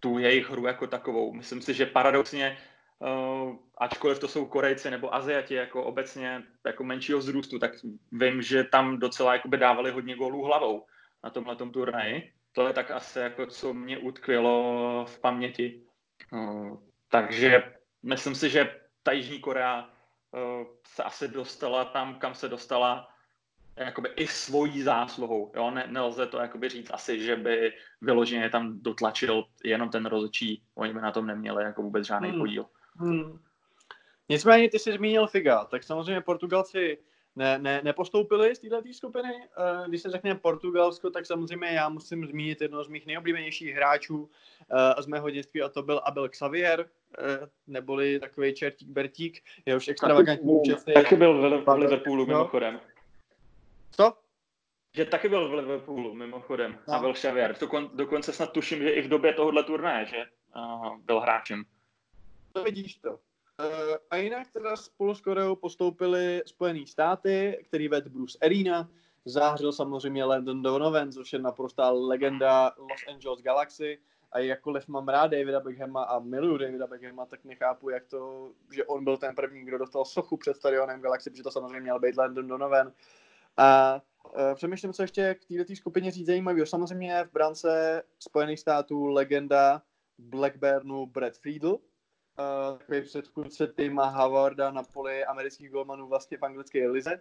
tu 0.00 0.18
jejich 0.18 0.50
hru 0.50 0.66
jako 0.66 0.86
takovou. 0.86 1.32
Myslím 1.32 1.62
si, 1.62 1.74
že 1.74 1.86
paradoxně, 1.86 2.58
uh, 2.98 3.56
ačkoliv 3.78 4.18
to 4.18 4.28
jsou 4.28 4.46
Korejci 4.46 4.90
nebo 4.90 5.14
Aziati 5.14 5.54
jako 5.54 5.84
obecně 5.84 6.42
jako 6.66 6.84
menšího 6.84 7.18
vzrůstu, 7.18 7.58
tak 7.58 7.72
vím, 8.12 8.42
že 8.42 8.64
tam 8.64 8.98
docela 8.98 9.32
jakoby 9.32 9.56
dávali 9.56 9.90
hodně 9.90 10.16
gólů 10.16 10.44
hlavou 10.44 10.86
na 11.24 11.30
tomhle 11.30 11.56
turnaji. 11.56 12.32
To 12.52 12.66
je 12.66 12.72
tak 12.72 12.90
asi 12.90 13.18
jako, 13.18 13.46
co 13.46 13.74
mě 13.74 13.98
utkvělo 13.98 15.04
v 15.08 15.20
paměti. 15.20 15.82
Uh, 16.32 16.76
takže 17.10 17.74
myslím 18.02 18.34
si, 18.34 18.50
že 18.50 18.80
ta 19.02 19.12
Jižní 19.12 19.40
Korea 19.40 19.90
uh, 20.30 20.66
se 20.86 21.02
asi 21.02 21.28
dostala 21.28 21.84
tam, 21.84 22.18
kam 22.18 22.34
se 22.34 22.48
dostala 22.48 23.08
jakoby 23.84 24.08
i 24.16 24.26
svojí 24.26 24.82
zásluhou. 24.82 25.52
Jo? 25.56 25.70
Ne, 25.70 25.86
nelze 25.90 26.26
to 26.26 26.38
jakoby 26.38 26.68
říct 26.68 26.90
asi, 26.90 27.20
že 27.20 27.36
by 27.36 27.72
vyloženě 28.00 28.50
tam 28.50 28.82
dotlačil 28.82 29.44
jenom 29.64 29.90
ten 29.90 30.06
rozhodčí. 30.06 30.62
Oni 30.74 30.94
by 30.94 31.00
na 31.00 31.12
tom 31.12 31.26
neměli 31.26 31.64
jako 31.64 31.82
vůbec 31.82 32.06
žádný 32.06 32.28
hmm. 32.28 32.38
podíl. 32.38 32.66
Hmm. 32.96 33.38
Nicméně 34.28 34.70
ty 34.70 34.78
jsi 34.78 34.92
zmínil 34.92 35.26
Figa, 35.26 35.64
tak 35.64 35.82
samozřejmě 35.82 36.20
Portugalci 36.20 36.98
ne, 37.36 37.58
ne, 37.58 37.80
nepostoupili 37.84 38.54
z 38.54 38.58
této 38.58 38.82
skupiny. 38.92 39.28
Eh, 39.28 39.88
když 39.88 40.02
se 40.02 40.10
řekne 40.10 40.34
Portugalsko, 40.34 41.10
tak 41.10 41.26
samozřejmě 41.26 41.68
já 41.68 41.88
musím 41.88 42.26
zmínit 42.26 42.60
jednoho 42.60 42.84
z 42.84 42.88
mých 42.88 43.06
nejoblíbenějších 43.06 43.74
hráčů 43.74 44.30
eh, 44.98 45.02
z 45.02 45.06
mého 45.06 45.30
dětství 45.30 45.62
a 45.62 45.68
to 45.68 45.82
byl 45.82 46.00
Abel 46.04 46.28
Xavier, 46.28 46.88
eh, 47.18 47.48
neboli 47.66 48.20
takový 48.20 48.54
čertík 48.54 48.88
Bertík, 48.88 49.42
jehož 49.66 49.88
extravagantní 49.88 50.52
účast 50.52 50.84
Taky 50.94 51.16
byl 51.16 51.62
v 51.64 51.74
Liverpoolu 51.74 52.26
mimochodem. 52.26 52.80
Co? 53.90 54.12
Že 54.94 55.04
taky 55.04 55.28
byl 55.28 55.48
v 55.48 55.54
Liverpoolu, 55.54 56.14
mimochodem, 56.14 56.78
no. 56.88 56.94
a 56.94 56.98
byl 56.98 57.12
Xavier. 57.12 57.56
Dokon, 57.60 57.90
dokonce 57.94 58.32
snad 58.32 58.52
tuším, 58.52 58.82
že 58.82 58.90
i 58.90 59.02
v 59.02 59.08
době 59.08 59.34
tohohle 59.34 59.64
turnaje, 59.64 60.06
že 60.06 60.24
uh, 60.56 60.98
byl 60.98 61.20
hráčem. 61.20 61.64
To 62.52 62.64
vidíš 62.64 62.96
to. 62.96 63.10
Uh, 63.10 63.16
a 64.10 64.16
jinak 64.16 64.50
teda 64.52 64.76
spolu 64.76 65.14
s 65.14 65.20
Koreou 65.20 65.56
postoupili 65.56 66.42
Spojené 66.46 66.86
státy, 66.86 67.64
který 67.68 67.88
ved 67.88 68.08
Bruce 68.08 68.38
Arena, 68.42 68.88
zářil 69.24 69.72
samozřejmě 69.72 70.24
Landon 70.24 70.62
Donovan, 70.62 71.12
což 71.12 71.32
je 71.32 71.38
naprostá 71.38 71.90
legenda 71.90 72.72
Los 72.78 73.00
Angeles 73.08 73.40
Galaxy. 73.40 73.98
A 74.32 74.38
jakkoliv 74.38 74.88
mám 74.88 75.08
rád 75.08 75.26
Davida 75.26 75.60
Beckhama 75.60 76.02
a 76.02 76.18
miluju 76.18 76.58
Davida 76.58 76.86
Beckhama, 76.86 77.26
tak 77.26 77.44
nechápu, 77.44 77.90
jak 77.90 78.06
to, 78.06 78.50
že 78.74 78.84
on 78.84 79.04
byl 79.04 79.16
ten 79.16 79.34
první, 79.34 79.64
kdo 79.64 79.78
dostal 79.78 80.04
sochu 80.04 80.36
před 80.36 80.56
stadionem 80.56 81.00
Galaxy, 81.00 81.30
protože 81.30 81.42
to 81.42 81.50
samozřejmě 81.50 81.80
měl 81.80 82.00
být 82.00 82.16
Landon 82.16 82.48
Donovan. 82.48 82.92
A 83.58 84.00
uh, 84.24 84.54
přemýšlím, 84.54 84.92
co 84.92 85.02
ještě 85.02 85.34
k 85.34 85.44
této 85.58 85.76
skupině 85.76 86.10
říct 86.10 86.26
zajímavého. 86.26 86.66
Samozřejmě 86.66 87.24
v 87.24 87.32
brance 87.32 88.02
Spojených 88.18 88.60
států 88.60 89.06
legenda 89.06 89.82
Blackburnu 90.18 91.06
Brad 91.06 91.36
Friedl, 91.36 91.68
uh, 91.68 92.78
takový 92.78 93.02
předchůdce 93.02 93.66
Tima 93.66 94.06
Howarda 94.06 94.70
na 94.70 94.82
poli 94.82 95.24
amerických 95.24 95.70
golmanů 95.70 96.08
vlastně 96.08 96.38
v 96.38 96.44
anglické 96.44 96.88
lize. 96.88 97.20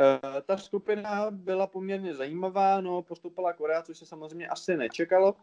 Uh, 0.00 0.40
ta 0.40 0.56
skupina 0.56 1.30
byla 1.30 1.66
poměrně 1.66 2.14
zajímavá, 2.14 2.80
no 2.80 3.02
postupila 3.02 3.52
Korea, 3.52 3.82
což 3.82 3.98
se 3.98 4.06
samozřejmě 4.06 4.48
asi 4.48 4.76
nečekalo. 4.76 5.34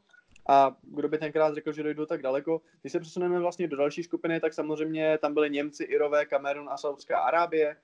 A 0.50 0.76
kdo 0.82 1.10
by 1.10 1.18
tenkrát 1.18 1.56
řekl, 1.56 1.72
že 1.72 1.84
dojdou 1.84 2.06
tak 2.06 2.22
daleko. 2.22 2.62
Když 2.82 2.92
se 2.92 3.00
přesuneme 3.00 3.40
vlastně 3.40 3.68
do 3.68 3.78
další 3.78 4.04
skupiny, 4.04 4.40
tak 4.40 4.54
samozřejmě 4.54 5.18
tam 5.18 5.34
byli 5.34 5.50
Němci, 5.50 5.84
Irové, 5.84 6.26
Kamerun 6.26 6.70
a 6.70 6.78
Saudská 6.78 7.20
Arábie. 7.20 7.78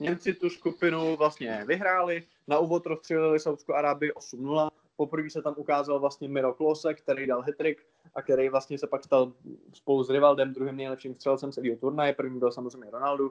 Němci 0.00 0.34
tu 0.34 0.50
skupinu 0.50 1.16
vlastně 1.16 1.64
vyhráli, 1.66 2.22
na 2.48 2.58
úvod 2.58 2.86
rozstřelili 2.86 3.40
Saudskou 3.40 3.72
Arábii 3.72 4.12
8-0, 4.12 4.70
poprvé 4.96 5.30
se 5.30 5.42
tam 5.42 5.54
ukázal 5.56 6.00
vlastně 6.00 6.28
Miro 6.28 6.54
Klose, 6.54 6.94
který 6.94 7.26
dal 7.26 7.42
hetrik 7.42 7.86
a 8.14 8.22
který 8.22 8.48
vlastně 8.48 8.78
se 8.78 8.86
pak 8.86 9.04
stal 9.04 9.32
spolu 9.72 10.04
s 10.04 10.10
Rivaldem 10.10 10.52
druhým 10.52 10.76
nejlepším 10.76 11.14
střelcem 11.14 11.52
celého 11.52 11.76
turnaje, 11.76 12.12
první 12.12 12.38
byl 12.38 12.52
samozřejmě 12.52 12.90
Ronaldo. 12.90 13.24
Uh, 13.24 13.30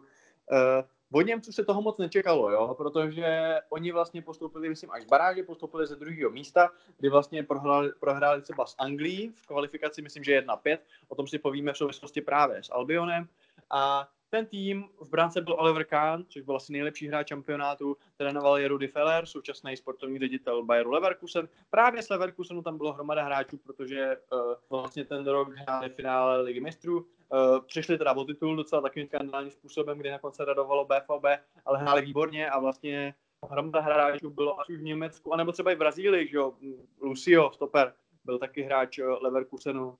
od 1.11 1.21
Němců 1.21 1.51
se 1.51 1.65
toho 1.65 1.81
moc 1.81 1.97
nečekalo, 1.97 2.51
jo, 2.51 2.73
protože 2.77 3.55
oni 3.69 3.91
vlastně 3.91 4.21
postoupili, 4.21 4.69
myslím, 4.69 4.91
až 4.91 5.05
baráže, 5.05 5.43
postoupili 5.43 5.87
ze 5.87 5.95
druhého 5.95 6.29
místa, 6.29 6.71
kdy 6.97 7.09
vlastně 7.09 7.43
prohráli, 7.43 7.91
prohráli 7.99 8.41
třeba 8.41 8.65
s 8.65 8.75
Anglií 8.77 9.29
v 9.29 9.47
kvalifikaci, 9.47 10.01
myslím, 10.01 10.23
že 10.23 10.41
1-5, 10.41 10.77
o 11.07 11.15
tom 11.15 11.27
si 11.27 11.39
povíme 11.39 11.73
v 11.73 11.77
souvislosti 11.77 12.21
právě 12.21 12.63
s 12.63 12.71
Albionem. 12.71 13.27
A 13.69 14.07
ten 14.33 14.45
tým 14.45 14.89
v 14.99 15.09
bránce 15.09 15.41
byl 15.41 15.55
Oliver 15.59 15.83
Kahn, 15.83 16.25
což 16.29 16.41
byl 16.41 16.55
asi 16.55 16.73
nejlepší 16.73 17.07
hráč 17.07 17.29
šampionátu, 17.29 17.97
trénoval 18.17 18.57
je 18.57 18.67
Rudy 18.67 18.87
Feller, 18.87 19.25
současný 19.25 19.77
sportovní 19.77 20.19
ředitel 20.19 20.63
Bayeru 20.63 20.91
Leverkusen. 20.91 21.49
Právě 21.69 22.03
s 22.03 22.09
Leverkusenu 22.09 22.61
tam 22.61 22.77
bylo 22.77 22.93
hromada 22.93 23.23
hráčů, 23.23 23.57
protože 23.57 24.17
uh, 24.31 24.39
vlastně 24.69 25.05
ten 25.05 25.27
rok 25.27 25.53
hráli 25.53 25.89
finále 25.89 26.41
ligy 26.41 26.59
mistrů. 26.59 26.99
Uh, 26.99 27.59
přišli 27.65 27.97
teda 27.97 28.13
o 28.13 28.25
titul 28.25 28.55
docela 28.55 28.81
takovým 28.81 29.07
skandálním 29.07 29.51
způsobem, 29.51 29.97
kdy 29.97 30.11
nakonec 30.11 30.35
se 30.35 30.45
radovalo 30.45 30.85
BVB, 30.85 31.25
ale 31.65 31.79
hráli 31.79 32.01
výborně 32.01 32.49
a 32.49 32.59
vlastně 32.59 33.13
hromada 33.49 33.79
hráčů 33.79 34.29
bylo 34.29 34.59
až 34.59 34.69
už 34.69 34.77
v 34.77 34.83
Německu, 34.83 35.33
anebo 35.33 35.51
třeba 35.51 35.71
i 35.71 35.75
v 35.75 35.79
Brazílii, 35.79 36.27
že 36.27 36.37
jo, 36.37 36.53
Lucio, 37.01 37.51
stoper, 37.51 37.93
byl 38.25 38.39
taky 38.39 38.61
hráč 38.61 38.99
eh, 38.99 39.05
Leverkusenu. 39.05 39.97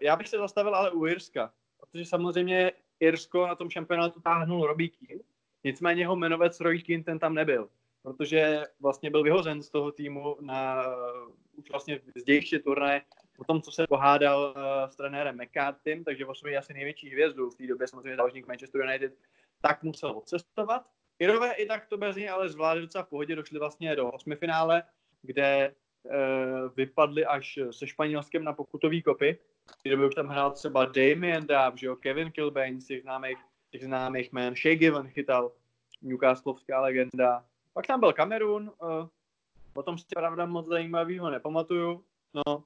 Já 0.00 0.16
bych 0.16 0.28
se 0.28 0.38
zastavil 0.38 0.74
ale 0.74 0.90
u 0.90 1.06
Jirska, 1.06 1.52
protože 1.80 2.04
samozřejmě 2.04 2.72
Irsko 3.00 3.46
na 3.46 3.54
tom 3.54 3.70
šampionátu 3.70 4.20
táhnul 4.20 4.74
Keane, 4.74 5.22
nicméně 5.64 6.02
jeho 6.02 6.16
jmenovec 6.16 6.58
Keane 6.86 7.04
ten 7.04 7.18
tam 7.18 7.34
nebyl. 7.34 7.68
protože 8.02 8.64
vlastně 8.80 9.10
byl 9.10 9.22
vyhozen 9.22 9.62
z 9.62 9.70
toho 9.70 9.92
týmu 9.92 10.36
na 10.40 10.84
už 11.60 11.70
vlastně 11.70 12.00
zdější 12.16 12.58
turné 12.58 13.02
po 13.36 13.44
tom, 13.44 13.62
co 13.62 13.72
se 13.72 13.86
pohádal 13.86 14.54
uh, 14.56 14.90
s 14.90 14.96
trenérem 14.96 15.38
McCartym, 15.42 16.04
takže 16.04 16.26
o 16.26 16.34
sobě 16.34 16.58
asi 16.58 16.72
největší 16.72 17.10
hvězdu 17.10 17.50
v 17.50 17.56
té 17.56 17.66
době 17.66 17.88
samozřejmě 17.88 18.16
záložník 18.16 18.46
Manchester 18.46 18.80
United, 18.80 19.12
tak 19.60 19.82
musel 19.82 20.10
odcestovat. 20.10 20.86
Irové 21.18 21.52
i 21.52 21.66
tak 21.66 21.86
to 21.86 21.96
bez 21.98 22.16
něj 22.16 22.30
ale 22.30 22.48
zvládli 22.48 22.82
docela 22.82 23.04
v 23.04 23.08
pohodě, 23.08 23.36
došli 23.36 23.58
vlastně 23.58 23.96
do 23.96 24.10
osmi 24.10 24.36
finále, 24.36 24.82
kde 25.22 25.74
uh, 26.02 26.12
vypadli 26.76 27.24
až 27.24 27.58
se 27.70 27.86
Španělskem 27.86 28.44
na 28.44 28.52
pokutový 28.52 29.02
kopy. 29.02 29.38
Době 29.84 30.06
už 30.06 30.14
tam 30.14 30.28
hrál 30.28 30.50
třeba 30.50 30.84
Damien 30.84 31.46
Dav, 31.46 31.74
že 31.76 31.86
jo, 31.86 31.96
Kevin 31.96 32.30
Kilbane 32.30 32.80
z 32.80 32.86
těch 32.86 33.02
známých, 33.02 33.38
těch 33.70 33.84
známých 33.84 34.32
jmén, 34.32 34.54
Shea 34.56 34.74
Given 34.74 35.08
chytal, 35.08 35.52
Newcastlovská 36.02 36.80
legenda. 36.80 37.44
Pak 37.72 37.86
tam 37.86 38.00
byl 38.00 38.12
Kamerun, 38.12 38.72
uh, 38.82 39.08
potom 39.72 39.98
si 39.98 40.04
pravda 40.14 40.46
moc 40.46 40.66
zajímavého 40.66 41.30
nepamatuju. 41.30 42.04
No, 42.34 42.64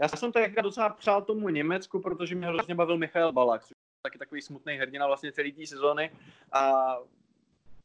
já 0.00 0.08
jsem 0.08 0.32
tak 0.32 0.54
docela 0.54 0.88
přál 0.88 1.22
tomu 1.22 1.48
Německu, 1.48 2.00
protože 2.00 2.34
mě 2.34 2.46
hrozně 2.46 2.74
bavil 2.74 2.98
Michal 2.98 3.32
Balak, 3.32 3.62
což 3.62 3.70
je 3.70 4.02
taky 4.02 4.18
takový 4.18 4.42
smutný 4.42 4.74
hrdina 4.74 5.06
vlastně 5.06 5.32
celý 5.32 5.52
té 5.52 5.66
sezóny. 5.66 6.10
A 6.52 6.72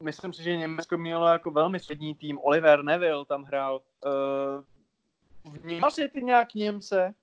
myslím 0.02 0.32
si, 0.32 0.42
že 0.42 0.56
Německo 0.56 0.98
mělo 0.98 1.28
jako 1.28 1.50
velmi 1.50 1.80
střední 1.80 2.14
tým. 2.14 2.38
Oliver 2.42 2.82
Neville 2.82 3.24
tam 3.24 3.44
hrál. 3.44 3.80
Uh, 4.06 5.60
vnímal 5.62 5.90
jsi 5.90 6.08
ty 6.08 6.22
nějak 6.22 6.54
Němce 6.54 7.14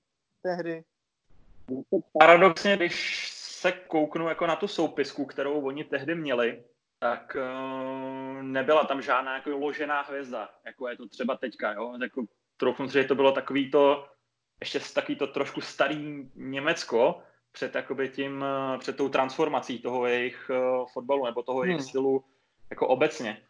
tehdy? 0.42 0.84
Paradoxně, 2.18 2.76
když 2.76 3.28
se 3.36 3.72
kouknu 3.72 4.28
jako 4.28 4.46
na 4.46 4.56
tu 4.56 4.68
soupisku, 4.68 5.24
kterou 5.24 5.60
oni 5.60 5.84
tehdy 5.84 6.14
měli, 6.14 6.64
tak 6.98 7.36
uh, 7.36 8.42
nebyla 8.42 8.84
tam 8.84 9.02
žádná 9.02 9.34
jako 9.34 9.50
ložená 9.50 10.02
hvězda, 10.02 10.48
jako 10.66 10.88
je 10.88 10.96
to 10.96 11.08
třeba 11.08 11.36
teďka, 11.36 11.72
jo? 11.72 11.98
Jako, 12.02 12.24
si, 12.86 12.92
že 12.92 13.04
to 13.04 13.14
bylo 13.14 13.32
takový 13.32 13.70
to, 13.70 14.08
ještě 14.60 14.80
taky 14.94 15.16
to 15.16 15.26
trošku 15.26 15.60
starý 15.60 16.30
Německo 16.34 17.22
před, 17.52 17.74
jakoby 17.74 18.08
tím, 18.08 18.44
eh, 18.44 18.78
před 18.78 18.96
tou 18.96 19.08
transformací 19.08 19.78
toho 19.78 20.06
jejich 20.06 20.50
uh, 20.50 20.86
fotbalu 20.92 21.26
nebo 21.26 21.42
toho 21.42 21.60
hmm. 21.60 21.70
jejich 21.70 21.82
stylu 21.82 22.24
jako 22.70 22.88
obecně. 22.88 23.42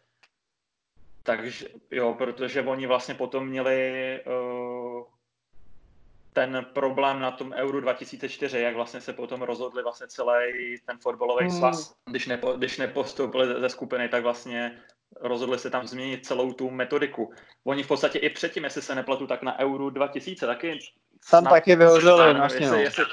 Takže 1.23 1.67
jo, 1.91 2.13
protože 2.13 2.61
oni 2.61 2.87
vlastně 2.87 3.15
potom 3.15 3.47
měli 3.47 4.19
uh, 4.25 4.33
ten 6.33 6.65
problém 6.73 7.19
na 7.19 7.31
tom 7.31 7.51
Euro 7.51 7.81
2004, 7.81 8.59
jak 8.59 8.75
vlastně 8.75 9.01
se 9.01 9.13
potom 9.13 9.41
rozhodli 9.41 9.83
vlastně 9.83 10.07
celý 10.07 10.77
ten 10.85 10.97
fotbalový 10.97 11.45
hmm. 11.45 11.57
svaz, 11.57 11.95
když, 12.09 12.27
nepo, 12.27 12.53
když 12.53 12.77
nepostoupili 12.77 13.61
ze 13.61 13.69
skupiny, 13.69 14.09
tak 14.09 14.23
vlastně 14.23 14.81
rozhodli 15.21 15.59
se 15.59 15.69
tam 15.69 15.87
změnit 15.87 16.25
celou 16.25 16.53
tu 16.53 16.69
metodiku. 16.69 17.33
Oni 17.63 17.83
v 17.83 17.87
podstatě 17.87 18.19
i 18.19 18.29
předtím, 18.29 18.63
jestli 18.63 18.81
se 18.81 18.95
nepletu, 18.95 19.27
tak 19.27 19.43
na 19.43 19.59
Euro 19.59 19.89
2000 19.89 20.45
taky 20.45 20.79
tam 21.31 21.43
taky 21.43 21.75
vyhořeli, 21.75 22.33
vlastně, 22.33 22.65
jestli, 22.65 22.77
no. 22.77 22.83
jestli 22.83 23.05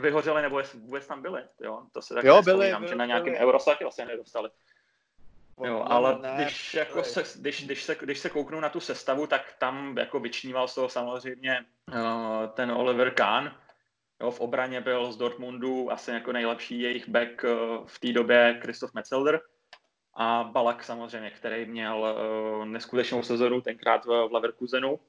vyhořeli, 0.00 0.42
nebo 0.42 0.58
jestli 0.58 0.78
vůbec 0.78 1.06
tam 1.06 1.22
byli, 1.22 1.42
jo, 1.60 1.82
to 1.92 2.02
se 2.02 2.14
taky 2.14 2.26
jo, 2.26 2.42
byli, 2.42 2.72
byli, 2.72 2.88
že 2.88 2.94
na 2.94 3.06
nějakém 3.06 3.34
Eurosatu 3.34 3.84
vlastně 3.84 4.04
nedostali. 4.04 4.50
Jo, 5.64 5.84
ale 5.86 6.18
ne, 6.18 6.34
když, 6.36 6.74
jako 6.74 7.04
se, 7.04 7.40
když, 7.40 7.64
když, 7.64 7.82
se, 7.82 7.96
když 8.00 8.18
se 8.18 8.30
kouknu 8.30 8.60
na 8.60 8.68
tu 8.68 8.80
sestavu, 8.80 9.26
tak 9.26 9.54
tam 9.58 9.98
jako 9.98 10.20
vyčníval 10.20 10.68
z 10.68 10.74
toho 10.74 10.88
samozřejmě 10.88 11.64
uh, 11.88 12.46
ten 12.54 12.70
Oliver 12.70 13.14
Kahn. 13.14 13.50
Jo, 14.22 14.30
v 14.30 14.40
obraně 14.40 14.80
byl 14.80 15.12
z 15.12 15.16
Dortmundu 15.16 15.92
asi 15.92 16.10
jako 16.10 16.32
nejlepší 16.32 16.80
jejich 16.80 17.08
back 17.08 17.44
uh, 17.44 17.86
v 17.86 17.98
té 17.98 18.12
době 18.12 18.58
Christoph 18.62 18.94
Metzelder 18.94 19.40
a 20.14 20.44
Balak 20.44 20.84
samozřejmě, 20.84 21.30
který 21.30 21.66
měl 21.66 22.16
uh, 22.58 22.66
neskutečnou 22.66 23.22
sezonu 23.22 23.60
tenkrát 23.60 24.04
v, 24.04 24.28
v 24.28 24.32
Leverkusenu. 24.32 25.00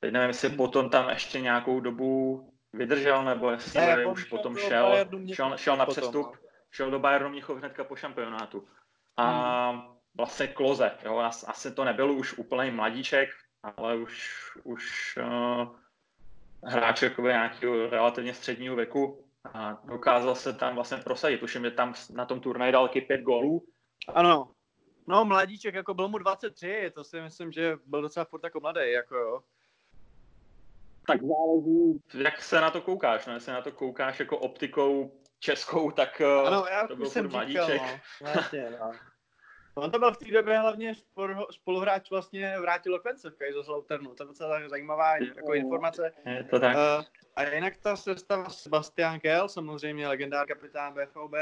Teď 0.00 0.12
nevím, 0.12 0.28
jestli 0.28 0.48
potom 0.48 0.90
tam 0.90 1.08
ještě 1.08 1.40
nějakou 1.40 1.80
dobu 1.80 2.48
vydržel, 2.72 3.24
nebo 3.24 3.50
jestli 3.50 3.80
ne, 3.80 4.06
už 4.06 4.24
potom 4.24 4.56
šel, 4.56 5.06
šel, 5.34 5.56
šel 5.56 5.76
na 5.76 5.86
přestup, 5.86 6.26
potom, 6.26 6.40
šel 6.70 6.90
do 6.90 6.98
Bayernu 6.98 7.28
Mnichov 7.28 7.58
hnedka 7.58 7.84
po 7.84 7.96
šampionátu. 7.96 8.68
A 9.16 9.70
hmm. 9.70 9.82
vlastně 10.14 10.46
Kloze, 10.46 10.90
jo, 11.04 11.18
asi 11.46 11.74
to 11.74 11.84
nebyl 11.84 12.12
už 12.12 12.38
úplný 12.38 12.70
mladíček, 12.70 13.28
ale 13.62 13.96
už, 13.96 14.30
už 14.64 15.14
uh, 15.22 15.76
hráč 16.64 17.02
jakoby 17.02 17.28
nějakého 17.28 17.90
relativně 17.90 18.34
středního 18.34 18.76
věku 18.76 19.24
a 19.54 19.80
dokázal 19.84 20.34
se 20.34 20.52
tam 20.52 20.74
vlastně 20.74 20.96
prosadit. 20.96 21.40
Tuším, 21.40 21.64
že 21.64 21.70
tam 21.70 21.94
na 22.14 22.24
tom 22.24 22.40
turnaji 22.40 22.72
dal 22.72 22.88
pět 22.88 23.20
gólů. 23.20 23.66
Ano, 24.08 24.50
no 25.06 25.24
mladíček, 25.24 25.74
jako 25.74 25.94
byl 25.94 26.08
mu 26.08 26.18
23, 26.18 26.90
to 26.94 27.04
si 27.04 27.20
myslím, 27.20 27.52
že 27.52 27.76
byl 27.86 28.02
docela 28.02 28.24
furt 28.24 28.44
jako 28.44 28.60
mladý, 28.60 28.90
jako 28.92 29.16
jo. 29.16 29.40
Tak 31.06 31.20
záleží, 31.22 32.02
jak 32.14 32.42
se 32.42 32.60
na 32.60 32.70
to 32.70 32.80
koukáš, 32.80 33.26
no, 33.26 33.34
jestli 33.34 33.52
na 33.52 33.62
to 33.62 33.72
koukáš 33.72 34.20
jako 34.20 34.38
optikou 34.38 35.21
českou, 35.42 35.90
tak 35.90 36.20
eh, 36.20 36.46
ano, 36.46 36.66
já 36.70 36.86
to 36.86 36.96
byl 36.96 37.06
jsem 37.06 37.30
mladíček. 37.30 37.82
no. 38.20 38.32
Vlastně, 38.32 38.70
no. 38.80 38.92
On 39.74 39.90
to 39.90 39.98
byl 39.98 40.12
v 40.12 40.16
té 40.16 40.32
době 40.32 40.58
hlavně 40.58 40.94
spoluhráč 41.50 42.10
vlastně 42.10 42.54
vrátil 42.60 42.92
Lokvence 42.92 43.30
v 43.30 43.36
Kaiserslauternu. 43.36 44.14
To 44.14 44.22
je 44.22 44.26
docela 44.26 44.68
zajímavá 44.68 45.16
jako 45.16 45.54
informace. 45.54 46.12
Je 46.26 46.44
to 46.44 46.60
tak. 46.60 46.76
Uh, 46.76 47.04
a 47.36 47.42
jinak 47.42 47.76
ta 47.76 47.96
sestava 47.96 48.50
Sebastian 48.50 49.20
Kell, 49.20 49.48
samozřejmě 49.48 50.08
legendár 50.08 50.46
kapitán 50.46 50.94
BVB, 50.94 51.34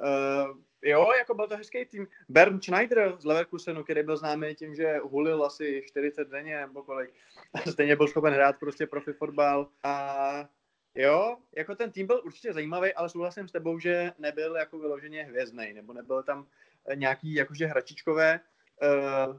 Uh, 0.00 0.56
jo, 0.82 1.12
jako 1.18 1.34
byl 1.34 1.48
to 1.48 1.56
hezký 1.56 1.84
tým. 1.84 2.06
Bernd 2.28 2.64
Schneider 2.64 3.14
z 3.18 3.24
Leverkusenu, 3.24 3.84
který 3.84 4.02
byl 4.02 4.16
známý 4.16 4.54
tím, 4.54 4.74
že 4.74 4.98
hulil 5.02 5.44
asi 5.44 5.82
40 5.86 6.28
denně 6.28 6.60
nebo 6.60 6.82
kolik. 6.82 7.14
Stejně 7.70 7.96
byl 7.96 8.08
schopen 8.08 8.34
hrát 8.34 8.56
prostě 8.58 8.86
profi 8.86 9.12
fotbal. 9.12 9.68
A 9.84 10.48
jo, 10.96 11.36
jako 11.56 11.74
ten 11.74 11.92
tým 11.92 12.06
byl 12.06 12.22
určitě 12.24 12.52
zajímavý, 12.52 12.94
ale 12.94 13.08
souhlasím 13.08 13.48
s 13.48 13.52
tebou, 13.52 13.78
že 13.78 14.12
nebyl 14.18 14.56
jako 14.56 14.78
vyloženě 14.78 15.22
hvězdný, 15.22 15.72
nebo 15.72 15.92
nebyl 15.92 16.22
tam 16.22 16.46
nějaký 16.94 17.34
jakože 17.34 17.66
hračičkové. 17.66 18.40
Uh, 18.82 19.36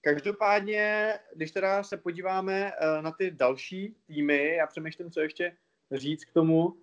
každopádně, 0.00 1.14
když 1.34 1.50
teda 1.50 1.82
se 1.82 1.96
podíváme 1.96 2.72
uh, 2.72 3.02
na 3.02 3.10
ty 3.12 3.30
další 3.30 3.96
týmy, 4.06 4.54
já 4.54 4.66
přemýšlím, 4.66 5.10
co 5.10 5.20
ještě 5.20 5.56
říct 5.92 6.24
k 6.24 6.32
tomu. 6.32 6.76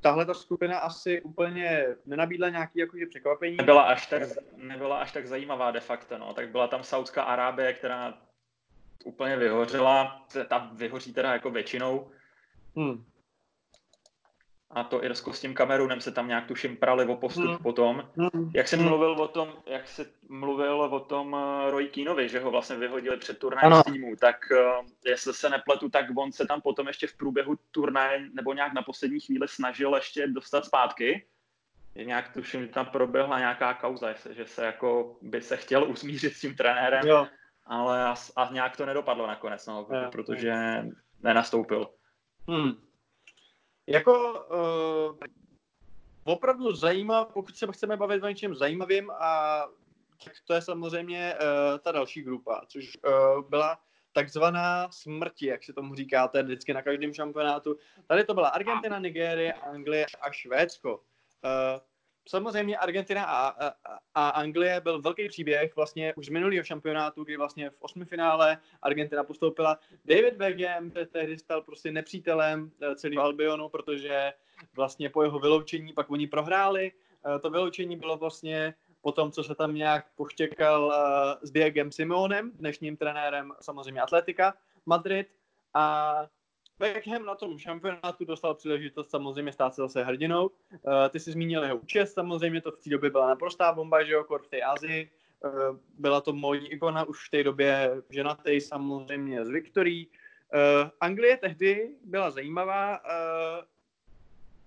Tahle 0.00 0.26
ta 0.26 0.34
skupina 0.34 0.78
asi 0.78 1.20
úplně 1.20 1.86
nenabídla 2.06 2.48
nějaký 2.48 2.78
jakože 2.78 3.06
překvapení. 3.06 3.56
Nebyla 3.56 3.82
až, 3.82 4.06
tak, 4.06 4.22
nebyla 4.56 4.98
až 4.98 5.12
tak 5.12 5.26
zajímavá 5.26 5.70
de 5.70 5.80
facto, 5.80 6.18
no. 6.18 6.34
Tak 6.34 6.48
byla 6.48 6.68
tam 6.68 6.84
Saudská 6.84 7.22
Arábie, 7.22 7.72
která 7.72 8.18
úplně 9.04 9.36
vyhořela, 9.36 10.26
ta 10.48 10.70
vyhoří 10.72 11.12
teda 11.12 11.32
jako 11.32 11.50
většinou. 11.50 12.10
Hmm 12.76 13.04
a 14.70 14.84
to 14.84 15.04
Irsko 15.04 15.32
s 15.32 15.40
tím 15.40 15.54
Kamerunem 15.54 16.00
se 16.00 16.12
tam 16.12 16.28
nějak 16.28 16.46
tuším 16.46 16.76
prali 16.76 17.06
o 17.06 17.16
postup 17.16 17.44
hmm. 17.44 17.58
potom. 17.58 18.08
Hmm. 18.16 18.50
Jak 18.54 18.68
jsem 18.68 18.78
hmm. 18.78 18.88
mluvil 18.88 19.10
o 19.10 19.28
tom, 19.28 19.52
jak 19.66 19.88
se 19.88 20.06
mluvil 20.28 20.80
o 20.80 21.00
tom 21.00 21.32
uh, 21.32 21.70
Roy 21.70 21.88
Keanovi, 21.88 22.28
že 22.28 22.40
ho 22.40 22.50
vlastně 22.50 22.76
vyhodili 22.76 23.16
před 23.16 23.38
turnajem 23.38 23.74
z 23.74 23.84
týmu, 23.84 24.16
tak 24.16 24.36
uh, 24.52 24.86
jestli 25.06 25.34
se 25.34 25.50
nepletu, 25.50 25.88
tak 25.88 26.06
on 26.16 26.32
se 26.32 26.46
tam 26.46 26.60
potom 26.60 26.88
ještě 26.88 27.06
v 27.06 27.16
průběhu 27.16 27.58
turnaje 27.70 28.28
nebo 28.32 28.52
nějak 28.52 28.72
na 28.72 28.82
poslední 28.82 29.20
chvíli 29.20 29.48
snažil 29.48 29.94
ještě 29.94 30.26
dostat 30.26 30.64
zpátky. 30.64 31.26
Je 31.94 32.04
nějak 32.04 32.32
tuším, 32.32 32.60
že 32.60 32.68
tam 32.68 32.86
proběhla 32.86 33.38
nějaká 33.38 33.74
kauza, 33.74 34.14
že 34.30 34.46
se 34.46 34.64
jako 34.64 35.16
by 35.22 35.42
se 35.42 35.56
chtěl 35.56 35.90
usmířit 35.90 36.34
s 36.34 36.40
tím 36.40 36.56
trenérem, 36.56 37.06
jo. 37.06 37.26
Ale 37.68 38.04
a, 38.04 38.14
a 38.36 38.52
nějak 38.52 38.76
to 38.76 38.86
nedopadlo 38.86 39.26
nakonec, 39.26 39.66
no, 39.66 39.86
jo, 39.92 40.10
protože 40.12 40.48
jo. 40.48 40.90
nenastoupil. 41.22 41.90
Hmm. 42.48 42.72
Jako 43.86 44.44
uh, 45.10 45.16
opravdu 46.24 46.72
zajímá, 46.72 47.24
pokud 47.24 47.56
se 47.56 47.66
chceme 47.72 47.96
bavit 47.96 48.22
o 48.22 48.28
něčem 48.28 48.54
zajímavým, 48.54 49.10
a 49.10 49.60
tak 50.24 50.32
to 50.46 50.54
je 50.54 50.62
samozřejmě 50.62 51.34
uh, 51.34 51.78
ta 51.78 51.92
další 51.92 52.22
grupa, 52.22 52.62
což 52.66 52.96
uh, 53.06 53.48
byla 53.48 53.78
takzvaná 54.12 54.90
smrti, 54.90 55.46
jak 55.46 55.64
se 55.64 55.72
tomu 55.72 55.94
říkáte 55.94 56.42
vždycky 56.42 56.74
na 56.74 56.82
každém 56.82 57.14
šampionátu. 57.14 57.76
Tady 58.06 58.24
to 58.24 58.34
byla 58.34 58.48
Argentina, 58.48 58.98
Nigérie, 58.98 59.52
Anglie 59.52 60.06
a 60.20 60.30
Švédsko. 60.30 60.96
Uh, 60.96 61.80
samozřejmě 62.28 62.78
Argentina 62.78 63.24
a, 63.24 63.48
a, 63.48 63.74
a 64.14 64.28
Anglie 64.28 64.80
byl 64.80 65.02
velký 65.02 65.28
příběh 65.28 65.76
vlastně 65.76 66.14
už 66.14 66.26
z 66.26 66.28
minulého 66.28 66.64
šampionátu, 66.64 67.24
kdy 67.24 67.36
vlastně 67.36 67.70
v 67.70 67.76
osmi 67.80 68.04
finále 68.04 68.58
Argentina 68.82 69.24
postoupila. 69.24 69.78
David 70.04 70.36
Beckham 70.36 70.90
tehdy 70.90 71.38
stal 71.38 71.62
prostě 71.62 71.92
nepřítelem 71.92 72.70
eh, 72.82 72.94
celého 72.94 73.22
Albionu, 73.22 73.68
protože 73.68 74.32
vlastně 74.76 75.10
po 75.10 75.22
jeho 75.22 75.38
vyloučení 75.38 75.92
pak 75.92 76.10
oni 76.10 76.26
prohráli. 76.26 76.92
Eh, 76.92 77.38
to 77.38 77.50
vyloučení 77.50 77.96
bylo 77.96 78.16
vlastně 78.16 78.74
po 79.00 79.12
tom, 79.12 79.32
co 79.32 79.44
se 79.44 79.54
tam 79.54 79.74
nějak 79.74 80.06
poštěkal 80.16 80.92
eh, 80.92 81.46
s 81.46 81.50
Diegem 81.50 81.92
Simonem, 81.92 82.50
dnešním 82.54 82.96
trenérem 82.96 83.52
samozřejmě 83.60 84.00
Atletika 84.00 84.54
Madrid. 84.86 85.28
A 85.74 86.26
Beckham 86.78 87.24
na 87.24 87.34
tom 87.34 87.58
šampionátu 87.58 88.24
dostal 88.24 88.54
příležitost 88.54 89.10
samozřejmě 89.10 89.52
stát 89.52 89.74
se 89.74 89.82
zase 89.82 90.04
hrdinou. 90.04 90.46
Uh, 90.46 91.08
ty 91.10 91.20
jsi 91.20 91.32
zmínil 91.32 91.62
jeho 91.62 91.76
účest, 91.76 92.14
samozřejmě 92.14 92.60
to 92.60 92.72
v 92.72 92.78
té 92.78 92.90
době 92.90 93.10
byla 93.10 93.28
naprostá 93.28 93.72
bomba, 93.72 94.04
že 94.04 94.12
jo, 94.12 94.24
v 94.42 94.48
té 94.48 94.60
Azii. 94.60 95.10
Uh, 95.44 95.76
byla 95.98 96.20
to 96.20 96.32
módní 96.32 96.72
ikona 96.72 97.04
už 97.04 97.26
v 97.26 97.30
té 97.30 97.44
době 97.44 97.90
ženatý 98.10 98.60
samozřejmě 98.60 99.44
s 99.44 99.48
Viktorí. 99.48 100.06
Uh, 100.06 100.90
Anglie 101.00 101.36
tehdy 101.36 101.94
byla 102.04 102.30
zajímavá 102.30 102.98
uh, 102.98 103.64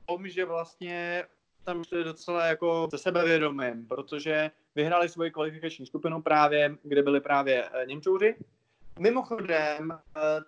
tom, 0.05 0.28
že 0.28 0.45
vlastně 0.45 1.26
tam 1.64 1.84
šli 1.84 2.03
docela 2.03 2.45
jako 2.45 2.88
se 2.91 2.97
sebevědomím, 2.97 3.88
protože 3.88 4.51
vyhráli 4.76 5.09
svoji 5.09 5.32
kvalifikační 5.32 5.86
skupinu 5.86 6.22
právě, 6.22 6.78
kde 6.84 7.03
byli 7.03 7.22
právě 7.22 7.70
Němčouři. 7.86 8.36
Mimochodem, 8.99 9.99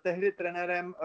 tehdy 0.04 0.32
trenérem 0.32 0.96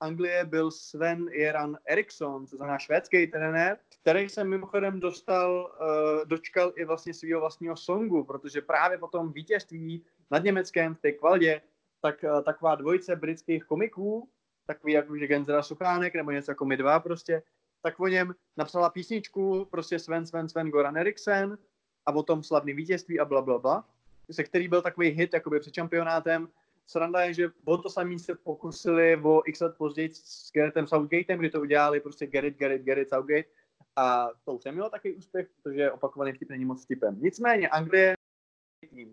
Anglie 0.00 0.44
byl 0.44 0.70
Sven 0.70 1.28
Jeran 1.28 1.78
Eriksson, 1.86 2.46
to 2.46 2.56
znamená 2.56 2.78
švédský 2.78 3.26
trenér, 3.26 3.78
který 4.02 4.28
se 4.28 4.44
mimochodem 4.44 5.00
dostal, 5.00 5.76
uh, 5.80 6.28
dočkal 6.28 6.72
i 6.76 6.84
vlastně 6.84 7.14
svého 7.14 7.40
vlastního 7.40 7.76
songu, 7.76 8.24
protože 8.24 8.60
právě 8.60 8.98
po 8.98 9.06
tom 9.08 9.32
vítězství 9.32 10.04
nad 10.30 10.44
Německem 10.44 10.94
v 10.94 11.00
té 11.00 11.12
kvaldě, 11.12 11.60
tak 12.00 12.24
uh, 12.24 12.42
taková 12.42 12.74
dvojice 12.74 13.16
britských 13.16 13.64
komiků, 13.64 14.28
takový 14.66 14.92
jako 14.92 15.16
že 15.16 15.26
Genzera 15.26 15.62
Suchánek 15.62 16.14
nebo 16.14 16.30
něco 16.30 16.50
jako 16.50 16.64
my 16.64 16.76
dva 16.76 17.00
prostě, 17.00 17.42
tak 17.82 18.00
o 18.00 18.08
něm 18.08 18.34
napsala 18.56 18.90
písničku 18.90 19.64
prostě 19.64 19.98
Sven, 19.98 20.26
Sven, 20.26 20.48
Sven 20.48 20.70
Goran 20.70 20.96
Eriksen 20.96 21.58
a 22.06 22.12
o 22.12 22.22
tom 22.22 22.42
slavný 22.42 22.72
vítězství 22.72 23.20
a 23.20 23.24
bla, 23.24 23.42
bla, 23.42 23.58
bla, 23.58 23.88
se 24.30 24.44
který 24.44 24.68
byl 24.68 24.82
takový 24.82 25.08
hit 25.08 25.34
jakoby 25.34 25.60
před 25.60 25.74
šampionátem 25.74 26.48
sranda 26.86 27.20
je, 27.20 27.34
že 27.34 27.50
o 27.64 27.78
to 27.78 27.90
samý 27.90 28.18
se 28.18 28.34
pokusili 28.34 29.16
o 29.22 29.42
x 29.46 29.60
let 29.60 29.74
později 29.78 30.10
s 30.14 30.52
Garrettem 30.52 30.86
Southgatem, 30.86 31.38
kdy 31.38 31.50
to 31.50 31.60
udělali 31.60 32.00
prostě 32.00 32.26
Garrett, 32.26 32.56
Garrett, 32.56 32.84
Garrett, 32.84 33.08
Southgate 33.08 33.48
a 33.96 34.28
to 34.44 34.54
už 34.54 34.64
nemělo 34.64 34.90
takový 34.90 35.14
úspěch, 35.14 35.48
protože 35.62 35.90
opakovaný 35.90 36.32
vtip 36.32 36.50
není 36.50 36.64
moc 36.64 36.84
vtipem. 36.84 37.16
Nicméně 37.20 37.68
Anglie 37.68 38.14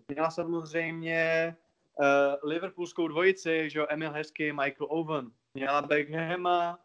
měla 0.08 0.30
samozřejmě 0.30 1.56
uh, 1.98 2.50
Liverpoolskou 2.50 3.08
dvojici, 3.08 3.70
že 3.70 3.78
jo, 3.78 3.86
Emil 3.88 4.12
Hesky, 4.12 4.52
Michael 4.52 4.86
Owen, 4.90 5.30
měla 5.54 5.82
Beckhama, 5.82 6.78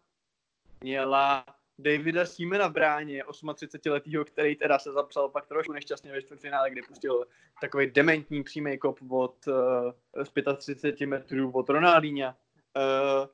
měla 0.81 1.45
Davida 1.79 2.25
Siemena 2.25 2.67
v 2.67 2.71
bráně, 2.71 3.23
38-letýho, 3.23 4.25
který 4.25 4.55
teda 4.55 4.79
se 4.79 4.91
zapsal 4.91 5.29
pak 5.29 5.47
trošku 5.47 5.73
nešťastně 5.73 6.11
ve 6.11 6.21
čtvrtfinále, 6.21 6.69
kde 6.69 6.81
pustil 6.87 7.25
takový 7.61 7.91
dementní 7.91 8.43
přímý 8.43 8.77
kop 8.77 8.99
od, 9.09 9.47
uh, 9.47 10.23
z 10.23 10.57
35 10.57 11.07
metrů 11.07 11.51
od 11.51 11.69
Ronaldinha. 11.69 12.37
Uh, 12.77 13.27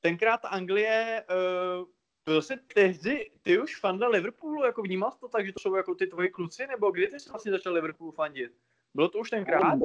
tenkrát 0.00 0.40
Anglie 0.44 1.24
uh, 1.30 1.86
byl 2.24 2.42
se 2.42 2.56
tehdy, 2.74 3.30
ty 3.42 3.58
už 3.58 3.80
fanda 3.80 4.08
Liverpoolu, 4.08 4.64
jako 4.64 4.82
vnímal 4.82 5.12
to 5.20 5.28
tak, 5.28 5.46
že 5.46 5.52
to 5.52 5.60
jsou 5.60 5.74
jako 5.74 5.94
ty 5.94 6.06
tvoji 6.06 6.28
kluci, 6.28 6.66
nebo 6.66 6.90
kdy 6.90 7.08
ty 7.08 7.20
jsi 7.20 7.30
vlastně 7.30 7.52
začal 7.52 7.72
Liverpoolu 7.72 8.12
fandit? 8.12 8.52
Bylo 8.94 9.08
to 9.08 9.18
už 9.18 9.30
tenkrát? 9.30 9.78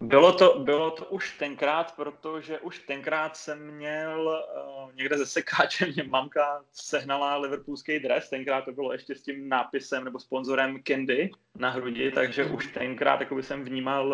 Bylo 0.00 0.32
to, 0.32 0.58
bylo 0.58 0.90
to 0.90 1.04
už 1.04 1.38
tenkrát, 1.38 1.96
protože 1.96 2.58
už 2.58 2.78
tenkrát 2.78 3.36
jsem 3.36 3.70
měl 3.70 4.44
uh, 4.86 4.94
někde 4.94 5.18
ze 5.18 5.26
sekáčem, 5.26 5.92
mě 5.92 6.02
mamka 6.02 6.64
sehnala 6.72 7.36
liverpoolský 7.36 7.98
dres, 7.98 8.30
tenkrát 8.30 8.64
to 8.64 8.72
bylo 8.72 8.92
ještě 8.92 9.14
s 9.14 9.22
tím 9.22 9.48
nápisem 9.48 10.04
nebo 10.04 10.18
sponzorem 10.18 10.82
Candy 10.82 11.30
na 11.56 11.70
hrudi, 11.70 12.10
takže 12.10 12.44
už 12.44 12.66
tenkrát 12.66 13.32
by 13.32 13.42
jsem 13.42 13.64
vnímal 13.64 14.12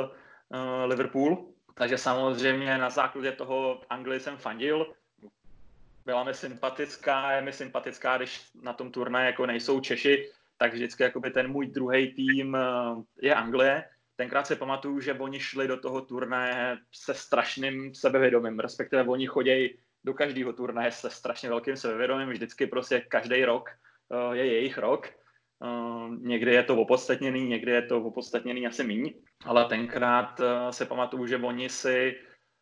uh, 0.49 0.59
Liverpool, 0.87 1.49
takže 1.75 1.99
samozřejmě 1.99 2.79
na 2.79 2.91
základě 2.91 3.33
toho 3.33 3.81
Anglii 3.91 4.21
jsem 4.21 4.37
fandil, 4.37 4.95
byla 6.07 6.25
mi 6.25 6.35
sympatická, 6.35 7.33
je 7.33 7.43
mi 7.43 7.53
sympatická, 7.53 8.17
když 8.17 8.41
na 8.63 8.73
tom 8.73 8.91
turnaji 8.91 9.27
jako 9.27 9.47
nejsou 9.47 9.81
Češi, 9.81 10.31
tak 10.59 10.73
vždycky 10.73 11.03
jakoby 11.03 11.31
ten 11.31 11.51
můj 11.51 11.67
druhý 11.67 12.15
tým 12.15 12.55
uh, 12.55 13.03
je 13.23 13.35
Anglie, 13.35 13.85
tenkrát 14.17 14.47
si 14.47 14.57
pamatuju, 14.57 15.01
že 15.01 15.15
oni 15.15 15.41
šli 15.41 15.69
do 15.69 15.77
toho 15.77 16.01
turnaje 16.01 16.79
se 16.93 17.15
strašným 17.15 17.95
sebevědomím, 17.95 18.59
respektive 18.59 19.03
oni 19.03 19.27
chodí 19.27 19.79
do 20.05 20.15
každého 20.15 20.53
turnaje 20.53 20.91
se 20.91 21.11
strašně 21.11 21.49
velkým 21.49 21.77
sebevědomím, 21.77 22.29
vždycky 22.29 22.67
prostě 22.67 23.01
každý 23.01 23.45
rok 23.45 23.71
uh, 24.09 24.33
je 24.33 24.47
jejich 24.47 24.79
rok. 24.79 25.09
Uh, 25.59 26.17
někdy 26.21 26.53
je 26.53 26.63
to 26.63 26.77
opodstatněný, 26.77 27.47
někdy 27.47 27.73
je 27.73 27.83
to 27.83 28.03
opodstatněný 28.03 28.67
asi 28.67 28.85
méně, 28.85 29.13
ale 29.45 29.65
tenkrát 29.65 30.41
uh, 30.41 30.71
si 30.71 30.85
pamatuju, 30.85 31.27
že 31.27 31.37
oni 31.37 31.69
si 31.69 32.17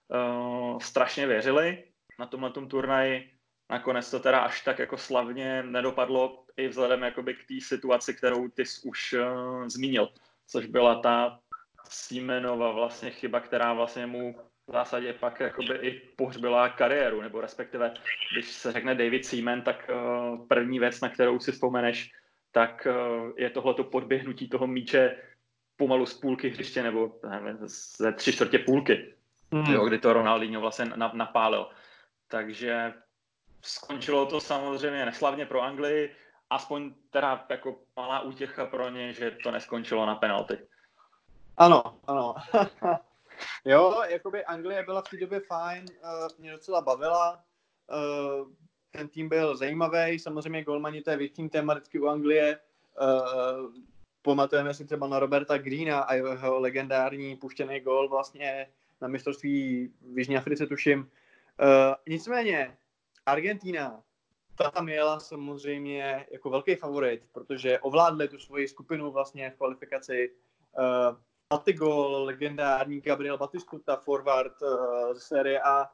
uh, 0.08 0.78
strašně 0.78 1.26
věřili 1.26 1.84
na 2.18 2.26
tomhle 2.26 2.50
tom 2.50 2.68
turnaji. 2.68 3.30
Nakonec 3.70 4.10
to 4.10 4.20
teda 4.20 4.38
až 4.38 4.60
tak 4.60 4.78
jako 4.78 4.96
slavně 4.98 5.62
nedopadlo 5.62 6.44
i 6.56 6.68
vzhledem 6.68 7.02
jakoby 7.02 7.34
k 7.34 7.46
té 7.48 7.54
situaci, 7.60 8.14
kterou 8.14 8.48
ty 8.48 8.66
jsi 8.66 8.88
už 8.88 9.12
uh, 9.12 9.68
zmínil 9.68 10.08
což 10.46 10.66
byla 10.66 11.00
ta 11.00 11.38
Simenova 11.88 12.72
vlastně 12.72 13.10
chyba, 13.10 13.40
která 13.40 13.72
vlastně 13.72 14.06
mu 14.06 14.34
v 14.66 14.72
zásadě 14.72 15.12
pak 15.12 15.40
jakoby 15.40 15.74
i 15.74 16.00
pohřbila 16.16 16.68
kariéru, 16.68 17.20
nebo 17.20 17.40
respektive, 17.40 17.94
když 18.32 18.52
se 18.52 18.72
řekne 18.72 18.94
David 18.94 19.26
Seaman, 19.26 19.62
tak 19.62 19.90
uh, 19.90 20.46
první 20.46 20.78
věc, 20.78 21.00
na 21.00 21.08
kterou 21.08 21.40
si 21.40 21.52
vzpomeneš, 21.52 22.10
tak 22.52 22.86
uh, 22.86 23.32
je 23.36 23.50
tohleto 23.50 23.84
podběhnutí 23.84 24.48
toho 24.48 24.66
míče 24.66 25.16
pomalu 25.76 26.06
z 26.06 26.14
půlky 26.14 26.48
hřiště, 26.48 26.82
nebo 26.82 27.20
nevím, 27.30 27.58
ze 27.96 28.12
tři 28.12 28.32
čtvrtě 28.32 28.58
půlky, 28.58 29.14
hmm. 29.52 29.74
jo, 29.74 29.84
kdy 29.84 29.98
to 29.98 30.12
Ronaldinho 30.12 30.60
vlastně 30.60 30.84
napálil. 31.14 31.66
Takže 32.28 32.92
skončilo 33.62 34.26
to 34.26 34.40
samozřejmě 34.40 35.06
neslavně 35.06 35.46
pro 35.46 35.62
Anglii, 35.62 36.14
aspoň 36.54 36.94
teda 37.10 37.46
jako 37.48 37.78
malá 37.96 38.20
útěcha 38.20 38.66
pro 38.66 38.90
ně, 38.90 39.12
že 39.12 39.30
to 39.30 39.50
neskončilo 39.50 40.06
na 40.06 40.14
penalty. 40.14 40.58
Ano, 41.56 41.82
ano. 42.06 42.34
jo, 43.64 44.02
jakoby 44.08 44.44
Anglie 44.44 44.82
byla 44.82 45.02
v 45.02 45.08
té 45.08 45.16
době 45.16 45.40
fajn, 45.40 45.84
uh, 46.04 46.28
mě 46.38 46.52
docela 46.52 46.80
bavila, 46.80 47.44
uh, 47.92 48.48
ten 48.90 49.08
tým 49.08 49.28
byl 49.28 49.56
zajímavý, 49.56 50.18
samozřejmě 50.18 50.64
golmani 50.64 51.02
to 51.02 51.10
je 51.10 51.16
větším 51.16 51.48
téma 51.48 51.74
vždycky 51.74 52.00
u 52.00 52.08
Anglie, 52.08 52.58
uh, 53.00 53.72
pamatujeme 54.22 54.74
si 54.74 54.84
třeba 54.84 55.06
na 55.06 55.18
Roberta 55.18 55.58
Greena 55.58 56.00
a 56.00 56.14
jeho 56.14 56.60
legendární 56.60 57.36
puštěný 57.36 57.80
gol 57.80 58.08
vlastně 58.08 58.66
na 59.00 59.08
mistrovství 59.08 59.88
v 60.00 60.18
Jižní 60.18 60.36
Africe, 60.36 60.66
tuším. 60.66 61.00
Uh, 61.00 61.94
nicméně, 62.08 62.76
Argentina 63.26 64.02
tam 64.70 64.88
jela 64.88 65.20
samozřejmě 65.20 66.26
jako 66.30 66.50
velký 66.50 66.74
favorit, 66.74 67.22
protože 67.32 67.78
ovládli 67.78 68.28
tu 68.28 68.38
svoji 68.38 68.68
skupinu 68.68 69.10
vlastně 69.10 69.50
v 69.50 69.56
kvalifikaci. 69.56 70.34
Uh, 70.78 71.16
Batigol, 71.50 72.24
legendární 72.24 73.00
Gabriel 73.00 73.38
Batistuta, 73.38 73.96
forward 73.96 74.62
uh, 74.62 75.14
ze 75.14 75.20
série 75.20 75.60
A, 75.60 75.90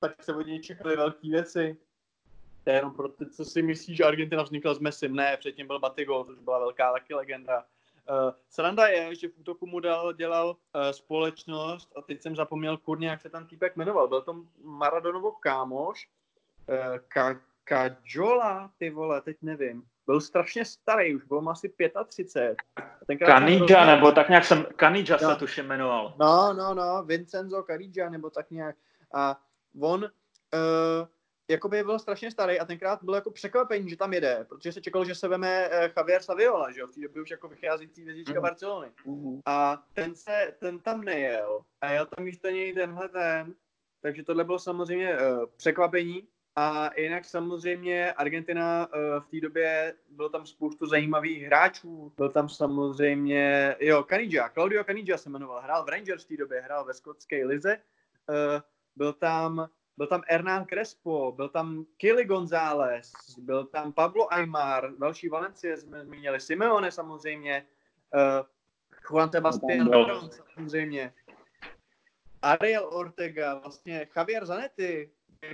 tak 0.00 0.22
se 0.22 0.34
od 0.34 0.46
něj 0.46 0.60
čekaly 0.60 0.96
velké 0.96 1.28
věci. 1.28 1.76
To 2.64 2.70
je 2.70 2.76
jenom 2.76 2.94
pro 2.94 3.08
ty, 3.08 3.30
co 3.30 3.44
si 3.44 3.62
myslí, 3.62 3.96
že 3.96 4.04
Argentina 4.04 4.42
vznikla 4.42 4.74
s 4.74 4.78
Messim. 4.78 5.14
Ne, 5.16 5.36
předtím 5.36 5.66
byl 5.66 5.78
Batigol, 5.78 6.24
což 6.24 6.38
byla 6.38 6.58
velká 6.58 6.92
taky 6.92 7.14
legenda. 7.14 7.64
Uh, 8.10 8.32
sranda 8.48 8.86
je, 8.86 9.14
že 9.14 9.28
v 9.28 9.38
útoku 9.38 9.66
mu 9.66 9.80
dal, 9.80 10.12
dělal 10.12 10.48
uh, 10.48 10.90
společnost 10.90 11.92
a 11.96 12.02
teď 12.02 12.22
jsem 12.22 12.36
zapomněl 12.36 12.76
kurně, 12.76 13.08
jak 13.08 13.20
se 13.20 13.30
ten 13.30 13.46
týpek 13.46 13.76
jmenoval. 13.76 14.08
Byl 14.08 14.22
to 14.22 14.44
Maradonovo 14.62 15.32
kámoš, 15.32 16.08
uh, 16.68 16.98
Kajola, 17.64 18.70
ty 18.78 18.90
vole, 18.90 19.20
teď 19.20 19.36
nevím. 19.42 19.82
Byl 20.06 20.20
strašně 20.20 20.64
starý, 20.64 21.16
už 21.16 21.24
byl 21.24 21.50
asi 21.50 21.74
35. 22.06 23.18
Kanidža, 23.18 23.86
nebo 23.86 24.12
tak 24.12 24.28
nějak 24.28 24.44
jsem, 24.44 24.66
Kanidža 24.76 25.18
no. 25.22 25.30
se 25.30 25.36
tuším 25.36 25.66
jmenoval. 25.66 26.14
No, 26.20 26.52
no, 26.52 26.74
no, 26.74 27.04
Vincenzo 27.04 27.62
Kanidža, 27.62 28.10
nebo 28.10 28.30
tak 28.30 28.50
nějak. 28.50 28.76
A 29.14 29.40
on, 29.80 30.04
uh, 30.04 31.08
jakoby 31.50 31.84
byl 31.84 31.98
strašně 31.98 32.30
starý 32.30 32.60
a 32.60 32.64
tenkrát 32.64 33.02
bylo 33.02 33.16
jako 33.16 33.30
překvapení, 33.30 33.90
že 33.90 33.96
tam 33.96 34.12
jede, 34.12 34.46
protože 34.48 34.72
se 34.72 34.80
čekalo, 34.80 35.04
že 35.04 35.14
se 35.14 35.28
veme 35.28 35.68
uh, 35.68 35.74
Javier 35.96 36.22
Saviola, 36.22 36.72
že 36.72 36.80
jo, 36.80 36.86
v 36.86 36.94
té 36.94 37.00
době 37.00 37.22
už 37.22 37.30
jako 37.30 37.48
vycházející 37.48 38.04
vězička 38.04 38.34
mm. 38.34 38.42
Barcelony. 38.42 38.90
Mm. 39.06 39.40
A 39.46 39.84
ten 39.92 40.14
se, 40.14 40.54
ten 40.58 40.78
tam 40.78 41.00
nejel 41.00 41.60
a 41.80 41.90
jel 41.90 42.06
tam 42.06 42.24
místo 42.24 42.48
něj 42.48 42.74
tenhle 42.74 43.08
ten, 43.08 43.54
takže 44.00 44.22
tohle 44.22 44.44
bylo 44.44 44.58
samozřejmě 44.58 45.18
uh, 45.18 45.46
překvapení 45.56 46.28
a 46.56 46.90
jinak 46.96 47.24
samozřejmě 47.24 48.12
Argentina 48.12 48.86
uh, 48.86 49.22
v 49.22 49.28
té 49.30 49.40
době 49.40 49.94
bylo 50.08 50.28
tam 50.28 50.46
spoustu 50.46 50.86
zajímavých 50.86 51.42
hráčů. 51.42 52.12
Byl 52.16 52.28
tam 52.28 52.48
samozřejmě, 52.48 53.76
jo, 53.80 54.04
Caniggia, 54.08 54.48
Claudio 54.48 54.84
Caniggia 54.84 55.18
se 55.18 55.30
jmenoval, 55.30 55.62
hrál 55.62 55.84
v 55.84 55.88
Rangers 55.88 56.24
v 56.24 56.28
té 56.28 56.36
době, 56.36 56.60
hrál 56.60 56.84
ve 56.84 56.94
skotské 56.94 57.44
lize. 57.44 57.78
Uh, 58.28 58.60
byl 58.96 59.12
tam 59.12 59.68
byl 59.96 60.06
tam 60.06 60.22
Hernán 60.26 60.66
Crespo, 60.66 61.32
byl 61.36 61.48
tam 61.48 61.84
Kili 61.96 62.24
González, 62.24 63.12
byl 63.38 63.64
tam 63.64 63.92
Pablo 63.92 64.32
Aymar, 64.32 64.92
další 64.98 65.28
Valencie 65.28 65.76
jsme 65.76 66.04
zmínili, 66.04 66.40
Simeone 66.40 66.92
samozřejmě, 66.92 67.66
uh, 68.14 68.46
Juan 69.10 69.30
Sebastián 69.30 69.90
samozřejmě, 70.54 71.14
Ariel 72.42 72.88
Ortega, 72.92 73.54
vlastně 73.54 74.08
Javier 74.16 74.46
Zanetti, 74.46 75.10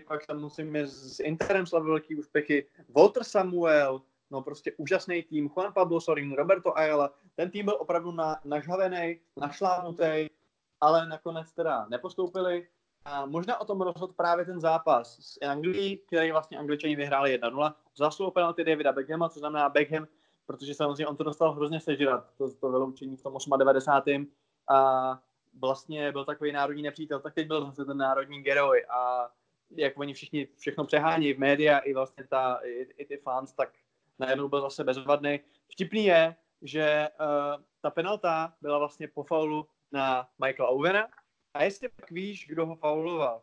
pak 0.09 0.26
tam 0.26 0.51
s 0.51 1.20
Interem 1.20 1.66
slavil 1.66 1.88
velký 1.88 2.16
úspěchy. 2.16 2.66
Walter 2.88 3.24
Samuel, 3.24 4.03
no 4.30 4.43
prostě 4.43 4.72
úžasný 4.76 5.22
tým, 5.22 5.49
Juan 5.49 5.72
Pablo 5.72 6.01
Sorin, 6.01 6.34
Roberto 6.34 6.78
Ayala, 6.78 7.11
ten 7.34 7.51
tým 7.51 7.64
byl 7.64 7.76
opravdu 7.80 8.12
na, 8.12 8.41
nažhavený, 8.45 9.20
našlánutý, 9.36 10.26
ale 10.80 11.09
nakonec 11.09 11.53
teda 11.53 11.86
nepostoupili. 11.91 12.68
A 13.05 13.26
možná 13.26 13.61
o 13.61 13.64
tom 13.64 13.80
rozhodl 13.80 14.12
právě 14.12 14.45
ten 14.45 14.61
zápas 14.61 15.18
s 15.18 15.38
Anglií, 15.47 15.97
který 15.97 16.32
vlastně 16.32 16.59
Angličani 16.59 16.97
vyhráli 16.97 17.41
1-0. 17.41 17.74
Zaslou 17.97 18.30
penalty 18.30 18.64
Davida 18.64 18.93
Beckhama, 18.93 19.28
co 19.28 19.38
znamená 19.38 19.68
Beckham, 19.68 20.07
protože 20.47 20.74
samozřejmě 20.74 21.07
on 21.07 21.16
to 21.16 21.24
dostal 21.24 21.53
hrozně 21.53 21.80
sežrat, 21.80 22.26
to, 22.38 22.55
to 22.55 22.70
vyloučení 22.70 23.16
v 23.16 23.22
tom 23.22 23.36
98. 23.59 24.26
A 24.68 25.18
vlastně 25.61 26.12
byl 26.12 26.24
takový 26.24 26.53
národní 26.53 26.82
nepřítel, 26.82 27.20
tak 27.20 27.34
teď 27.34 27.47
byl 27.47 27.66
zase 27.66 27.84
ten 27.84 27.97
národní 27.97 28.43
geroj 28.43 28.84
a 28.91 29.30
jak 29.71 29.99
oni 29.99 30.14
všichni 30.14 30.49
všechno 30.57 30.85
přehání 30.85 31.33
v 31.33 31.39
média 31.39 31.79
i 31.79 31.95
vlastně 31.95 32.25
ta, 32.25 32.61
i, 32.64 32.89
i 32.97 33.05
ty 33.05 33.16
fans, 33.16 33.53
tak 33.53 33.73
najednou 34.18 34.49
byl 34.49 34.61
zase 34.61 34.85
bezvadný. 34.85 35.41
Vtipný 35.73 36.05
je, 36.05 36.37
že 36.62 37.09
uh, 37.21 37.62
ta 37.81 37.91
penalta 37.91 38.55
byla 38.61 38.79
vlastně 38.79 39.09
po 39.09 39.23
faulu 39.23 39.66
na 39.93 40.29
Michaela 40.45 40.71
Owena 40.71 41.09
a 41.55 41.62
jestli 41.62 41.89
pak 41.89 42.11
víš, 42.11 42.47
kdo 42.49 42.66
ho 42.66 42.77
fauloval. 42.77 43.43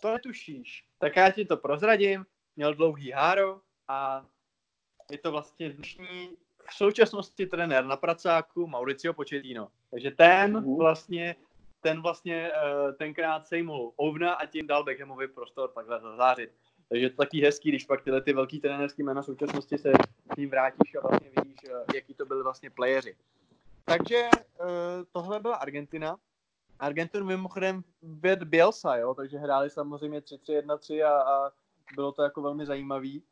To 0.00 0.12
netušíš. 0.12 0.88
Tak 0.98 1.16
já 1.16 1.30
ti 1.30 1.44
to 1.44 1.56
prozradím. 1.56 2.26
Měl 2.56 2.74
dlouhý 2.74 3.10
háro 3.10 3.60
a 3.88 4.26
je 5.10 5.18
to 5.18 5.30
vlastně 5.30 5.70
dnešní 5.70 6.36
v 6.70 6.74
současnosti 6.74 7.46
trenér 7.46 7.84
na 7.84 7.96
pracáku 7.96 8.66
Mauricio 8.66 9.14
Pochettino. 9.14 9.68
Takže 9.90 10.10
ten 10.10 10.52
mhm. 10.52 10.76
vlastně 10.76 11.36
ten 11.80 12.02
vlastně 12.02 12.50
uh, 12.50 12.92
tenkrát 12.92 13.46
sejmul 13.46 13.92
Ovna 13.96 14.32
a 14.32 14.46
tím 14.46 14.66
dal 14.66 14.84
Beckhamovi 14.84 15.28
prostor 15.28 15.70
takhle 15.70 16.00
zazářit. 16.00 16.50
Takže 16.88 17.10
to 17.10 17.16
taky 17.16 17.40
hezký, 17.40 17.68
když 17.68 17.84
pak 17.84 18.02
tyhle 18.02 18.20
ty 18.20 18.32
velký 18.32 18.60
trenérský 18.60 19.02
jména 19.02 19.22
současnosti 19.22 19.78
se 19.78 19.92
s 20.32 20.36
ním 20.36 20.50
vrátíš 20.50 20.94
a 20.94 21.08
vlastně 21.08 21.30
vidíš, 21.36 21.56
uh, 21.70 21.80
jaký 21.94 22.14
to 22.14 22.26
byly 22.26 22.42
vlastně 22.42 22.70
playeři. 22.70 23.16
Takže 23.84 24.28
uh, 24.60 24.66
tohle 25.12 25.40
byla 25.40 25.56
Argentina. 25.56 26.16
Argentinu 26.78 27.26
mimochodem 27.26 27.84
věd 28.02 28.42
Bielsa, 28.42 28.96
jo, 28.96 29.14
takže 29.14 29.38
hráli 29.38 29.70
samozřejmě 29.70 30.20
3-3-1-3 30.20 31.06
a, 31.06 31.22
a 31.22 31.50
bylo 31.94 32.12
to 32.12 32.22
jako 32.22 32.42
velmi 32.42 32.66
zajímavý. 32.66 33.22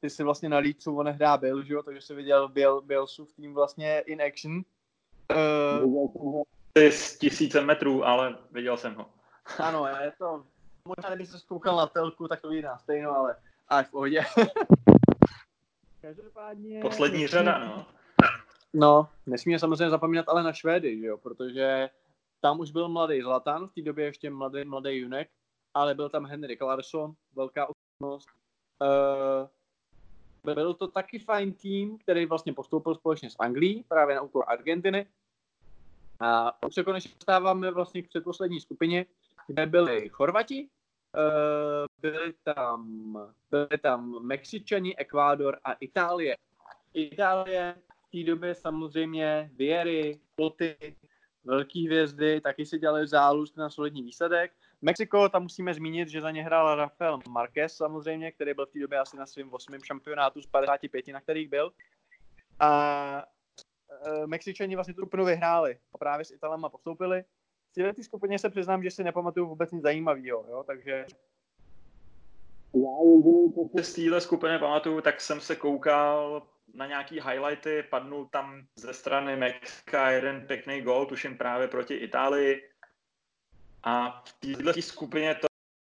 Ty 0.00 0.10
si 0.10 0.22
vlastně 0.22 0.48
na 0.48 0.58
Lícu, 0.58 0.96
on 0.96 1.06
nehrá 1.06 1.36
Biel, 1.36 1.62
že 1.62 1.74
jo, 1.74 1.82
takže 1.82 2.00
si 2.00 2.14
viděl 2.14 2.48
Biel, 2.48 2.80
Bielsův 2.80 3.32
tým 3.32 3.54
vlastně 3.54 4.00
in 4.00 4.22
action. 4.22 4.62
Uh, 5.82 6.42
z 6.90 7.18
tisíce 7.18 7.60
metrů, 7.60 8.04
ale 8.04 8.38
viděl 8.50 8.76
jsem 8.76 8.94
ho. 8.94 9.06
Ano, 9.58 9.86
je 9.86 10.12
to, 10.18 10.44
možná 10.84 11.14
kdyby 11.14 11.26
se 11.26 11.38
zkoukal 11.38 11.76
na 11.76 11.86
telku, 11.86 12.28
tak 12.28 12.40
to 12.40 12.52
jiná 12.52 12.78
stejno, 12.78 13.16
ale 13.16 13.36
až 13.68 13.86
v 13.86 13.90
pohodě. 13.90 14.24
Každopádně... 16.00 16.80
Poslední 16.80 17.26
řada, 17.26 17.58
no. 17.58 17.86
No, 18.72 19.08
nesmíme 19.26 19.58
samozřejmě 19.58 19.90
zapomínat 19.90 20.28
ale 20.28 20.42
na 20.42 20.52
Švédy, 20.52 20.98
že 20.98 21.06
jo, 21.06 21.18
protože 21.18 21.90
tam 22.40 22.60
už 22.60 22.70
byl 22.70 22.88
mladý 22.88 23.22
Zlatan, 23.22 23.68
v 23.68 23.74
té 23.74 23.82
době 23.82 24.04
ještě 24.04 24.30
mladý, 24.30 24.64
mladý 24.64 24.96
Junek, 24.96 25.28
ale 25.74 25.94
byl 25.94 26.08
tam 26.08 26.26
Henrik 26.26 26.62
Larsson, 26.62 27.14
velká 27.34 27.66
osobnost. 27.66 28.28
Uh, 28.80 30.54
byl 30.54 30.74
to 30.74 30.88
taky 30.88 31.18
fajn 31.18 31.52
tým, 31.52 31.98
který 31.98 32.26
vlastně 32.26 32.52
postoupil 32.52 32.94
společně 32.94 33.30
s 33.30 33.36
Anglií, 33.38 33.84
právě 33.88 34.14
na 34.16 34.22
úkor 34.22 34.44
Argentiny. 34.46 35.06
A 36.20 36.62
už 36.66 36.74
se 36.74 36.84
konečně 36.84 37.10
dostáváme 37.14 37.70
vlastně 37.70 38.02
k 38.02 38.08
předposlední 38.08 38.60
skupině, 38.60 39.06
kde 39.46 39.66
byli 39.66 40.08
Chorvati, 40.08 40.68
uh, 41.16 41.86
byli 42.00 42.34
tam, 42.42 43.12
byli 43.50 43.78
tam 43.82 44.22
Mexičani, 44.22 44.96
Ekvádor 44.96 45.58
a 45.64 45.72
Itálie. 45.72 46.36
Itálie 46.94 47.74
v 48.06 48.10
té 48.10 48.30
době 48.30 48.54
samozřejmě 48.54 49.50
Viery, 49.54 50.20
Ploty, 50.34 50.96
velký 51.44 51.86
hvězdy, 51.86 52.40
taky 52.40 52.66
si 52.66 52.78
dělali 52.78 53.06
záluz 53.06 53.56
na 53.56 53.70
solidní 53.70 54.02
výsledek. 54.02 54.52
Mexiko, 54.82 55.28
tam 55.28 55.42
musíme 55.42 55.74
zmínit, 55.74 56.08
že 56.08 56.20
za 56.20 56.30
ně 56.30 56.42
hrál 56.42 56.74
Rafael 56.76 57.20
Marquez 57.28 57.76
samozřejmě, 57.76 58.32
který 58.32 58.54
byl 58.54 58.66
v 58.66 58.70
té 58.70 58.78
době 58.78 58.98
asi 58.98 59.16
na 59.16 59.26
svém 59.26 59.52
osmém 59.52 59.80
šampionátu 59.84 60.42
z 60.42 60.46
55, 60.46 61.08
na 61.08 61.20
kterých 61.20 61.48
byl. 61.48 61.72
A 62.60 63.24
Mexičani 64.26 64.74
vlastně 64.74 64.94
tu 64.94 65.00
skupinu 65.00 65.24
vyhráli 65.24 65.78
a 65.92 65.98
právě 65.98 66.24
s 66.24 66.30
Italama 66.30 66.68
postoupili. 66.68 67.24
V 67.70 67.74
této 67.74 68.02
skupině 68.02 68.38
se 68.38 68.50
přiznám, 68.50 68.82
že 68.82 68.90
si 68.90 69.04
nepamatuju 69.04 69.46
vůbec 69.46 69.72
nic 69.72 69.82
zajímavého, 69.82 70.46
jo, 70.48 70.64
takže... 70.66 71.06
Já 72.74 73.82
z 73.82 73.92
téhle 73.92 74.20
skupiny 74.20 74.58
pamatuju, 74.58 75.00
tak 75.00 75.20
jsem 75.20 75.40
se 75.40 75.56
koukal 75.56 76.42
na 76.74 76.86
nějaký 76.86 77.20
highlighty, 77.20 77.82
padnul 77.82 78.26
tam 78.26 78.66
ze 78.76 78.94
strany 78.94 79.36
Mexika 79.36 80.10
jeden 80.10 80.46
pěkný 80.46 80.82
gol, 80.82 81.06
tuším 81.06 81.38
právě 81.38 81.68
proti 81.68 81.94
Itálii. 81.94 82.70
A 83.82 84.22
v 84.26 84.32
této 84.32 84.82
skupině 84.82 85.34
to 85.34 85.46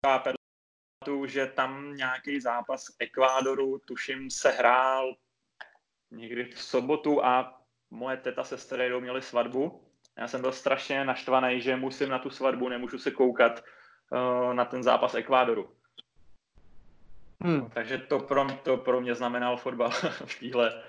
chápu, 0.06 1.26
že 1.26 1.48
tam 1.48 1.96
nějaký 1.96 2.42
zápas 2.42 2.86
Ekvádoru, 3.00 3.80
tuším, 3.80 4.30
se 4.30 4.52
hrál 4.52 5.16
někdy 6.12 6.46
v 6.46 6.62
sobotu 6.62 7.26
a 7.26 7.63
moje 7.94 8.18
teta 8.18 8.44
se 8.44 8.58
Strejdou 8.58 9.00
měli 9.00 9.22
svatbu. 9.22 9.82
Já 10.18 10.28
jsem 10.28 10.42
byl 10.42 10.52
strašně 10.52 11.06
naštvaný, 11.06 11.62
že 11.62 11.76
musím 11.76 12.10
na 12.10 12.20
tu 12.20 12.30
svatbu, 12.30 12.70
nemůžu 12.70 12.98
se 12.98 13.12
koukat 13.12 13.64
uh, 14.12 14.54
na 14.54 14.66
ten 14.66 14.84
zápas 14.84 15.16
Ekvádoru. 15.16 15.70
Hmm. 17.42 17.70
Takže 17.70 17.98
to 17.98 18.20
pro, 18.20 18.48
to 18.64 18.78
pro 18.78 19.02
mě 19.02 19.16
znamenal 19.16 19.58
fotbal 19.58 19.90
v 20.26 20.40
téhle 20.40 20.84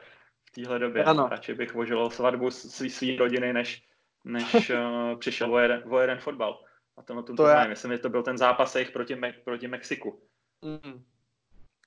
v 0.45 0.51
téhle 0.51 0.79
době. 0.79 1.05
Ano. 1.05 1.29
Radši 1.29 1.55
bych 1.55 1.75
vožil 1.75 2.11
svatbu 2.11 2.51
svý, 2.51 2.91
svý 2.91 3.17
rodiny, 3.17 3.53
než, 3.53 3.85
než 4.25 4.71
uh, 4.71 5.19
přišel 5.19 5.55
o 5.55 5.59
jeden, 5.59 5.83
o 5.89 5.99
jeden 5.99 6.19
fotbal. 6.19 6.65
A 6.97 7.03
to, 7.03 7.15
to, 7.15 7.23
to, 7.23 7.35
to 7.35 7.47
já... 7.47 7.67
Myslím, 7.67 7.93
že 7.93 7.99
to 7.99 8.09
byl 8.09 8.23
ten 8.23 8.39
zápas 8.39 8.75
jejich 8.75 8.91
proti, 8.91 9.15
Me- 9.15 9.43
proti 9.45 9.69
Mexiku. 9.69 10.23
Hmm. 10.63 11.05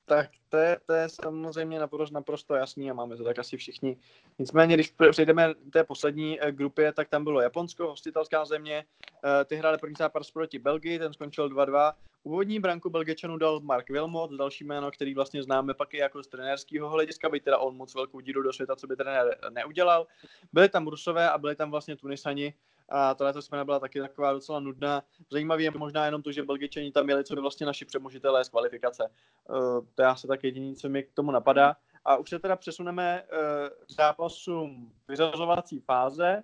Tak 0.10 0.30
to 0.50 0.58
je, 0.58 0.78
to 0.86 0.94
je 0.94 1.10
samozřejmě 1.10 1.80
naprosto, 1.80 2.14
naprosto 2.14 2.56
jasný 2.56 2.92
a 2.92 2.94
máme 2.94 3.18
to 3.18 3.24
tak 3.24 3.40
asi 3.40 3.58
všichni. 3.58 3.98
Nicméně, 4.40 4.74
když 4.74 4.94
přejdeme 5.12 5.54
té 5.74 5.84
poslední 5.84 6.42
eh, 6.42 6.52
grupě, 6.52 6.94
tak 6.94 7.10
tam 7.10 7.24
bylo 7.24 7.42
Japonsko, 7.42 7.88
hostitelská 7.88 8.46
země. 8.46 8.86
Eh, 9.26 9.46
ty 9.46 9.56
hráli 9.56 9.78
první 9.78 9.96
zápas 10.00 10.32
proti 10.32 10.60
Belgii, 10.60 11.00
ten 11.00 11.14
skončil 11.14 11.50
2-2. 11.50 11.94
Úvodní 12.24 12.60
branku 12.60 12.90
Belgičanu 12.90 13.38
dal 13.38 13.60
Mark 13.60 13.90
Wilmot, 13.90 14.32
další 14.32 14.64
jméno, 14.64 14.92
který 14.92 15.14
vlastně 15.14 15.44
známe 15.44 15.74
pak 15.74 15.94
i 15.94 15.98
jako 15.98 16.24
z 16.24 16.28
trenérského 16.28 16.90
hlediska, 16.90 17.30
by 17.30 17.40
teda 17.40 17.58
on 17.58 17.78
moc 17.78 17.96
velkou 17.96 18.20
díru 18.20 18.42
do 18.42 18.54
světa, 18.54 18.76
co 18.76 18.88
by 18.88 18.96
trenér 18.96 19.38
neudělal. 19.50 20.08
Byli 20.54 20.70
tam 20.70 20.88
Rusové 20.88 21.30
a 21.30 21.38
byli 21.38 21.56
tam 21.56 21.72
vlastně 21.72 21.96
Tunisani, 21.96 22.54
a 22.90 23.14
to 23.14 23.42
jsme 23.42 23.66
byla 23.66 23.80
taky 23.80 24.00
taková 24.00 24.34
docela 24.34 24.60
nudná. 24.60 25.04
Zajímavé 25.32 25.64
je 25.64 25.72
možná 25.72 26.06
jenom 26.06 26.22
to, 26.22 26.32
že 26.32 26.44
Belgičani 26.44 26.92
tam 26.92 27.06
měli, 27.06 27.24
co 27.24 27.36
by 27.36 27.42
vlastně 27.42 27.66
naši 27.66 27.86
přemožitelé 27.86 28.46
z 28.46 28.50
kvalifikace. 28.50 29.10
Uh, 29.50 29.86
to 29.96 30.02
je 30.02 30.08
asi 30.08 30.28
tak 30.28 30.44
jediné, 30.44 30.76
co 30.76 30.90
mi 30.90 31.04
k 31.04 31.14
tomu 31.14 31.32
napadá. 31.32 31.76
A 32.06 32.18
už 32.18 32.30
se 32.30 32.40
teda 32.40 32.56
přesuneme 32.56 33.24
uh, 33.24 33.86
k 33.86 33.92
zápasům 33.92 34.94
vyřazovací 35.08 35.80
fáze. 35.80 36.44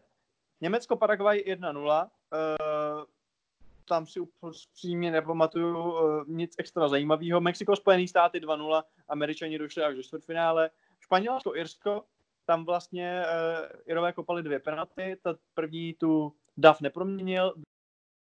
Německo-Paraguay 0.62 1.44
1-0. 1.48 2.04
Uh, 2.04 2.10
tam 3.88 4.06
si 4.06 4.20
upřímně 4.20 5.12
nepamatuju 5.12 5.78
uh, 5.78 6.24
nic 6.28 6.56
extra 6.58 6.88
zajímavého. 6.88 7.42
Mexiko, 7.42 7.76
Spojený 7.76 8.08
státy 8.08 8.40
2-0, 8.40 8.84
Američani 9.10 9.58
došli 9.58 9.84
až 9.84 9.96
do 9.96 10.04
čtvrtfinále. 10.04 10.70
Španělsko, 11.00 11.56
Irsko, 11.56 12.04
tam 12.46 12.66
vlastně 12.66 13.24
uh, 13.26 13.68
Irové 13.86 14.14
kopali 14.14 14.44
dvě 14.44 14.60
penalty, 14.60 15.18
ta 15.24 15.36
první 15.54 15.94
tu 15.94 16.34
Dav 16.58 16.82
neproměnil, 16.82 17.54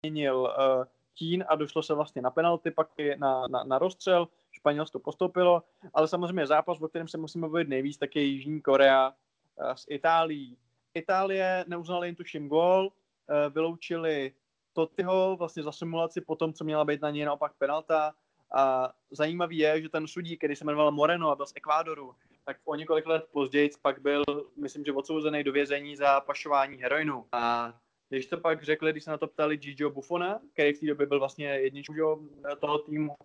měnil 0.04 0.40
uh, 0.40 0.84
Tín 1.14 1.46
a 1.48 1.56
došlo 1.56 1.84
se 1.84 1.94
vlastně 1.94 2.22
na 2.22 2.32
penalty, 2.32 2.72
pak 2.72 2.90
i 2.98 3.18
na, 3.18 3.48
na, 3.48 3.64
na 3.64 3.80
rozstřel, 3.80 4.28
Španělsko 4.52 5.00
postoupilo, 5.00 5.64
ale 5.94 6.08
samozřejmě 6.08 6.48
zápas, 6.48 6.82
o 6.82 6.88
kterém 6.88 7.08
se 7.08 7.18
musíme 7.18 7.50
bavit 7.50 7.68
nejvíc, 7.68 7.98
tak 7.98 8.16
je 8.16 8.24
Jižní 8.24 8.62
Korea 8.62 9.10
uh, 9.10 9.72
s 9.72 9.86
Itálií. 9.90 10.58
Itálie 10.94 11.66
neuznali 11.68 12.08
jim 12.08 12.16
tuším 12.16 12.48
gól, 12.48 12.86
uh, 12.86 13.54
vyloučili 13.54 14.34
Totyho 14.74 15.36
vlastně 15.36 15.64
za 15.64 15.72
simulaci 15.72 16.22
po 16.22 16.36
tom, 16.36 16.54
co 16.54 16.64
měla 16.64 16.86
být 16.86 17.02
na 17.02 17.10
něj 17.10 17.26
naopak 17.26 17.54
penalta. 17.58 18.14
A 18.56 18.94
zajímavý 19.12 19.58
je, 19.58 19.82
že 19.82 19.90
ten 19.90 20.08
sudík, 20.08 20.40
který 20.40 20.56
se 20.56 20.66
jmenoval 20.66 20.92
Moreno 20.92 21.30
a 21.30 21.36
byl 21.36 21.46
z 21.46 21.54
Ekvádoru, 21.56 22.16
tak 22.46 22.58
o 22.66 22.76
několik 22.76 23.06
let 23.06 23.26
později 23.32 23.70
pak 23.82 24.02
byl, 24.02 24.24
myslím, 24.58 24.86
že 24.86 24.92
odsouzený 24.92 25.44
do 25.44 25.52
vězení 25.52 25.96
za 25.96 26.22
pašování 26.22 26.78
heroinu. 26.78 27.26
A 27.32 27.74
když 28.10 28.26
to 28.26 28.38
pak 28.38 28.64
řekli, 28.64 28.92
když 28.92 29.04
se 29.04 29.12
na 29.12 29.18
to 29.18 29.28
ptali 29.28 29.58
Gigio 29.58 29.90
Buffona, 29.90 30.40
který 30.54 30.74
v 30.74 30.80
té 30.80 30.86
době 30.86 31.06
byl 31.06 31.20
vlastně 31.20 31.48
jedničkou 31.48 32.30
toho 32.60 32.80
týmu, 32.80 33.16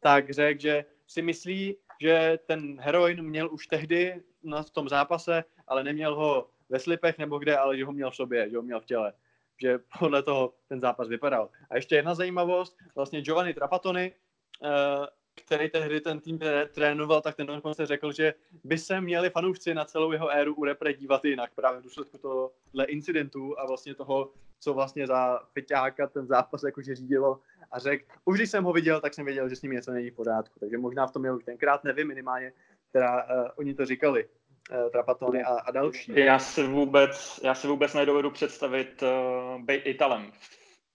tak 0.00 0.30
řekl, 0.30 0.60
že 0.60 0.84
si 1.06 1.22
myslí, 1.22 1.76
že 2.00 2.38
ten 2.46 2.80
heroin 2.80 3.22
měl 3.22 3.52
už 3.52 3.66
tehdy 3.66 4.22
na 4.42 4.62
tom 4.62 4.88
zápase, 4.88 5.44
ale 5.68 5.84
neměl 5.84 6.14
ho 6.14 6.50
ve 6.68 6.78
slipech 6.78 7.18
nebo 7.18 7.38
kde, 7.38 7.56
ale 7.56 7.76
že 7.76 7.84
ho 7.84 7.92
měl 7.92 8.10
v 8.10 8.16
sobě, 8.16 8.50
že 8.50 8.56
ho 8.56 8.62
měl 8.62 8.80
v 8.80 8.84
těle. 8.84 9.12
že 9.60 9.78
podle 9.98 10.22
toho 10.22 10.54
ten 10.68 10.80
zápas 10.80 11.08
vypadal. 11.08 11.50
A 11.70 11.76
ještě 11.76 11.94
jedna 11.94 12.14
zajímavost, 12.14 12.76
vlastně 12.94 13.20
Giovanni 13.20 13.54
Trapatoni, 13.54 14.12
uh, 14.60 15.06
který 15.34 15.70
tehdy 15.70 16.00
ten 16.00 16.20
tým 16.20 16.38
trénoval, 16.74 17.20
tak 17.20 17.34
ten 17.36 17.46
dokonce 17.46 17.86
řekl, 17.86 18.12
že 18.12 18.34
by 18.64 18.78
se 18.78 19.00
měli 19.00 19.30
fanoušci 19.30 19.74
na 19.74 19.84
celou 19.84 20.12
jeho 20.12 20.28
éru 20.28 20.54
u 20.54 20.64
repre 20.64 20.94
dívat 20.94 21.24
jinak 21.24 21.50
právě 21.54 21.80
v 21.80 21.84
důsledku 21.84 22.18
tohohle 22.18 22.84
incidentu 22.88 23.60
a 23.60 23.66
vlastně 23.66 23.94
toho, 23.94 24.30
co 24.60 24.74
vlastně 24.74 25.06
za 25.06 25.40
Peťáka 25.52 26.06
ten 26.06 26.26
zápas 26.26 26.62
jakože 26.62 26.94
řídilo 26.94 27.40
a 27.72 27.78
řekl, 27.78 28.04
už 28.24 28.38
když 28.38 28.50
jsem 28.50 28.64
ho 28.64 28.72
viděl, 28.72 29.00
tak 29.00 29.14
jsem 29.14 29.24
věděl, 29.24 29.48
že 29.48 29.56
s 29.56 29.62
ním 29.62 29.72
něco 29.72 29.92
není 29.92 30.10
v 30.10 30.14
pořádku, 30.14 30.60
takže 30.60 30.78
možná 30.78 31.06
v 31.06 31.12
tom 31.12 31.22
měl 31.22 31.38
tenkrát, 31.38 31.84
nevím 31.84 32.08
minimálně, 32.08 32.52
teda 32.92 33.24
uh, 33.24 33.48
oni 33.56 33.74
to 33.74 33.86
říkali, 33.86 34.24
uh, 34.24 34.90
Trapatony 34.90 35.42
a, 35.42 35.48
a 35.48 35.70
další. 35.70 36.12
Já 36.16 36.38
si 36.38 36.66
vůbec, 36.66 37.40
já 37.44 37.54
si 37.54 37.66
vůbec 37.66 37.94
nedovedu 37.94 38.30
představit 38.30 39.02
uh, 39.02 39.62
být 39.62 39.82
Italem 39.84 40.32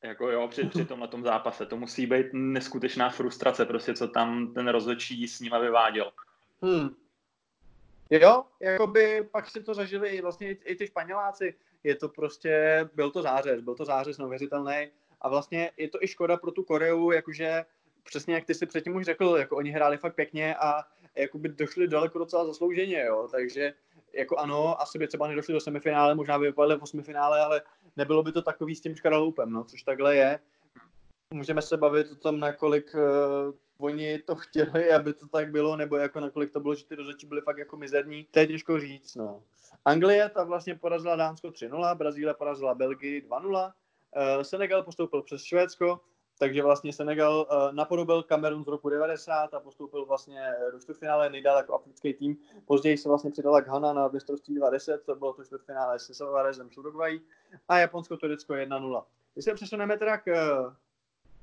jako 0.04 0.30
jo, 0.32 0.48
při, 0.48 0.66
při 0.66 0.86
tomhle 0.86 1.08
tom 1.08 1.24
zápase. 1.24 1.66
To 1.66 1.78
musí 1.78 2.06
být 2.06 2.26
neskutečná 2.34 3.10
frustrace, 3.10 3.66
prostě, 3.66 3.94
co 3.94 4.08
tam 4.08 4.54
ten 4.54 4.68
rozhodčí 4.68 5.28
s 5.28 5.40
nima 5.40 5.60
vyváděl. 5.60 6.12
Hmm. 6.62 6.96
Jo, 8.10 8.44
jakoby 8.60 9.28
pak 9.32 9.50
si 9.50 9.64
to 9.64 9.74
zažili 9.74 10.10
i 10.10 10.22
vlastně 10.22 10.52
i, 10.52 10.76
ty 10.76 10.88
Španěláci. 10.88 11.56
Je 11.84 11.96
to 11.96 12.10
prostě, 12.10 12.90
byl 12.94 13.12
to 13.12 13.22
zářez, 13.22 13.62
byl 13.62 13.76
to 13.76 13.86
zářez 13.86 14.18
neuvěřitelný 14.18 14.88
a 15.22 15.30
vlastně 15.30 15.72
je 15.78 15.90
to 15.90 16.04
i 16.04 16.08
škoda 16.08 16.38
pro 16.38 16.52
tu 16.52 16.64
Koreu, 16.64 17.12
jakože 17.12 17.66
přesně 18.04 18.34
jak 18.36 18.46
ty 18.46 18.54
si 18.54 18.66
předtím 18.66 18.96
už 18.96 19.06
řekl, 19.06 19.36
jako 19.40 19.56
oni 19.56 19.72
hráli 19.72 19.98
fakt 19.98 20.16
pěkně 20.16 20.56
a 20.56 20.84
jakoby 21.16 21.50
došli 21.50 21.88
daleko 21.88 22.20
docela 22.20 22.46
zaslouženě, 22.46 23.06
jo, 23.06 23.28
takže 23.32 23.74
jako 24.14 24.38
ano, 24.38 24.82
asi 24.82 25.00
by 25.00 25.08
třeba 25.08 25.28
nedošli 25.28 25.54
do 25.54 25.60
semifinále, 25.60 26.16
možná 26.16 26.40
by 26.40 26.46
vypadli 26.46 26.76
v 26.76 26.84
osmifinále, 26.84 27.42
ale 27.42 27.62
nebylo 27.96 28.24
by 28.24 28.32
to 28.32 28.42
takový 28.42 28.76
s 28.76 28.82
tím 28.82 28.96
škaraloupem, 28.96 29.52
no, 29.52 29.64
což 29.64 29.84
takhle 29.84 30.16
je. 30.16 30.40
Můžeme 31.34 31.62
se 31.62 31.78
bavit 31.78 32.12
o 32.12 32.16
tom, 32.16 32.40
nakolik 32.40 32.96
uh, 32.96 33.54
oni 33.80 34.20
to 34.20 34.36
chtěli, 34.36 34.92
aby 34.92 35.14
to 35.14 35.28
tak 35.28 35.52
bylo, 35.52 35.76
nebo 35.76 35.98
jako 35.98 36.20
nakolik 36.20 36.52
to 36.54 36.60
bylo, 36.60 36.76
že 36.76 36.86
ty 36.86 36.96
rozhodčí 36.96 37.28
byly 37.28 37.42
fakt 37.42 37.58
jako 37.58 37.78
mizerní. 37.78 38.28
To 38.32 38.40
je 38.40 38.48
těžko 38.48 38.80
říct, 38.80 39.16
no. 39.16 39.44
Anglie 39.86 40.30
ta 40.30 40.44
vlastně 40.44 40.76
porazila 40.76 41.16
Dánsko 41.16 41.48
3-0, 41.48 41.98
Brazílie 41.98 42.34
porazila 42.34 42.76
Belgii 42.76 43.22
2-0, 43.30 43.66
uh, 43.66 43.72
eh, 44.16 44.44
Senegal 44.44 44.84
postoupil 44.84 45.22
přes 45.22 45.44
Švédsko, 45.44 46.02
takže 46.40 46.64
vlastně 46.64 46.94
Senegal 46.94 47.48
uh, 47.52 47.76
napodobil 47.76 48.24
Kamerun 48.24 48.64
z 48.64 48.68
roku 48.68 48.90
90 48.90 49.54
a 49.54 49.60
postoupil 49.60 50.06
vlastně 50.06 50.54
do 50.72 50.80
čtvrtfinále. 50.80 51.30
Nejdál 51.30 51.58
jako 51.58 51.74
africký 51.74 52.14
tým. 52.14 52.38
Později 52.66 52.98
se 52.98 53.10
vlastně 53.10 53.32
přidala 53.32 53.60
Ghana 53.60 53.94
na 53.94 54.08
mistrovství 54.08 54.56
20, 54.56 55.04
to 55.06 55.16
bylo 55.16 55.34
to 55.34 55.44
čtvrtfinále 55.44 56.00
se 56.00 56.14
Salvarezem 56.14 56.72
s 56.72 56.78
Uruguay. 56.78 57.20
A 57.68 57.78
Japonsko 57.78 58.18
Turecko 58.18 58.54
1-0. 58.54 59.04
Když 59.34 59.46
se 59.46 59.54
přesuneme 59.54 59.98
teda 59.98 60.18
k, 60.18 60.26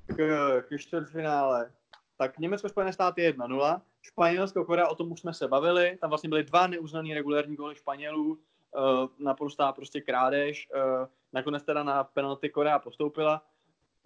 k, 0.07 0.63
k 0.69 0.79
čtvrtfinále, 0.79 1.73
tak 2.19 2.39
Německo 2.39 2.69
Spojené 2.69 2.93
státy 2.93 3.33
1-0, 3.33 3.81
Španělsko 4.03 4.65
Korea, 4.65 4.89
o 4.89 4.95
tom 4.95 5.13
už 5.13 5.21
jsme 5.21 5.35
se 5.35 5.49
bavili, 5.49 5.99
tam 6.01 6.11
vlastně 6.11 6.29
byly 6.29 6.45
dva 6.45 6.67
neuznaný 6.67 7.15
regulární 7.15 7.57
góly 7.57 7.75
Španělů, 7.75 8.33
uh, 8.33 8.39
naprostá 9.19 9.73
prostě 9.73 10.01
krádež, 10.01 10.69
nakonec 11.33 11.63
teda 11.63 11.83
na 11.83 12.05
penalty 12.05 12.51
Korea 12.51 12.79
postoupila, 12.79 13.43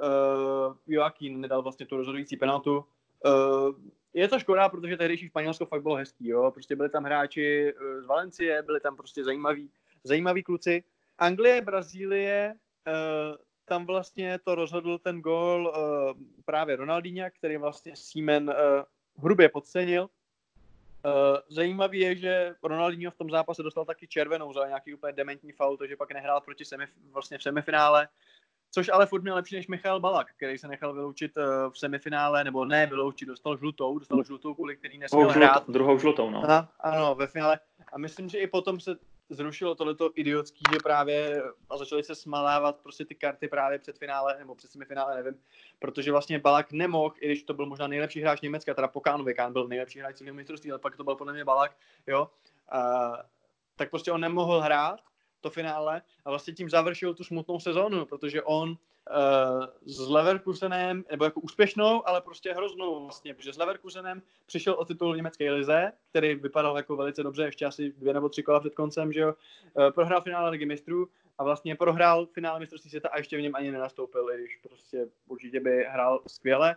uh, 0.01 0.77
Joaquín 0.87 1.41
nedal 1.41 1.63
vlastně 1.63 1.87
tu 1.87 1.97
rozhodující 1.97 2.37
penaltu. 2.37 2.85
Uh, 3.25 3.75
je 4.15 4.29
to 4.29 4.39
škoda, 4.39 4.69
protože 4.69 4.97
tehdejší 4.97 5.27
Španělsko 5.27 5.67
fakt 5.67 5.83
bylo 5.83 5.95
hezký, 5.95 6.29
jo. 6.29 6.51
Prostě 6.51 6.77
byli 6.77 6.89
tam 6.89 7.05
hráči 7.05 7.75
z 8.01 8.07
Valencie, 8.07 8.63
byli 8.63 8.81
tam 8.81 8.97
prostě 8.97 9.25
zajímaví, 9.25 9.71
zajímaví 10.05 10.43
kluci. 10.43 10.85
Anglie, 11.19 11.61
Brazílie, 11.61 12.55
uh, 12.87 13.37
tam 13.65 13.87
vlastně 13.87 14.39
to 14.45 14.55
rozhodl 14.55 14.99
ten 14.99 15.21
gól 15.21 15.67
uh, 15.67 16.23
právě 16.45 16.77
Ronaldinho, 16.77 17.29
který 17.39 17.57
vlastně 17.57 17.97
Siemen 17.97 18.51
uh, 18.51 19.25
hrubě 19.25 19.49
podcenil. 19.49 20.03
Uh, 20.03 21.11
zajímavý 21.49 21.99
je, 21.99 22.17
že 22.17 22.55
Ronaldinho 22.63 23.11
v 23.11 23.17
tom 23.17 23.31
zápase 23.31 23.63
dostal 23.63 23.85
taky 23.85 24.07
červenou 24.09 24.53
za 24.53 24.67
nějaký 24.67 24.95
úplně 24.95 25.13
dementní 25.13 25.53
faul, 25.53 25.77
takže 25.77 25.97
pak 25.97 26.13
nehrál 26.13 26.41
proti 26.41 26.65
semif- 26.65 27.13
vlastně 27.13 27.39
v 27.39 27.43
semifinále. 27.43 28.09
Což 28.71 28.89
ale 28.89 29.07
furt 29.07 29.23
měl 29.23 29.35
lepší 29.35 29.55
než 29.55 29.69
Michal 29.69 30.01
Balak, 30.01 30.27
který 30.37 30.59
se 30.59 30.69
nechal 30.69 30.93
vyloučit 30.93 31.37
uh, 31.37 31.73
v 31.73 31.79
semifinále, 31.79 32.45
nebo 32.45 32.65
ne 32.65 32.87
vyloučit, 32.87 33.29
dostal 33.29 33.57
žlutou, 33.57 33.99
dostal 33.99 34.25
žlutou, 34.25 34.55
kvůli 34.55 34.77
který 34.77 34.99
nesměl 34.99 35.29
hrát. 35.29 35.71
Druhou 35.71 35.99
žlutou, 35.99 36.31
no. 36.31 36.45
Aha, 36.45 36.69
ano, 36.81 37.15
ve 37.15 37.27
finále. 37.27 37.61
A 37.93 37.99
myslím, 37.99 38.29
že 38.29 38.39
i 38.39 38.47
potom 38.47 38.81
se 38.81 38.97
zrušilo 39.31 39.75
tohleto 39.75 40.11
idiotský, 40.15 40.63
že 40.73 40.79
právě 40.83 41.43
a 41.71 41.77
začali 41.77 42.03
se 42.03 42.15
smalávat 42.15 42.77
prostě 42.83 43.05
ty 43.05 43.15
karty 43.15 43.49
právě 43.49 43.79
před 43.79 43.99
finále, 43.99 44.37
nebo 44.39 44.55
před 44.55 44.71
semifinále, 44.71 45.17
nevím, 45.17 45.41
protože 45.79 46.13
vlastně 46.13 46.39
Balak 46.39 46.73
nemohl, 46.73 47.15
i 47.21 47.27
když 47.27 47.43
to 47.43 47.55
byl 47.55 47.67
možná 47.67 47.87
nejlepší 47.87 48.21
hráč 48.21 48.41
Německa, 48.41 48.75
teda 48.75 48.89
po 48.89 49.01
Kánovi, 49.01 49.35
Kán 49.35 49.53
byl 49.53 49.69
nejlepší 49.69 49.99
hráč 49.99 50.17
celého 50.17 50.37
mistrovství, 50.37 50.71
ale 50.71 50.79
pak 50.79 50.97
to 50.97 51.05
byl 51.05 51.17
podle 51.17 51.33
mě 51.33 51.45
Balak, 51.45 51.77
jo, 52.07 52.31
a, 52.73 53.13
tak 53.77 53.91
prostě 53.91 54.13
on 54.13 54.21
nemohl 54.21 54.61
hrát 54.61 55.01
to 55.41 55.51
finále 55.51 56.03
a 56.25 56.31
vlastně 56.31 56.55
tím 56.55 56.71
završil 56.71 57.15
tu 57.15 57.25
smutnou 57.25 57.61
sezónu, 57.61 58.07
protože 58.07 58.43
on 58.43 58.71
uh, 58.71 58.77
s 59.85 60.09
Leverkusenem, 60.09 61.05
nebo 61.11 61.25
jako 61.25 61.41
úspěšnou, 61.41 62.09
ale 62.09 62.21
prostě 62.21 62.53
hroznou 62.53 63.05
vlastně, 63.05 63.35
protože 63.35 63.53
s 63.53 63.59
Leverkusenem 63.59 64.23
přišel 64.47 64.75
o 64.75 64.85
titul 64.85 65.17
německé 65.17 65.53
lize, 65.53 65.93
který 66.11 66.35
vypadal 66.35 66.77
jako 66.77 66.97
velice 66.97 67.23
dobře, 67.23 67.45
ještě 67.45 67.67
asi 67.67 67.93
dvě 67.93 68.15
nebo 68.15 68.29
tři 68.29 68.43
kola 68.43 68.61
před 68.61 68.75
koncem, 68.75 69.13
že 69.13 69.21
jo, 69.21 69.35
uh, 69.75 69.91
prohrál 69.91 70.21
finále 70.21 70.51
ligy 70.51 70.67
mistrů 70.67 71.09
a 71.39 71.45
vlastně 71.45 71.77
prohrál 71.77 72.27
finále 72.27 72.61
mistrovství 72.61 72.91
světa 72.91 73.09
a 73.13 73.19
ještě 73.19 73.37
v 73.37 73.41
něm 73.41 73.55
ani 73.55 73.71
nenastoupil, 73.71 74.31
i 74.31 74.39
když 74.39 74.57
prostě 74.57 75.07
určitě 75.29 75.61
by 75.61 75.85
hrál 75.89 76.21
skvěle. 76.27 76.77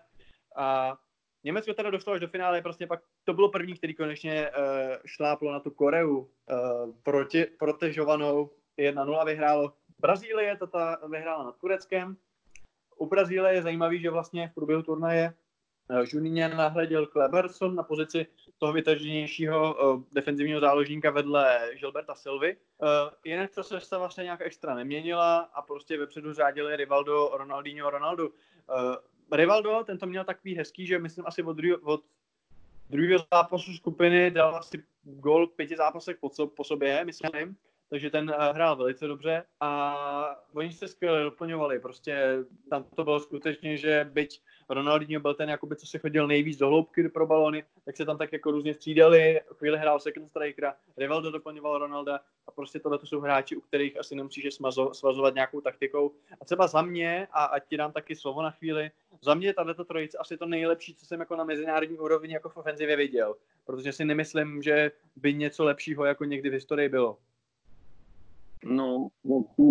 A 0.55 0.97
Německo 1.44 1.74
teda 1.74 1.89
dostalo 1.89 2.16
až 2.16 2.22
do 2.22 2.28
finále, 2.28 2.62
prostě 2.62 2.88
pak 2.88 3.00
to 3.24 3.34
bylo 3.34 3.50
první, 3.50 3.74
který 3.74 3.94
konečně 3.94 4.50
uh, 4.50 4.66
šláplo 5.06 5.52
na 5.52 5.60
tu 5.60 5.72
Koreu 5.72 6.18
uh, 6.18 6.28
proti, 7.04 7.46
protežovanou 7.46 8.50
1-0 8.80 9.26
vyhrálo. 9.26 9.74
Brazílie 10.00 10.58
ta 10.72 10.98
vyhrála 11.10 11.44
nad 11.44 11.58
Tureckem. 11.58 12.18
U 12.98 13.06
Brazílie 13.06 13.54
je 13.54 13.62
zajímavý, 13.62 14.02
že 14.02 14.10
vlastně 14.10 14.48
v 14.48 14.54
průběhu 14.54 14.84
turnaje 14.84 15.34
uh, 15.89 16.06
Juninho 16.14 16.50
nahleděl 16.50 17.06
Kleberson 17.06 17.76
na 17.76 17.84
pozici 17.84 18.28
toho 18.58 18.74
vytaženějšího 18.74 19.74
uh, 19.74 20.04
defenzivního 20.12 20.60
záložníka 20.60 21.12
vedle 21.12 21.70
Gilberta 21.80 22.16
Silvy. 22.16 22.58
Uh, 22.78 22.88
jinak 23.24 23.52
to 23.52 23.64
se 23.64 23.98
vlastně 23.98 24.24
nějak 24.24 24.41
extra 24.41 24.76
neměnila 24.76 25.38
a 25.38 25.62
prostě 25.62 25.98
vepředu 25.98 26.34
řádili 26.34 26.76
Rivaldo, 26.76 27.32
Ronaldinho, 27.34 27.89
Ronaldo. 27.89 28.30
Uh, 28.30 28.96
Rivaldo, 29.34 29.84
ten 29.86 29.97
to 29.97 30.05
měl 30.05 30.23
takový 30.23 30.55
hezký, 30.55 30.88
že 30.88 30.99
myslím 30.99 31.25
asi 31.27 31.43
od, 31.43 31.53
druhého, 31.53 31.79
od 31.84 32.01
druhého 32.89 33.25
zápasu 33.34 33.73
skupiny 33.73 34.31
dal 34.31 34.55
asi 34.55 34.84
gol 35.03 35.47
v 35.47 35.55
pěti 35.55 35.75
zápasech 35.75 36.17
po, 36.17 36.29
so, 36.29 36.55
po 36.55 36.63
sobě, 36.63 37.05
myslím, 37.05 37.55
takže 37.89 38.09
ten 38.09 38.29
uh, 38.29 38.55
hrál 38.55 38.75
velice 38.75 39.07
dobře 39.07 39.43
a 39.59 39.95
oni 40.53 40.71
se 40.71 40.88
skvěle 40.88 41.23
doplňovali, 41.23 41.79
prostě 41.79 42.38
tam 42.69 42.84
to 42.95 43.03
bylo 43.03 43.19
skutečně, 43.19 43.77
že 43.77 44.09
byť 44.13 44.41
Ronaldinho 44.69 45.21
byl 45.21 45.34
ten, 45.34 45.49
jakoby, 45.49 45.75
co 45.75 45.88
se 45.88 45.99
chodil 45.99 46.27
nejvíc 46.27 46.57
do 46.57 46.67
hloubky 46.67 47.09
pro 47.09 47.27
balony, 47.27 47.63
tak 47.86 47.97
se 47.97 48.05
tam 48.05 48.17
tak 48.17 48.34
jako 48.34 48.51
různě 48.51 48.73
střídali, 48.73 49.41
chvíli 49.53 49.77
hrál 49.77 49.99
second 49.99 50.29
strikera, 50.29 50.75
Rivaldo 50.97 51.31
doplňoval 51.31 51.77
Ronalda 51.77 52.19
a 52.47 52.51
prostě 52.51 52.79
tohle 52.79 52.97
to 52.97 53.05
jsou 53.05 53.19
hráči, 53.19 53.55
u 53.55 53.61
kterých 53.61 53.99
asi 53.99 54.15
nemusíš 54.15 54.55
smazo, 54.55 54.93
svazovat 54.93 55.36
nějakou 55.36 55.61
taktikou. 55.61 56.11
A 56.41 56.45
třeba 56.45 56.67
za 56.67 56.81
mě, 56.81 57.27
a 57.31 57.43
ať 57.43 57.67
ti 57.67 57.77
dám 57.77 57.91
taky 57.91 58.15
slovo 58.15 58.41
na 58.41 58.51
chvíli, 58.51 58.91
za 59.24 59.34
mě 59.34 59.53
tato 59.53 59.86
trojice 59.86 60.17
asi 60.17 60.38
to 60.38 60.45
nejlepší, 60.45 60.95
co 60.95 61.05
jsem 61.05 61.19
jako 61.19 61.36
na 61.36 61.43
mezinárodní 61.43 61.97
úrovni 61.97 62.34
jako 62.34 62.49
v 62.49 62.57
ofenzivě 62.57 62.95
viděl, 62.95 63.36
protože 63.65 63.91
si 63.91 64.05
nemyslím, 64.05 64.61
že 64.61 64.91
by 65.15 65.34
něco 65.34 65.63
lepšího 65.63 66.05
jako 66.05 66.26
někdy 66.26 66.49
v 66.49 66.53
historii 66.53 66.89
bylo. 66.89 67.17
No, 68.63 69.07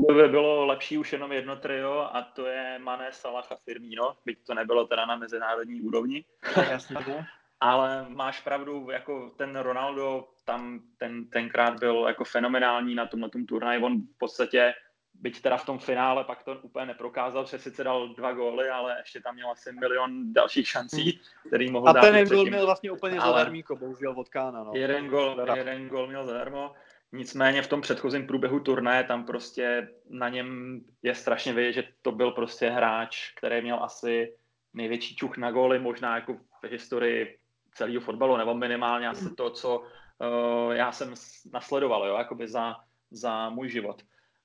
to 0.09 0.15
by 0.15 0.29
bylo 0.29 0.67
lepší 0.67 0.99
už 0.99 1.13
jenom 1.13 1.33
jedno 1.33 1.57
trio 1.57 2.09
a 2.13 2.23
to 2.23 2.47
je 2.47 2.79
Mané, 2.79 3.13
Salah 3.13 3.53
a 3.53 3.57
Firmino, 3.57 4.17
byť 4.25 4.47
to 4.47 4.55
nebylo 4.55 4.87
teda 4.87 5.07
na 5.07 5.17
mezinárodní 5.17 5.81
úrovni. 5.81 6.25
Jasně. 6.71 6.97
Ale 7.61 8.07
máš 8.09 8.41
pravdu, 8.41 8.91
jako 8.91 9.31
ten 9.37 9.57
Ronaldo 9.57 10.29
tam 10.45 10.81
ten, 10.99 11.25
tenkrát 11.31 11.79
byl 11.79 12.05
jako 12.09 12.25
fenomenální 12.25 12.95
na 12.95 13.07
tom, 13.07 13.21
na 13.21 13.29
tom 13.29 13.47
turnaji. 13.47 13.83
On 13.83 14.01
v 14.01 14.19
podstatě, 14.19 14.75
byť 15.15 15.43
teda 15.43 15.57
v 15.57 15.67
tom 15.67 15.79
finále, 15.79 16.25
pak 16.25 16.43
to 16.43 16.59
úplně 16.63 16.87
neprokázal, 16.87 17.47
že 17.47 17.59
sice 17.59 17.85
dal 17.85 18.09
dva 18.09 18.33
góly, 18.33 18.69
ale 18.69 18.97
ještě 18.99 19.21
tam 19.21 19.35
měl 19.35 19.51
asi 19.51 19.73
milion 19.73 20.33
dalších 20.33 20.69
šancí, 20.69 21.21
který 21.47 21.71
mohl 21.71 21.89
a 21.89 21.93
dát. 21.93 22.05
A 22.05 22.11
ten 22.11 22.29
gól 22.29 22.45
měl 22.45 22.67
vlastně 22.67 22.91
úplně 22.91 23.19
ale... 23.19 23.33
zadarmíko, 23.33 23.77
bohužel 23.77 24.15
od 24.17 24.29
Kána. 24.29 24.65
No. 24.65 24.73
Jeden 24.75 25.09
gól, 25.09 25.47
jeden 25.55 25.89
gól 25.89 26.07
měl 26.07 26.27
zadarmo. 26.27 26.73
Nicméně 27.13 27.63
v 27.63 27.67
tom 27.67 27.81
předchozím 27.81 28.27
průběhu 28.27 28.61
turnaje 28.61 29.05
tam 29.05 29.25
prostě 29.25 29.89
na 30.11 30.29
něm 30.29 30.81
je 31.03 31.15
strašně 31.15 31.53
vidět, 31.53 31.73
že 31.73 31.89
to 32.03 32.13
byl 32.13 32.31
prostě 32.31 32.71
hráč, 32.71 33.33
který 33.37 33.63
měl 33.63 33.85
asi 33.85 34.35
největší 34.75 35.17
čuch 35.17 35.37
na 35.37 35.51
góly 35.51 35.79
možná 35.79 36.15
jako 36.15 36.35
v 36.35 36.65
historii 36.71 37.39
celého 37.75 38.01
fotbalu, 38.01 38.37
nebo 38.37 38.55
minimálně 38.55 39.09
asi 39.09 39.35
to, 39.35 39.51
co 39.51 39.79
uh, 39.79 40.73
já 40.73 40.93
jsem 40.93 41.15
nasledoval, 41.53 42.07
jo, 42.07 42.17
jakoby 42.17 42.49
za, 42.49 42.77
za 43.11 43.51
můj 43.51 43.69
život. 43.69 44.03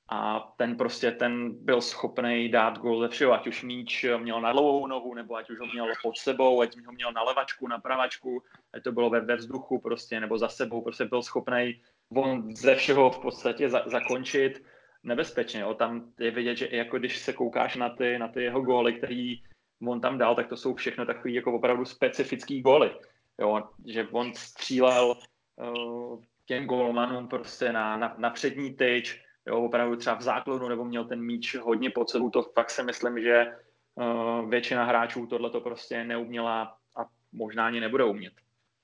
A 0.09 0.39
ten 0.57 0.77
prostě 0.77 1.11
ten 1.11 1.65
byl 1.65 1.81
schopný 1.81 2.49
dát 2.49 2.77
gol 2.77 3.01
ze 3.01 3.07
všeho, 3.07 3.33
ať 3.33 3.47
už 3.47 3.63
míč 3.63 4.05
měl 4.17 4.41
na 4.41 4.51
dlouhou 4.51 4.87
nohu, 4.87 5.13
nebo 5.13 5.35
ať 5.35 5.49
už 5.49 5.59
ho 5.59 5.65
měl 5.65 5.87
pod 6.03 6.17
sebou, 6.17 6.61
ať 6.61 6.85
ho 6.85 6.91
měl 6.91 7.11
na 7.11 7.23
levačku, 7.23 7.67
na 7.67 7.79
pravačku, 7.79 8.43
ať 8.73 8.83
to 8.83 8.91
bylo 8.91 9.09
ve, 9.09 9.21
ve 9.21 9.35
vzduchu 9.35 9.79
prostě, 9.79 10.19
nebo 10.19 10.37
za 10.37 10.49
sebou, 10.49 10.81
prostě 10.81 11.05
byl 11.05 11.21
schopný 11.23 11.81
on 12.15 12.55
ze 12.55 12.75
všeho 12.75 13.11
v 13.11 13.19
podstatě 13.19 13.69
za, 13.69 13.83
zakončit 13.85 14.63
nebezpečně. 15.03 15.61
Jo. 15.61 15.73
Tam 15.73 16.11
je 16.19 16.31
vidět, 16.31 16.55
že 16.55 16.69
jako 16.71 16.99
když 16.99 17.17
se 17.17 17.33
koukáš 17.33 17.75
na 17.75 17.89
ty, 17.89 18.17
na 18.19 18.27
ty 18.27 18.43
jeho 18.43 18.61
góly, 18.61 18.93
který 18.93 19.43
on 19.87 20.01
tam 20.01 20.17
dal, 20.17 20.35
tak 20.35 20.47
to 20.47 20.57
jsou 20.57 20.75
všechno 20.75 21.05
takový 21.05 21.33
jako 21.33 21.53
opravdu 21.53 21.85
specifický 21.85 22.61
góly. 22.61 22.91
Jo, 23.39 23.63
že 23.85 24.07
on 24.11 24.33
střílel 24.33 25.17
uh, 25.55 26.23
těm 26.45 26.65
golmanům 26.65 27.27
prostě 27.27 27.73
na, 27.73 27.97
na, 27.97 28.15
na 28.17 28.29
přední 28.29 28.73
tyč, 28.73 29.21
jo, 29.47 29.63
opravdu 29.63 29.95
třeba 29.95 30.15
v 30.15 30.21
základu, 30.21 30.69
nebo 30.69 30.85
měl 30.85 31.05
ten 31.05 31.21
míč 31.21 31.55
hodně 31.55 31.89
pod 31.89 32.09
sebou, 32.09 32.29
to 32.29 32.43
fakt 32.43 32.69
si 32.69 32.83
myslím, 32.83 33.21
že 33.21 33.55
uh, 33.95 34.49
většina 34.49 34.83
hráčů 34.83 35.27
tohle 35.27 35.49
to 35.49 35.61
prostě 35.61 36.03
neuměla 36.03 36.77
a 36.95 37.05
možná 37.31 37.65
ani 37.65 37.79
nebude 37.79 38.03
umět. 38.03 38.33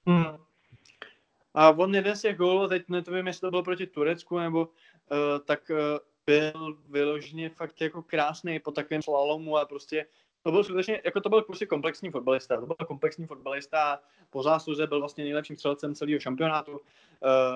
Hmm. 0.08 0.38
A 1.54 1.70
on 1.70 1.96
jeden 1.96 2.16
z 2.16 2.22
těch 2.22 2.38
gólů, 2.38 2.68
teď 2.68 2.84
nevím, 2.90 3.28
jestli 3.28 3.42
to 3.42 3.50
bylo 3.50 3.64
proti 3.64 3.88
Turecku, 3.88 4.40
nebo 4.40 4.66
uh, 4.66 4.70
tak 5.46 5.70
uh, 5.70 5.78
byl 6.26 6.78
vyloženě 6.90 7.50
fakt 7.50 7.82
jako 7.82 8.04
krásný 8.04 8.60
po 8.60 8.72
takovém 8.72 9.02
slalomu 9.02 9.58
a 9.58 9.66
prostě 9.66 10.06
to 10.44 10.52
byl 10.52 10.64
skutečně, 10.64 11.02
jako 11.06 11.22
to 11.22 11.30
byl 11.30 11.42
prostě 11.42 11.66
komplexní 11.66 12.10
fotbalista. 12.10 12.60
To 12.60 12.66
byl 12.66 12.76
komplexní 12.88 13.26
fotbalista, 13.26 14.00
po 14.30 14.44
zásluze 14.44 14.88
byl 14.88 15.00
vlastně 15.00 15.24
nejlepším 15.24 15.56
střelcem 15.56 15.96
celého 15.96 16.20
šampionátu. 16.20 16.72
Uh, 16.72 16.80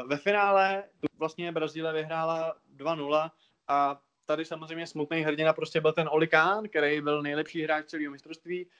ve 0.07 0.17
finále 0.17 0.83
vlastně 1.19 1.51
Brazílie 1.51 1.93
vyhrála 1.93 2.55
2-0 2.77 3.31
a 3.67 3.99
tady 4.25 4.45
samozřejmě 4.45 4.87
smutný 4.87 5.21
hrdina 5.21 5.53
prostě 5.53 5.81
byl 5.81 5.93
ten 5.93 6.09
Olikán, 6.11 6.67
který 6.67 7.01
byl 7.01 7.21
nejlepší 7.21 7.63
hráč 7.63 7.85
celého 7.85 8.11
mistrovství, 8.11 8.65
uh, 8.65 8.71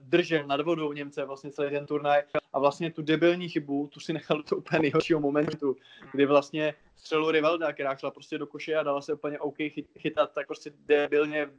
držel 0.00 0.46
nad 0.46 0.60
vodou 0.60 0.92
Němce 0.92 1.24
vlastně 1.24 1.50
celý 1.50 1.70
ten 1.70 1.86
turnaj 1.86 2.22
a 2.52 2.58
vlastně 2.58 2.90
tu 2.90 3.02
debilní 3.02 3.48
chybu, 3.48 3.86
tu 3.92 4.00
si 4.00 4.12
nechal 4.12 4.42
do 4.50 4.56
úplně 4.56 4.78
nejhoršího 4.78 5.20
momentu, 5.20 5.76
kdy 6.12 6.26
vlastně 6.26 6.74
střelu 6.96 7.30
Rivalda, 7.30 7.72
která 7.72 7.96
šla 7.96 8.10
prostě 8.10 8.38
do 8.38 8.46
koše 8.46 8.74
a 8.74 8.82
dala 8.82 9.00
se 9.00 9.12
úplně 9.12 9.38
OK 9.38 9.56
chytat, 9.98 10.32
tak 10.32 10.46
prostě 10.46 10.72
debilně 10.86 11.50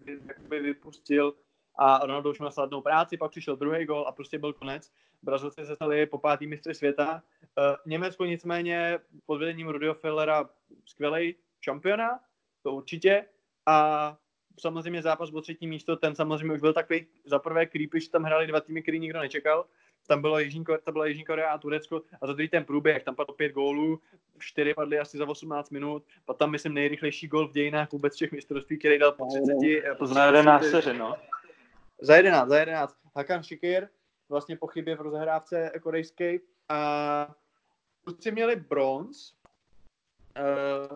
vy, 0.49 0.59
vypustil 0.59 1.33
a 1.81 2.05
Ronaldo 2.05 2.29
už 2.29 2.39
měl 2.39 2.51
snadnou 2.51 2.81
práci, 2.81 3.17
pak 3.17 3.31
přišel 3.31 3.55
druhý 3.55 3.85
gol 3.85 4.05
a 4.07 4.11
prostě 4.11 4.39
byl 4.39 4.53
konec. 4.53 4.91
Brazilci 5.21 5.65
se 5.65 5.75
stali 5.75 6.05
po 6.05 6.17
pátý 6.17 6.47
mistry 6.47 6.75
světa. 6.75 7.13
Uh, 7.13 7.75
Německo 7.85 8.25
nicméně 8.25 8.99
pod 9.25 9.37
vedením 9.37 9.67
Rudyho 9.67 9.93
Fellera 9.93 10.49
skvělý 10.85 11.35
šampiona, 11.61 12.19
to 12.63 12.73
určitě. 12.73 13.25
A 13.65 14.17
samozřejmě 14.59 15.01
zápas 15.01 15.33
o 15.33 15.41
třetí 15.41 15.67
místo, 15.67 15.95
ten 15.95 16.15
samozřejmě 16.15 16.53
už 16.53 16.61
byl 16.61 16.73
takový 16.73 17.07
za 17.25 17.39
prvé 17.39 17.65
creepy, 17.65 18.01
že 18.01 18.09
tam 18.09 18.23
hráli 18.23 18.47
dva 18.47 18.61
týmy, 18.61 18.81
který 18.81 18.99
nikdo 18.99 19.19
nečekal. 19.19 19.65
Tam 20.07 20.21
bylo 20.21 20.39
Jižní, 20.39 20.65
Korea, 20.65 20.79
tam 20.83 20.93
byla 20.93 21.05
Jižní 21.05 21.25
Korea 21.25 21.51
a 21.51 21.57
Turecko 21.57 22.01
a 22.21 22.27
za 22.27 22.33
druhý 22.33 22.49
ten 22.49 22.65
průběh, 22.65 23.03
tam 23.03 23.15
padlo 23.15 23.33
pět 23.33 23.51
gólů, 23.51 23.99
čtyři 24.39 24.73
padly 24.73 24.99
asi 24.99 25.17
za 25.17 25.27
18 25.27 25.69
minut, 25.69 26.03
pak 26.25 26.37
tam 26.37 26.51
myslím 26.51 26.73
nejrychlejší 26.73 27.27
gol 27.27 27.47
v 27.47 27.51
dějinách 27.51 27.91
vůbec 27.91 28.15
všech 28.15 28.31
mistrovství, 28.31 28.77
který 28.77 28.99
dal 28.99 29.11
po 29.11 29.25
30. 29.25 29.97
Po 29.97 30.05
11 30.05 30.65
no. 30.97 31.15
Za 32.03 32.15
11, 32.15 32.49
za 32.49 32.59
11. 32.59 32.97
Hakan 33.15 33.43
Shikir, 33.43 33.87
vlastně 34.29 34.57
po 34.57 34.67
chybě 34.67 34.95
v 34.95 35.01
rozehrávce 35.01 35.71
korejské. 35.81 36.37
A 36.69 37.35
kluci 38.03 38.31
měli 38.31 38.55
bronz. 38.55 39.33
Uh, 40.39 40.95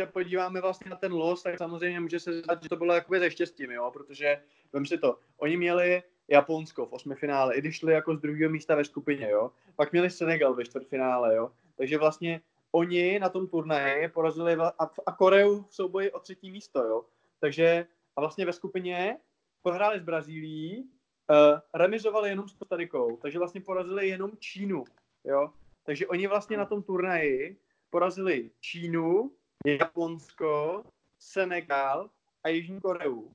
se 0.00 0.06
podíváme 0.06 0.60
vlastně 0.60 0.90
na 0.90 0.96
ten 0.96 1.12
los, 1.12 1.42
tak 1.42 1.58
samozřejmě 1.58 2.00
může 2.00 2.20
se 2.20 2.32
zdát, 2.32 2.62
že 2.62 2.68
to 2.68 2.76
bylo 2.76 2.94
jakoby 2.94 3.20
ze 3.20 3.30
štěstím, 3.30 3.70
jo, 3.70 3.90
protože 3.90 4.42
vem 4.72 4.86
si 4.86 4.98
to, 4.98 5.18
oni 5.36 5.56
měli 5.56 6.02
Japonsko 6.28 6.86
v 6.86 6.92
osmifinále, 6.92 7.54
i 7.54 7.60
když 7.60 7.76
šli 7.76 7.92
jako 7.92 8.16
z 8.16 8.20
druhého 8.20 8.50
místa 8.50 8.74
ve 8.74 8.84
skupině, 8.84 9.30
jo. 9.30 9.50
Pak 9.76 9.92
měli 9.92 10.10
Senegal 10.10 10.54
ve 10.54 10.64
čtvrtfinále, 10.64 11.34
jo. 11.34 11.50
Takže 11.76 11.98
vlastně 11.98 12.40
oni 12.72 13.18
na 13.18 13.28
tom 13.28 13.46
turnaji 13.46 14.08
porazili 14.08 14.54
a, 14.54 14.90
a 15.06 15.12
Koreu 15.12 15.62
v 15.62 15.74
souboji 15.74 16.10
o 16.10 16.20
třetí 16.20 16.50
místo, 16.50 16.84
jo. 16.84 17.04
Takže 17.40 17.86
a 18.16 18.20
vlastně 18.20 18.46
ve 18.46 18.52
skupině 18.52 19.18
prohráli 19.64 20.00
s 20.00 20.02
Brazílií, 20.02 20.84
uh, 20.84 21.60
remizovali 21.74 22.28
jenom 22.28 22.48
s 22.48 22.52
Kostarikou, 22.52 23.16
takže 23.16 23.38
vlastně 23.38 23.60
porazili 23.60 24.08
jenom 24.08 24.30
Čínu, 24.38 24.84
jo. 25.24 25.52
Takže 25.84 26.06
oni 26.06 26.26
vlastně 26.26 26.56
na 26.56 26.64
tom 26.64 26.82
turnaji 26.82 27.56
porazili 27.90 28.50
Čínu, 28.60 29.30
Japonsko, 29.66 30.84
Senegal 31.18 32.10
a 32.44 32.48
Jižní 32.48 32.80
Koreu. 32.80 33.30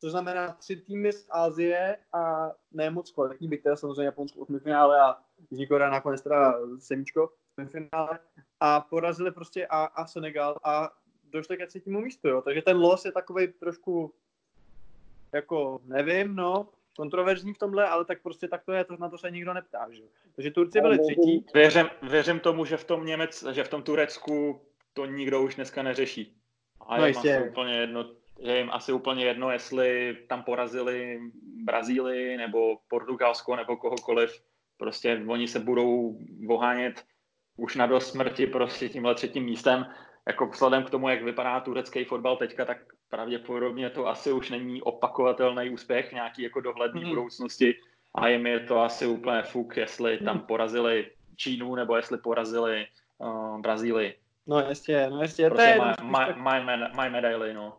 To 0.00 0.10
znamená 0.10 0.52
tři 0.52 0.76
týmy 0.76 1.12
z 1.12 1.26
Asie 1.30 1.96
a 2.12 2.52
ne 2.72 2.90
moc 2.90 3.10
kvalitní, 3.10 3.48
byť 3.48 3.62
teda 3.62 3.76
samozřejmě 3.76 4.04
Japonsko 4.04 4.44
v 4.44 4.58
finále 4.58 5.00
a 5.00 5.22
Jižní 5.50 5.66
Korea 5.66 5.90
nakonec 5.90 6.22
teda 6.22 6.54
semíčko 6.78 7.32
v 7.56 7.66
finále. 7.66 8.18
A 8.60 8.80
porazili 8.80 9.30
prostě 9.30 9.66
a, 9.66 9.84
a 9.84 10.06
Senegal 10.06 10.56
a 10.64 10.92
došli 11.24 11.56
ke 11.56 11.66
třetímu 11.66 12.00
místu, 12.00 12.28
jo. 12.28 12.42
Takže 12.42 12.62
ten 12.62 12.76
los 12.76 13.04
je 13.04 13.12
takový 13.12 13.48
trošku 13.48 14.14
jako 15.34 15.80
nevím, 15.84 16.36
no, 16.36 16.68
kontroverzní 16.96 17.54
v 17.54 17.58
tomhle, 17.58 17.88
ale 17.88 18.04
tak 18.04 18.22
prostě 18.22 18.48
tak 18.48 18.64
to 18.64 18.72
je, 18.72 18.84
to 18.84 18.96
na 18.96 19.08
to 19.08 19.18
se 19.18 19.30
nikdo 19.30 19.54
neptá, 19.54 19.86
že? 19.90 20.02
Takže 20.36 20.50
Turci 20.50 20.80
byli 20.80 20.98
třetí. 20.98 21.46
Věřím, 21.54 21.86
věřím 22.02 22.40
tomu, 22.40 22.64
že 22.64 22.76
v 22.76 22.84
tom 22.84 23.06
Němec, 23.06 23.44
že 23.52 23.64
v 23.64 23.68
tom 23.68 23.82
Turecku 23.82 24.60
to 24.92 25.06
nikdo 25.06 25.42
už 25.42 25.54
dneska 25.54 25.82
neřeší. 25.82 26.36
A 26.86 26.98
no 26.98 27.06
jim 27.06 27.16
asi 27.16 27.48
úplně 27.50 27.74
jedno, 27.74 28.10
že 28.42 28.58
jim 28.58 28.70
asi 28.70 28.92
úplně 28.92 29.24
jedno, 29.24 29.50
jestli 29.50 30.16
tam 30.28 30.42
porazili 30.42 31.20
Brazílii 31.64 32.36
nebo 32.36 32.78
Portugalsko 32.88 33.56
nebo 33.56 33.76
kohokoliv. 33.76 34.42
Prostě 34.76 35.22
oni 35.28 35.48
se 35.48 35.58
budou 35.58 36.18
vohánět 36.46 37.04
už 37.56 37.76
na 37.76 37.86
do 37.86 38.00
smrti 38.00 38.46
prostě 38.46 38.88
tímhle 38.88 39.14
třetím 39.14 39.44
místem. 39.44 39.86
Jako 40.26 40.46
vzhledem 40.46 40.84
k 40.84 40.90
tomu, 40.90 41.08
jak 41.08 41.22
vypadá 41.22 41.60
turecký 41.60 42.04
fotbal 42.04 42.36
teďka, 42.36 42.64
tak 42.64 42.78
pravděpodobně 43.10 43.90
to 43.90 44.08
asi 44.08 44.32
už 44.32 44.50
není 44.50 44.82
opakovatelný 44.82 45.70
úspěch 45.70 46.12
nějaký 46.12 46.42
jako 46.42 46.60
dohlední 46.60 47.04
mm. 47.04 47.08
budoucnosti 47.08 47.74
a 48.14 48.28
jim 48.28 48.46
je 48.46 48.60
to 48.60 48.80
asi 48.80 49.06
úplně 49.06 49.42
fuk, 49.42 49.76
jestli 49.76 50.18
tam 50.18 50.36
mhm. 50.36 50.46
porazili 50.46 51.10
Čínu 51.36 51.74
nebo 51.74 51.96
jestli 51.96 52.18
porazili 52.18 52.86
uh, 53.18 53.60
Brazílii. 53.60 54.14
No 54.46 54.60
jasně, 54.60 55.10
no 55.10 55.22
jasně. 55.22 55.50
Prostě 55.50 55.74
to 55.74 55.82
je 55.82 55.86
my, 55.86 56.08
my, 56.08 56.12
tak... 56.12 56.36
my, 56.36 57.02
my 57.02 57.10
medaily, 57.10 57.54
no. 57.54 57.76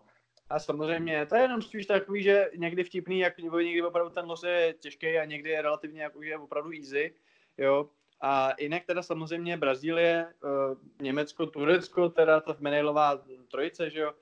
A 0.50 0.60
samozřejmě, 0.60 1.26
to 1.26 1.36
je 1.36 1.42
jenom 1.42 1.62
spíš 1.62 1.86
takový, 1.86 2.24
že 2.24 2.50
někdy 2.56 2.84
vtipný, 2.84 3.20
jak 3.20 3.38
někdy 3.38 3.82
opravdu 3.82 4.10
ten 4.10 4.26
los 4.26 4.44
je 4.44 4.74
těžký 4.80 5.18
a 5.18 5.26
někdy 5.26 5.50
je 5.50 5.62
relativně 5.62 6.02
jako, 6.02 6.24
je 6.24 6.38
opravdu 6.38 6.72
easy, 6.72 7.16
jo. 7.58 7.90
A 8.22 8.54
jinak 8.60 8.86
teda 8.86 9.04
samozřejmě 9.04 9.58
Brazílie, 9.58 10.28
uh, 10.44 10.78
Německo, 11.02 11.46
Turecko, 11.46 12.10
teda 12.10 12.40
ta 12.40 12.56
medailová 12.60 13.22
trojice, 13.52 13.90
že 13.90 14.00
jo, 14.00 14.14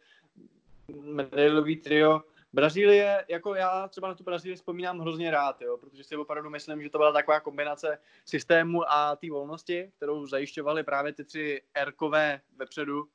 medailový 1.01 1.77
trio. 1.77 2.21
Brazílie, 2.53 3.25
jako 3.27 3.55
já 3.55 3.87
třeba 3.87 4.07
na 4.07 4.15
tu 4.15 4.23
Brazílii 4.23 4.55
vzpomínám 4.55 4.99
hrozně 4.99 5.31
rád, 5.31 5.61
jo, 5.61 5.77
protože 5.77 6.03
si 6.03 6.15
opravdu 6.15 6.49
myslím, 6.49 6.83
že 6.83 6.89
to 6.89 6.97
byla 6.97 7.11
taková 7.11 7.39
kombinace 7.39 7.99
systému 8.25 8.91
a 8.91 9.15
té 9.15 9.29
volnosti, 9.29 9.91
kterou 9.97 10.27
zajišťovali 10.27 10.83
právě 10.83 11.13
ty 11.13 11.23
tři 11.25 11.61
Erkové 11.73 12.41
vepředu. 12.57 13.07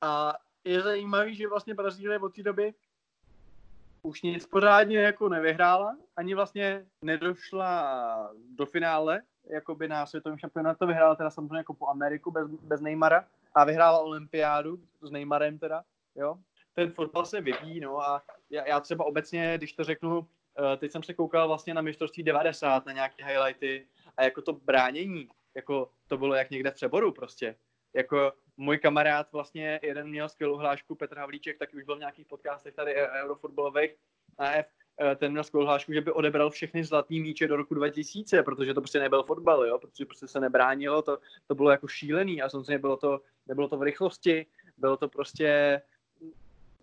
A 0.00 0.34
je 0.64 0.82
zajímavý, 0.82 1.34
že 1.34 1.48
vlastně 1.48 1.74
Brazílie 1.74 2.18
od 2.18 2.34
té 2.34 2.42
doby 2.42 2.74
už 4.02 4.22
nic 4.22 4.46
pořádně 4.46 4.98
jako 4.98 5.28
nevyhrála, 5.28 5.96
ani 6.16 6.34
vlastně 6.34 6.86
nedošla 7.02 8.30
do 8.56 8.66
finále, 8.66 9.22
jako 9.44 9.74
by 9.74 9.88
na 9.88 10.06
světovém 10.06 10.38
šampionátu 10.38 10.86
vyhrála 10.86 11.14
teda 11.14 11.30
samozřejmě 11.30 11.56
jako 11.56 11.74
po 11.74 11.88
Ameriku 11.88 12.30
bez, 12.30 12.50
bez 12.50 12.80
Neymara 12.80 13.26
a 13.54 13.64
vyhrála 13.64 13.98
olympiádu 13.98 14.80
s 15.02 15.10
Neymarem 15.10 15.58
teda, 15.58 15.84
jo, 16.16 16.38
ten 16.74 16.90
fotbal 16.90 17.26
se 17.26 17.40
vyvíjí, 17.40 17.80
no 17.80 18.00
a 18.00 18.22
já, 18.50 18.68
já 18.68 18.80
třeba 18.80 19.04
obecně, 19.04 19.54
když 19.56 19.72
to 19.72 19.84
řeknu, 19.84 20.26
eh, 20.58 20.76
teď 20.76 20.92
jsem 20.92 21.02
se 21.02 21.14
koukal 21.14 21.48
vlastně 21.48 21.74
na 21.74 21.82
mistrovství 21.82 22.22
90, 22.22 22.86
na 22.86 22.92
nějaké 22.92 23.24
highlighty 23.24 23.86
a 24.16 24.22
jako 24.22 24.42
to 24.42 24.52
bránění, 24.52 25.28
jako 25.54 25.90
to 26.06 26.18
bylo 26.18 26.34
jak 26.34 26.50
někde 26.50 26.70
v 26.70 26.74
přeboru 26.74 27.12
prostě. 27.12 27.56
Jako 27.94 28.32
můj 28.56 28.78
kamarád 28.78 29.32
vlastně, 29.32 29.80
jeden 29.82 30.08
měl 30.08 30.28
skvělou 30.28 30.56
hlášku, 30.56 30.94
Petr 30.94 31.18
Havlíček, 31.18 31.58
taky 31.58 31.76
už 31.76 31.84
byl 31.84 31.96
v 31.96 31.98
nějakých 31.98 32.26
podcastech 32.26 32.74
tady 32.74 32.96
e, 32.96 33.08
eurofotbalových 33.10 33.96
AF, 34.38 34.66
eh, 35.00 35.16
ten 35.16 35.32
měl 35.32 35.44
skvělou 35.44 35.66
hlášku, 35.66 35.92
že 35.92 36.00
by 36.00 36.12
odebral 36.12 36.50
všechny 36.50 36.84
zlatý 36.84 37.20
míče 37.20 37.48
do 37.48 37.56
roku 37.56 37.74
2000, 37.74 38.42
protože 38.42 38.74
to 38.74 38.80
prostě 38.80 39.00
nebyl 39.00 39.22
fotbal, 39.22 39.66
jo, 39.66 39.78
protože 39.78 40.04
prostě 40.06 40.28
se 40.28 40.40
nebránilo, 40.40 41.02
to, 41.02 41.18
to 41.46 41.54
bylo 41.54 41.70
jako 41.70 41.88
šílený 41.88 42.42
a 42.42 42.48
samozřejmě 42.48 42.78
bylo 42.78 42.96
to, 42.96 43.20
nebylo 43.46 43.68
to 43.68 43.76
v 43.76 43.82
rychlosti, 43.82 44.46
bylo 44.76 44.96
to 44.96 45.08
prostě 45.08 45.80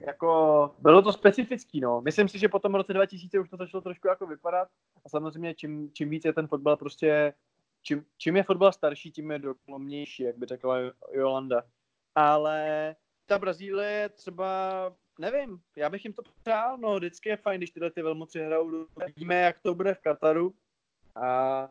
jako, 0.07 0.71
bylo 0.79 1.01
to 1.01 1.13
specifický, 1.13 1.79
no. 1.81 2.01
Myslím 2.01 2.27
si, 2.27 2.39
že 2.39 2.49
po 2.49 2.59
tom 2.59 2.75
roce 2.75 2.93
2000 2.93 3.39
už 3.39 3.49
to 3.49 3.57
začalo 3.57 3.81
trošku 3.81 4.07
jako 4.07 4.27
vypadat 4.27 4.67
a 5.05 5.09
samozřejmě 5.09 5.55
čím, 5.55 5.91
čím 5.93 6.09
víc 6.09 6.25
je 6.25 6.33
ten 6.33 6.47
fotbal 6.47 6.77
prostě, 6.77 7.33
čím, 7.81 8.05
čím 8.17 8.35
je 8.35 8.43
fotbal 8.43 8.71
starší, 8.71 9.11
tím 9.11 9.31
je 9.31 9.39
doklomnější, 9.39 10.23
jak 10.23 10.37
by 10.37 10.45
řekla 10.45 10.77
Jolanda. 11.11 11.63
Ale 12.15 12.95
ta 13.25 13.39
Brazílie 13.39 14.09
třeba, 14.09 14.47
nevím, 15.19 15.59
já 15.77 15.89
bych 15.89 16.05
jim 16.05 16.13
to 16.13 16.21
přál, 16.41 16.77
no 16.77 16.95
vždycky 16.95 17.29
je 17.29 17.37
fajn, 17.37 17.59
když 17.59 17.71
tyhle 17.71 17.91
ty 17.91 18.01
velmoci 18.01 18.39
hrajou, 18.39 18.87
víme, 19.15 19.35
jak 19.35 19.59
to 19.59 19.75
bude 19.75 19.93
v 19.93 20.01
Kataru 20.01 20.53
a 21.15 21.69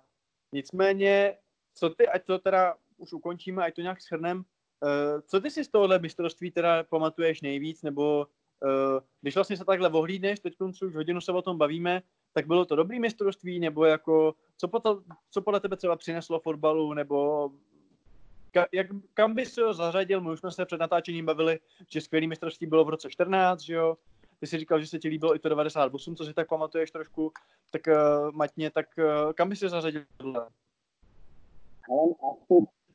nicméně, 0.52 1.38
co 1.74 1.90
ty, 1.90 2.08
ať 2.08 2.24
to 2.24 2.38
teda 2.38 2.76
už 2.96 3.12
ukončíme, 3.12 3.64
ať 3.64 3.74
to 3.74 3.80
nějak 3.80 4.02
shrnem, 4.02 4.44
co 5.26 5.40
ty 5.40 5.50
si 5.50 5.64
z 5.64 5.68
tohohle 5.68 5.98
mistrovství 5.98 6.50
teda 6.50 6.84
pamatuješ 6.84 7.40
nejvíc, 7.40 7.82
nebo 7.82 8.26
uh, 8.62 9.00
když 9.20 9.34
vlastně 9.34 9.56
se 9.56 9.64
takhle 9.64 9.90
ohlídneš, 9.90 10.40
teď 10.40 10.60
už 10.60 10.94
hodinu 10.94 11.20
se 11.20 11.32
o 11.32 11.42
tom 11.42 11.58
bavíme, 11.58 12.02
tak 12.32 12.46
bylo 12.46 12.64
to 12.64 12.76
dobrý 12.76 13.00
mistrovství, 13.00 13.60
nebo 13.60 13.84
jako, 13.84 14.34
co, 14.56 14.68
to, 14.68 15.02
co 15.30 15.42
podle 15.42 15.60
tebe 15.60 15.76
třeba 15.76 15.96
přineslo 15.96 16.40
fotbalu, 16.40 16.94
nebo 16.94 17.50
ka, 18.50 18.66
jak, 18.72 18.86
kam 19.14 19.34
bys 19.34 19.56
ho 19.58 19.74
zařadil, 19.74 20.20
my 20.20 20.30
už 20.30 20.40
jsme 20.40 20.50
se 20.50 20.64
před 20.64 20.80
natáčením 20.80 21.26
bavili, 21.26 21.58
že 21.88 22.00
skvělý 22.00 22.26
mistrovství 22.26 22.66
bylo 22.66 22.84
v 22.84 22.88
roce 22.88 23.10
14, 23.10 23.60
že 23.60 23.74
jo, 23.74 23.96
ty 24.40 24.46
jsi 24.46 24.58
říkal, 24.58 24.80
že 24.80 24.86
se 24.86 24.98
ti 24.98 25.08
líbilo 25.08 25.34
i 25.34 25.38
to 25.38 25.48
98, 25.48 26.16
co 26.16 26.24
si 26.24 26.34
tak 26.34 26.48
pamatuješ 26.48 26.90
trošku, 26.90 27.32
tak 27.70 27.82
uh, 27.86 28.30
Matně, 28.32 28.70
tak 28.70 28.86
uh, 28.98 29.32
kam 29.32 29.48
bys 29.48 29.58
se 29.58 29.68
zařadil? 29.68 30.04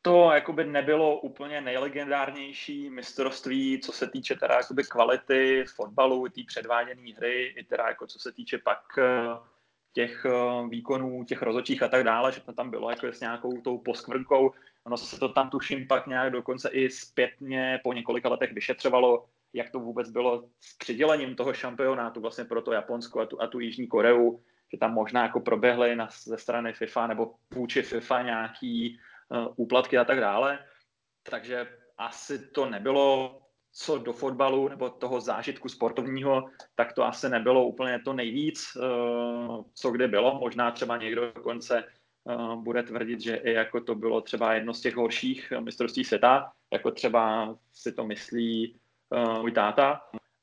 To 0.06 0.32
jakoby 0.32 0.64
nebylo 0.64 1.20
úplně 1.20 1.62
nejlegendárnější 1.62 2.90
mistrovství, 2.90 3.80
co 3.80 3.92
se 3.92 4.08
týče 4.08 4.36
teda 4.36 4.56
jakoby 4.56 4.84
kvality 4.84 5.66
fotbalu, 5.76 6.30
té 6.30 6.42
předváděné 6.48 7.14
hry, 7.18 7.54
i 7.58 7.64
teda 7.64 7.88
jako 7.88 8.08
co 8.08 8.20
se 8.20 8.32
týče 8.32 8.58
pak 8.58 8.80
uh, 8.98 9.38
těch 9.94 10.26
uh, 10.26 10.70
výkonů, 10.70 11.24
těch 11.24 11.42
rozočích 11.42 11.84
a 11.84 11.88
tak 11.88 12.04
dále, 12.04 12.32
že 12.32 12.42
to 12.42 12.54
tam 12.54 12.70
bylo 12.70 12.90
jako 12.90 13.08
s 13.08 13.20
nějakou 13.20 13.62
tou 13.62 13.78
poskvrnkou. 13.78 14.54
Ono 14.84 14.98
se 14.98 15.20
to 15.20 15.30
tam 15.30 15.50
tuším 15.50 15.88
pak 15.88 16.08
nějak 16.08 16.32
dokonce 16.32 16.70
i 16.70 16.90
zpětně 16.90 17.80
po 17.84 17.94
několika 17.94 18.30
letech 18.30 18.54
vyšetřovalo, 18.54 19.26
jak 19.54 19.70
to 19.70 19.80
vůbec 19.80 20.10
bylo 20.10 20.44
s 20.60 20.78
přidělením 20.78 21.36
toho 21.36 21.54
šampionátu 21.54 22.22
vlastně 22.22 22.46
pro 22.46 22.62
to 22.62 22.72
Japonsko 22.72 23.22
a 23.22 23.26
tu, 23.26 23.42
a 23.42 23.48
tu 23.48 23.60
Jižní 23.60 23.88
Koreu, 23.88 24.40
že 24.72 24.78
tam 24.78 24.94
možná 24.94 25.24
jako 25.24 25.40
proběhly 25.40 25.96
na, 25.96 26.10
ze 26.24 26.38
strany 26.38 26.74
FIFA 26.74 27.08
nebo 27.08 27.34
vůči 27.54 27.82
FIFA 27.82 28.22
nějaký 28.22 29.00
úplatky 29.56 29.98
a 29.98 30.04
tak 30.04 30.20
dále. 30.20 30.60
Takže 31.30 31.68
asi 31.98 32.48
to 32.48 32.70
nebylo 32.70 33.40
co 33.78 33.98
do 33.98 34.14
fotbalu 34.14 34.68
nebo 34.68 34.90
toho 34.90 35.22
zážitku 35.22 35.70
sportovního, 35.70 36.50
tak 36.76 36.94
to 36.94 37.04
asi 37.04 37.30
nebylo 37.30 37.66
úplně 37.66 38.00
to 38.00 38.14
nejvíc, 38.14 38.76
uh, 38.76 39.64
co 39.74 39.92
kdy 39.92 40.08
bylo. 40.08 40.40
Možná 40.40 40.72
třeba 40.72 40.98
někdo 40.98 41.32
dokonce 41.32 41.84
uh, 42.24 42.64
bude 42.64 42.84
tvrdit, 42.84 43.22
že 43.22 43.36
i 43.36 43.54
jako 43.54 43.82
to 43.82 43.96
bylo 43.96 44.22
třeba 44.22 44.54
jedno 44.54 44.74
z 44.74 44.82
těch 44.82 44.96
horších 44.96 45.54
mistrovství 45.60 46.04
světa, 46.04 46.52
jako 46.74 46.92
třeba 46.92 47.56
si 47.74 47.92
to 47.92 48.06
myslí 48.06 48.80
můj 49.42 49.52
táta, 49.52 50.02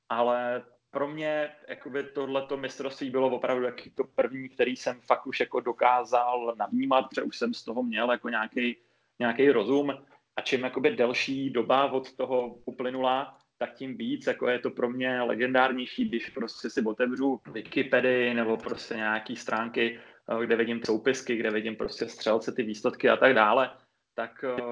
ale 0.08 0.64
pro 0.92 1.08
mě 1.08 1.50
jakoby 1.68 2.02
tohleto 2.02 2.56
mistrovství 2.56 3.10
bylo 3.10 3.30
opravdu 3.30 3.64
jaký 3.64 3.90
to 3.90 4.04
první, 4.04 4.48
který 4.48 4.76
jsem 4.76 5.00
fakt 5.00 5.26
už 5.26 5.40
jako 5.40 5.60
dokázal 5.60 6.54
navnímat, 6.58 7.08
protože 7.08 7.22
už 7.22 7.38
jsem 7.38 7.54
z 7.54 7.64
toho 7.64 7.82
měl 7.82 8.10
jako 8.10 8.28
nějaký 8.28 8.76
nějaký 9.18 9.50
rozum. 9.50 9.90
A 10.36 10.40
čím 10.40 10.64
jakoby 10.64 10.96
delší 10.96 11.50
doba 11.50 11.92
od 11.92 12.16
toho 12.16 12.54
uplynula, 12.64 13.38
tak 13.58 13.74
tím 13.74 13.96
víc, 13.96 14.26
jako 14.26 14.48
je 14.48 14.58
to 14.58 14.70
pro 14.70 14.90
mě 14.90 15.22
legendárnější, 15.22 16.08
když 16.08 16.30
prostě 16.30 16.70
si 16.70 16.82
otevřu 16.82 17.40
Wikipedii 17.52 18.34
nebo 18.34 18.56
prostě 18.56 18.94
nějaký 18.94 19.36
stránky, 19.36 19.98
eh, 19.98 20.46
kde 20.46 20.56
vidím 20.56 20.80
soupisky, 20.84 21.36
kde 21.36 21.50
vidím 21.50 21.76
prostě 21.76 22.08
střelce, 22.08 22.52
ty 22.52 22.62
výsledky 22.62 23.08
a 23.08 23.16
tak 23.16 23.34
dále, 23.34 23.70
tak 24.14 24.44
eh, 24.44 24.62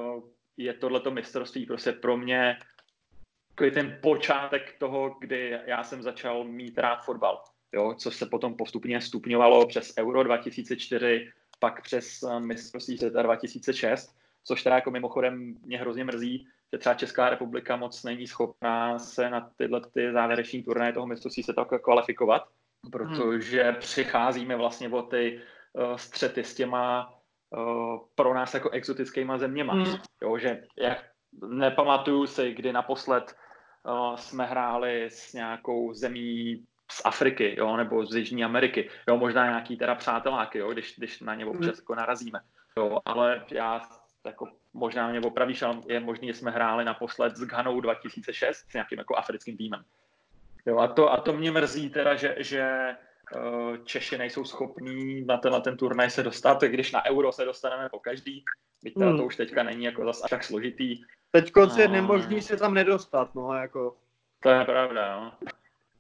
je 0.57 0.75
tohleto 0.75 1.11
mistrovství 1.11 1.67
prostě 1.67 1.93
pro 1.93 2.17
mě 2.17 2.57
takový 3.61 3.75
ten 3.75 3.99
počátek 4.03 4.75
toho, 4.79 5.17
kdy 5.21 5.59
já 5.67 5.85
jsem 5.85 6.03
začal 6.03 6.45
mít 6.45 6.79
rád 6.79 7.05
fotbal. 7.05 7.43
Jo, 7.73 7.95
co 7.95 8.11
se 8.11 8.27
potom 8.27 8.55
postupně 8.55 9.01
stupňovalo 9.01 9.67
přes 9.67 9.93
Euro 9.99 10.23
2004, 10.23 11.31
pak 11.59 11.83
přes 11.83 12.23
eh, 12.23 12.41
mistrovství 12.41 12.99
světa 12.99 13.23
2006, 13.23 14.17
což 14.45 14.63
teda 14.63 14.75
jako 14.77 14.91
mimochodem 14.91 15.55
mě 15.65 15.79
hrozně 15.79 16.05
mrzí, 16.05 16.47
že 16.73 16.79
třeba 16.79 16.95
Česká 16.95 17.31
republika 17.31 17.77
moc 17.77 18.05
není 18.05 18.27
schopná 18.27 18.99
se 18.99 19.31
na 19.31 19.51
tyhle 19.57 19.81
ty 19.95 20.13
závěreční 20.13 20.63
turnaje 20.63 20.93
toho 20.93 21.07
mistrovství 21.07 21.43
se 21.43 21.53
tak 21.53 21.69
kvalifikovat, 21.83 22.43
protože 22.93 23.63
hmm. 23.63 23.77
přicházíme 23.81 24.57
vlastně 24.57 24.89
o 24.89 25.03
ty 25.03 25.41
uh, 25.73 25.97
střety 25.97 26.45
s 26.45 26.55
těma 26.55 27.15
uh, 27.51 27.99
pro 28.15 28.35
nás 28.35 28.55
jako 28.55 28.71
exotickýma 28.71 29.39
zeměma. 29.39 29.73
Hmm. 29.73 29.97
Jo, 30.23 30.39
že 30.39 30.63
jak 30.79 31.05
nepamatuju 31.49 32.27
si, 32.27 32.53
kdy 32.53 32.73
naposled 32.73 33.35
uh, 33.85 34.17
jsme 34.17 34.45
hráli 34.45 35.05
s 35.05 35.33
nějakou 35.33 35.95
zemí 35.95 36.65
z 36.91 37.03
Afriky, 37.05 37.55
jo, 37.59 37.77
nebo 37.77 38.07
z 38.07 38.17
Jižní 38.17 38.45
Ameriky, 38.45 38.91
jo, 39.09 39.17
možná 39.17 39.45
nějaký 39.45 39.77
teda 39.77 39.95
přáteláky, 39.95 40.59
jo, 40.59 40.73
když, 40.73 40.95
když 40.99 41.21
na 41.21 41.35
ně 41.35 41.47
občas 41.47 41.67
hmm. 41.67 41.79
jako 41.79 41.95
narazíme, 41.95 42.41
jo, 42.77 42.99
ale 43.05 43.45
já 43.51 43.81
jako 44.27 44.49
možná 44.73 45.11
mě 45.11 45.21
opravíš, 45.21 45.63
ale 45.63 45.83
je 45.87 46.01
možný, 46.01 46.29
že 46.29 46.35
jsme 46.35 46.51
hráli 46.51 46.85
naposled 46.85 47.37
s 47.37 47.45
Ghanou 47.45 47.81
2006 47.81 48.57
s 48.57 48.73
nějakým 48.73 48.99
jako 48.99 49.17
africkým 49.17 49.57
týmem. 49.57 49.85
Jo, 50.67 50.79
a, 50.79 50.89
to, 50.89 51.13
a 51.13 51.21
to 51.21 51.33
mě 51.33 51.51
mrzí 51.51 51.91
teda, 51.91 52.15
že, 52.15 52.37
že 52.39 52.97
uh, 53.37 53.77
Češi 53.85 54.19
nejsou 54.19 54.45
schopní 54.45 55.25
na 55.25 55.37
ten, 55.37 55.53
na 55.53 55.61
ten 55.61 55.77
turnaj 55.77 56.11
se 56.11 56.23
dostat, 56.23 56.63
když 56.63 56.93
na 56.93 57.07
euro 57.07 57.33
se 57.33 57.45
dostaneme 57.45 57.89
po 57.89 57.99
každý, 57.99 58.45
byť 58.83 58.95
teda 58.95 59.11
hmm. 59.11 59.19
to 59.19 59.25
už 59.25 59.37
teďka 59.37 59.63
není 59.63 59.85
jako 59.85 60.05
zase 60.05 60.23
tak 60.31 60.45
složitý. 60.45 61.03
Teď 61.31 61.53
je 61.77 61.89
nemožný 61.89 62.43
se 62.43 62.57
tam 62.57 62.75
nedostat, 62.75 63.35
no 63.35 63.55
jako. 63.55 63.97
To 64.43 64.51
je 64.51 64.65
pravda, 64.65 65.21
no. 65.21 65.33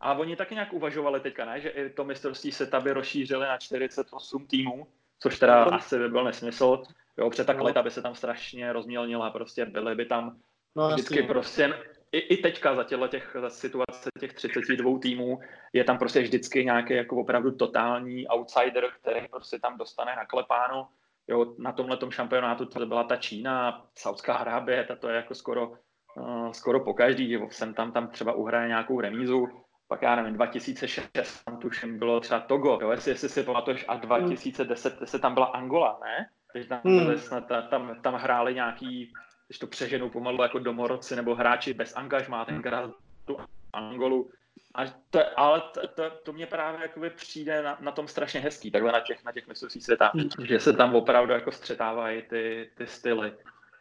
A 0.00 0.14
oni 0.14 0.36
taky 0.36 0.54
nějak 0.54 0.72
uvažovali 0.72 1.20
teďka, 1.20 1.44
ne? 1.44 1.60
že 1.60 1.68
i 1.68 1.90
to 1.90 2.04
mistrovství 2.04 2.52
se 2.52 2.70
by 2.82 2.92
rozšířili 2.92 3.46
na 3.46 3.58
48 3.58 4.46
týmů, 4.46 4.86
což 5.18 5.38
teda 5.38 5.64
no. 5.64 5.74
asi 5.74 5.98
by 5.98 6.08
byl 6.08 6.24
nesmysl. 6.24 6.82
Jo, 7.18 7.30
protože 7.30 7.44
ta 7.44 7.54
kvalita 7.54 7.82
by 7.82 7.90
se 7.90 8.02
tam 8.02 8.14
strašně 8.14 8.72
rozmělnila, 8.72 9.30
prostě 9.30 9.64
byly 9.64 9.94
by 9.94 10.04
tam 10.04 10.36
no, 10.76 10.88
vždycky 10.88 11.16
jasný. 11.16 11.28
prostě, 11.28 11.74
i, 12.12 12.18
i 12.18 12.36
teďka 12.36 12.74
za 12.74 12.84
těchto 12.84 13.08
těch 13.08 13.36
za 13.40 13.50
situace 13.50 14.10
těch 14.20 14.32
32 14.32 14.98
týmů 14.98 15.40
je 15.72 15.84
tam 15.84 15.98
prostě 15.98 16.20
vždycky 16.22 16.64
nějaký 16.64 16.94
jako 16.94 17.16
opravdu 17.16 17.50
totální 17.50 18.28
outsider, 18.28 18.90
který 19.00 19.28
prostě 19.28 19.58
tam 19.58 19.78
dostane 19.78 20.16
naklepáno. 20.16 20.88
Jo, 21.30 21.54
na 21.58 21.72
tomhle 21.72 21.98
šampionátu 22.08 22.66
to 22.66 22.86
byla 22.86 23.04
ta 23.04 23.16
Čína, 23.16 23.84
Saudská 23.98 24.34
Arábie, 24.34 24.84
ta 24.84 24.96
to 24.96 25.08
je 25.08 25.16
jako 25.16 25.34
skoro, 25.34 25.72
uh, 26.16 26.50
skoro 26.50 26.80
po 26.80 26.94
každý, 26.94 27.38
jsem 27.50 27.74
tam, 27.74 27.92
tam 27.92 28.08
třeba 28.08 28.32
uhraje 28.32 28.68
nějakou 28.68 29.00
remízu, 29.00 29.48
pak 29.88 30.02
já 30.02 30.16
nevím, 30.16 30.34
2006 30.34 31.44
tam 31.44 31.56
tuším 31.56 31.98
bylo 31.98 32.20
třeba 32.20 32.40
Togo, 32.40 32.78
jo, 32.82 32.90
jestli, 32.90 33.10
jestli 33.10 33.28
si 33.28 33.42
pamatuješ, 33.42 33.84
a 33.88 33.96
2010 33.96 34.98
se 35.04 35.18
tam 35.18 35.34
byla 35.34 35.46
Angola, 35.46 36.00
ne? 36.04 36.28
Teď 36.52 36.68
tam, 36.68 36.80
hmm. 36.84 37.18
snad, 37.18 37.44
tam, 37.70 37.96
tam 38.02 38.14
hráli 38.14 38.54
nějaký, 38.54 39.12
když 39.48 39.58
to 39.58 39.66
přeženou 39.66 40.10
pomalu 40.10 40.42
jako 40.42 40.58
domorodci 40.58 41.16
nebo 41.16 41.34
hráči 41.34 41.74
bez 41.74 41.96
angažmá, 41.96 42.44
tenkrát 42.44 42.90
tu 43.24 43.36
Angolu. 43.72 44.30
A 44.74 44.84
to, 45.10 45.20
ale 45.36 45.62
to, 45.74 45.88
to, 45.88 46.10
to 46.10 46.32
mě 46.32 46.46
právě 46.46 46.80
jakoby 46.82 47.10
přijde 47.10 47.62
na, 47.62 47.78
na 47.80 47.92
tom 47.92 48.08
strašně 48.08 48.40
hezký, 48.40 48.70
takhle 48.70 48.92
na 48.92 49.00
těch, 49.00 49.24
na 49.24 49.32
těch 49.32 49.48
mistrovství 49.48 49.80
světa, 49.80 50.10
hmm. 50.14 50.46
že 50.46 50.60
se 50.60 50.72
tam 50.72 50.94
opravdu 50.94 51.32
jako 51.32 51.52
střetávají 51.52 52.22
ty, 52.22 52.70
ty 52.74 52.86
styly 52.86 53.32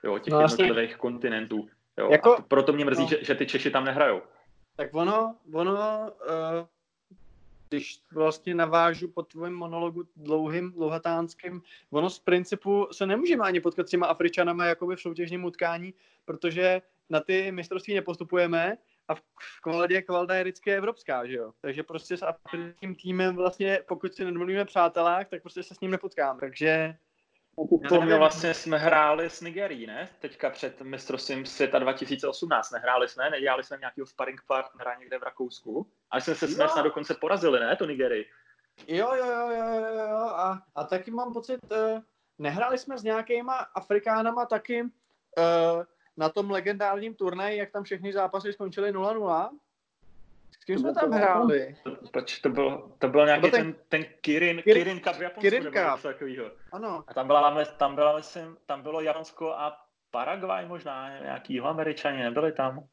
jo, 0.04 0.20
těch 0.20 0.34
no, 0.34 0.42
jednotlivých 0.42 0.96
kontinentů. 0.96 1.70
Jo. 1.98 2.10
Jako, 2.12 2.38
a 2.38 2.42
proto 2.42 2.74
mě 2.74 2.86
mrzí, 2.86 3.02
no. 3.02 3.08
že, 3.08 3.24
že 3.24 3.36
ty 3.36 3.46
Češi 3.46 3.72
tam 3.72 3.86
nehrajou. 3.86 4.22
Tak 4.76 4.94
ono, 4.94 5.36
ono 5.54 5.72
uh, 5.72 6.68
když 7.70 8.02
vlastně 8.14 8.56
navážu 8.56 9.08
po 9.08 9.24
tvém 9.24 9.54
monologu 9.54 10.04
dlouhým, 10.16 10.72
dlouhatánským, 10.72 11.62
ono 11.92 12.10
z 12.10 12.20
principu 12.20 12.88
se 12.92 13.06
nemůžeme 13.06 13.44
ani 13.44 13.60
potkat 13.60 13.88
s 13.88 13.92
těma 13.92 14.08
Afričanama 14.08 14.66
jakoby 14.66 14.96
v 14.96 15.02
soutěžním 15.02 15.46
utkání, 15.46 15.94
protože 16.26 16.82
na 17.10 17.20
ty 17.20 17.52
mistrovství 17.52 17.94
nepostupujeme 17.94 18.78
a 19.10 19.16
v 19.16 19.62
kvalitě 19.62 20.02
kvalita 20.02 20.36
je 20.36 20.44
vždycky 20.44 20.74
evropská, 20.74 21.26
že 21.26 21.36
jo. 21.36 21.52
Takže 21.62 21.84
prostě 21.84 22.18
s 22.18 22.24
africkým 22.26 22.96
týmem 22.96 23.36
vlastně, 23.36 23.80
pokud 23.88 24.14
si 24.14 24.26
nedomluvíme 24.26 24.66
přátelák, 24.66 25.30
tak 25.30 25.42
prostě 25.42 25.64
se 25.64 25.76
s 25.76 25.80
ním 25.80 25.92
nepotkáme. 25.92 26.40
Takže 26.40 26.96
to 27.90 28.02
my 28.02 28.18
vlastně 28.18 28.54
jsme 28.54 28.78
hráli 28.78 29.30
s 29.30 29.42
Nigerií, 29.42 29.88
ne? 29.88 30.10
Teďka 30.20 30.50
před 30.50 30.82
mistrovstvím 30.82 31.46
světa 31.46 31.80
2018 31.80 32.72
nehráli 32.72 33.08
jsme, 33.08 33.30
nedělali 33.30 33.64
jsme 33.64 33.78
nějakého 33.78 34.08
sparring 34.08 34.42
partnera 34.48 34.96
někde 34.96 35.20
v 35.20 35.24
Rakousku, 35.24 35.92
ale 36.10 36.22
jsme 36.22 36.36
se 36.36 36.48
jsme 36.48 36.70
snad 36.70 36.84
dokonce 36.84 37.14
porazili, 37.14 37.60
ne, 37.60 37.76
to 37.76 37.86
Nigerii. 37.86 38.26
Jo, 38.88 39.16
jo, 39.16 39.26
jo, 39.26 39.50
jo, 39.50 39.74
jo, 39.74 40.08
jo. 40.10 40.18
A, 40.18 40.62
a 40.76 40.84
taky 40.84 41.12
mám 41.12 41.34
pocit, 41.34 41.60
uh, 41.72 42.02
nehráli 42.38 42.78
jsme 42.78 42.98
s 42.98 43.04
nějakýma 43.04 43.54
Afrikánama 43.56 44.46
taky 44.46 44.82
uh, 44.84 44.90
na 46.20 46.30
tom 46.30 46.52
legendárním 46.52 47.16
turnaji, 47.16 47.58
jak 47.58 47.72
tam 47.72 47.84
všechny 47.84 48.14
zápasy 48.14 48.54
skončily 48.54 48.94
0-0? 48.94 49.50
S 50.52 50.66
kým 50.66 50.80
jsme 50.80 50.94
tam 50.94 51.12
hráli? 51.12 51.76
Proč 52.12 52.40
to 52.40 52.50
bylo, 52.50 52.92
to 53.00 53.08
byl 53.08 53.26
nějaký 53.26 53.42
to 53.42 53.48
byl 53.50 53.60
ten, 53.60 53.74
ten, 53.74 53.84
ten 53.90 54.06
Kirin, 54.22 54.62
Kirin, 54.62 54.84
Kirin 54.84 55.00
Cup 55.00 55.16
v 55.16 55.22
Japonsku, 55.22 55.42
Kirin 55.42 55.64
Cup. 55.64 56.02
takovýho. 56.02 56.52
Ano. 56.72 57.04
A 57.08 57.14
tam, 57.14 57.28
byla, 57.28 57.66
tam, 57.66 57.96
byla, 57.96 58.18
myslím, 58.18 58.58
tam 58.66 58.82
bylo 58.82 59.02
Japonsko 59.02 59.52
a 59.52 59.86
Paraguay 60.12 60.66
možná, 60.66 61.20
nějaký 61.20 61.60
američani, 61.60 62.24
nebyli 62.24 62.52
tam? 62.52 62.84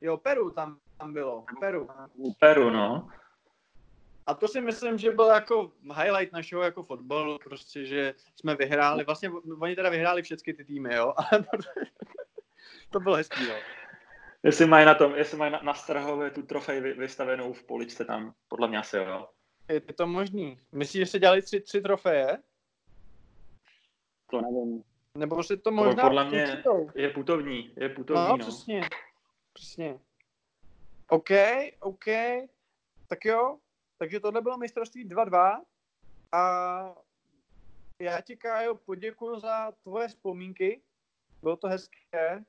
Jo, 0.00 0.16
Peru 0.16 0.50
tam, 0.50 0.78
tam 0.98 1.12
bylo. 1.12 1.44
Peru. 1.60 1.88
Peru, 2.38 2.70
no. 2.70 3.08
A 4.26 4.34
to 4.34 4.48
si 4.48 4.60
myslím, 4.60 4.98
že 4.98 5.10
byl 5.10 5.26
jako 5.26 5.72
highlight 5.96 6.32
našeho 6.32 6.62
jako 6.62 6.82
fotbalu, 6.82 7.38
prostě, 7.44 7.86
že 7.86 8.14
jsme 8.36 8.54
vyhráli, 8.54 9.04
vlastně 9.04 9.30
oni 9.60 9.76
teda 9.76 9.90
vyhráli 9.90 10.22
všechny 10.22 10.54
ty 10.54 10.64
týmy, 10.64 10.94
jo, 10.94 11.14
to 12.90 13.00
bylo 13.00 13.16
hezký, 13.16 13.48
jo. 13.48 13.54
Jestli 14.42 14.66
mají 14.66 14.86
na 14.86 14.94
tom, 14.94 15.14
jestli 15.14 15.38
mají 15.38 15.52
na, 15.52 15.60
na 15.62 15.74
Strahově 15.74 16.30
tu 16.30 16.42
trofej 16.42 16.80
vy, 16.80 16.92
vystavenou 16.92 17.52
v 17.52 17.62
poličce 17.62 18.04
tam, 18.04 18.34
podle 18.48 18.68
mě 18.68 18.78
asi 18.78 18.96
jo. 18.96 19.28
Je 19.68 19.80
to 19.80 20.06
možný. 20.06 20.60
Myslíš, 20.72 21.00
že 21.00 21.06
se 21.06 21.18
dělali 21.18 21.42
tři, 21.42 21.60
tři 21.60 21.80
trofeje? 21.80 22.38
To 24.30 24.40
nevím. 24.40 24.84
Nebo 25.18 25.42
si 25.42 25.56
to 25.56 25.70
možná... 25.70 26.02
Podle 26.02 26.24
mě 26.24 26.46
určitou. 26.52 26.90
je 26.94 27.10
putovní, 27.10 27.74
je 27.76 27.88
putovní, 27.88 28.22
no. 28.22 28.36
no. 28.36 28.38
přesně, 28.38 28.80
přesně. 29.52 29.98
OK, 31.08 31.30
OK, 31.80 32.04
tak 33.06 33.24
jo, 33.24 33.58
takže 33.98 34.20
tohle 34.20 34.40
bylo 34.40 34.58
mistrovství 34.58 35.08
2-2 35.08 35.62
a 36.32 36.94
já 37.98 38.20
ti, 38.20 38.36
Kájo, 38.36 38.74
poděkuji 38.74 39.40
za 39.40 39.72
tvoje 39.82 40.08
vzpomínky. 40.08 40.82
Bylo 41.42 41.56
to 41.56 41.68
hezké. 41.68 42.44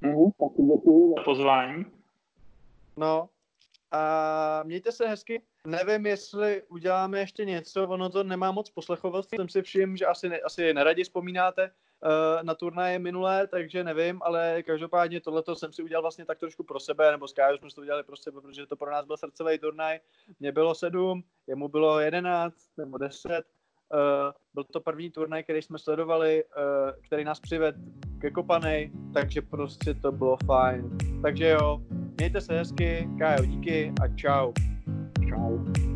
Mm, 0.00 0.30
taky 0.30 0.62
děkuji 0.62 1.14
za 1.16 1.22
pozvání. 1.24 1.84
No, 2.96 3.28
a 3.90 4.62
mějte 4.62 4.92
se 4.92 5.08
hezky. 5.08 5.42
Nevím, 5.66 6.06
jestli 6.06 6.62
uděláme 6.68 7.18
ještě 7.18 7.44
něco, 7.44 7.88
ono 7.88 8.10
to 8.10 8.24
nemá 8.24 8.52
moc 8.52 8.70
poslechovat. 8.70 9.28
Jsem 9.28 9.48
si 9.48 9.62
všiml, 9.62 9.96
že 9.96 10.06
asi, 10.06 10.28
ne, 10.28 10.40
asi 10.40 10.74
neradi 10.74 11.04
vzpomínáte 11.04 11.70
uh, 11.70 12.42
na 12.42 12.54
turnaje 12.54 12.98
minulé, 12.98 13.46
takže 13.46 13.84
nevím, 13.84 14.22
ale 14.22 14.62
každopádně 14.62 15.20
tohleto 15.20 15.56
jsem 15.56 15.72
si 15.72 15.82
udělal 15.82 16.02
vlastně 16.02 16.24
tak 16.24 16.38
trošku 16.38 16.64
pro 16.64 16.80
sebe, 16.80 17.10
nebo 17.10 17.28
s 17.28 17.32
Kájou 17.32 17.58
jsme 17.58 17.68
to 17.74 17.80
udělali 17.80 18.02
pro 18.02 18.16
sebe, 18.16 18.40
protože 18.40 18.66
to 18.66 18.76
pro 18.76 18.90
nás 18.90 19.06
byl 19.06 19.16
srdcový 19.16 19.58
turnaj. 19.58 20.00
Mně 20.40 20.52
bylo 20.52 20.74
sedm, 20.74 21.22
jemu 21.46 21.68
bylo 21.68 22.00
jedenáct 22.00 22.70
nebo 22.76 22.98
deset. 22.98 23.44
Uh, 23.94 24.32
byl 24.54 24.64
to 24.64 24.80
první 24.80 25.10
turnaj, 25.10 25.42
který 25.42 25.62
jsme 25.62 25.78
sledovali, 25.78 26.44
uh, 26.44 26.90
který 27.06 27.24
nás 27.24 27.40
přived 27.40 27.76
ke 28.18 28.30
Kopanej, 28.30 28.90
takže 29.14 29.42
prostě 29.42 29.94
to 29.94 30.12
bylo 30.12 30.36
fajn. 30.46 30.98
Takže 31.22 31.48
jo, 31.48 31.80
mějte 32.18 32.40
se 32.40 32.58
hezky, 32.58 33.08
Kájo, 33.18 33.44
díky 33.44 33.92
a 34.02 34.08
čau. 34.08 34.52
Ciao. 35.28 35.95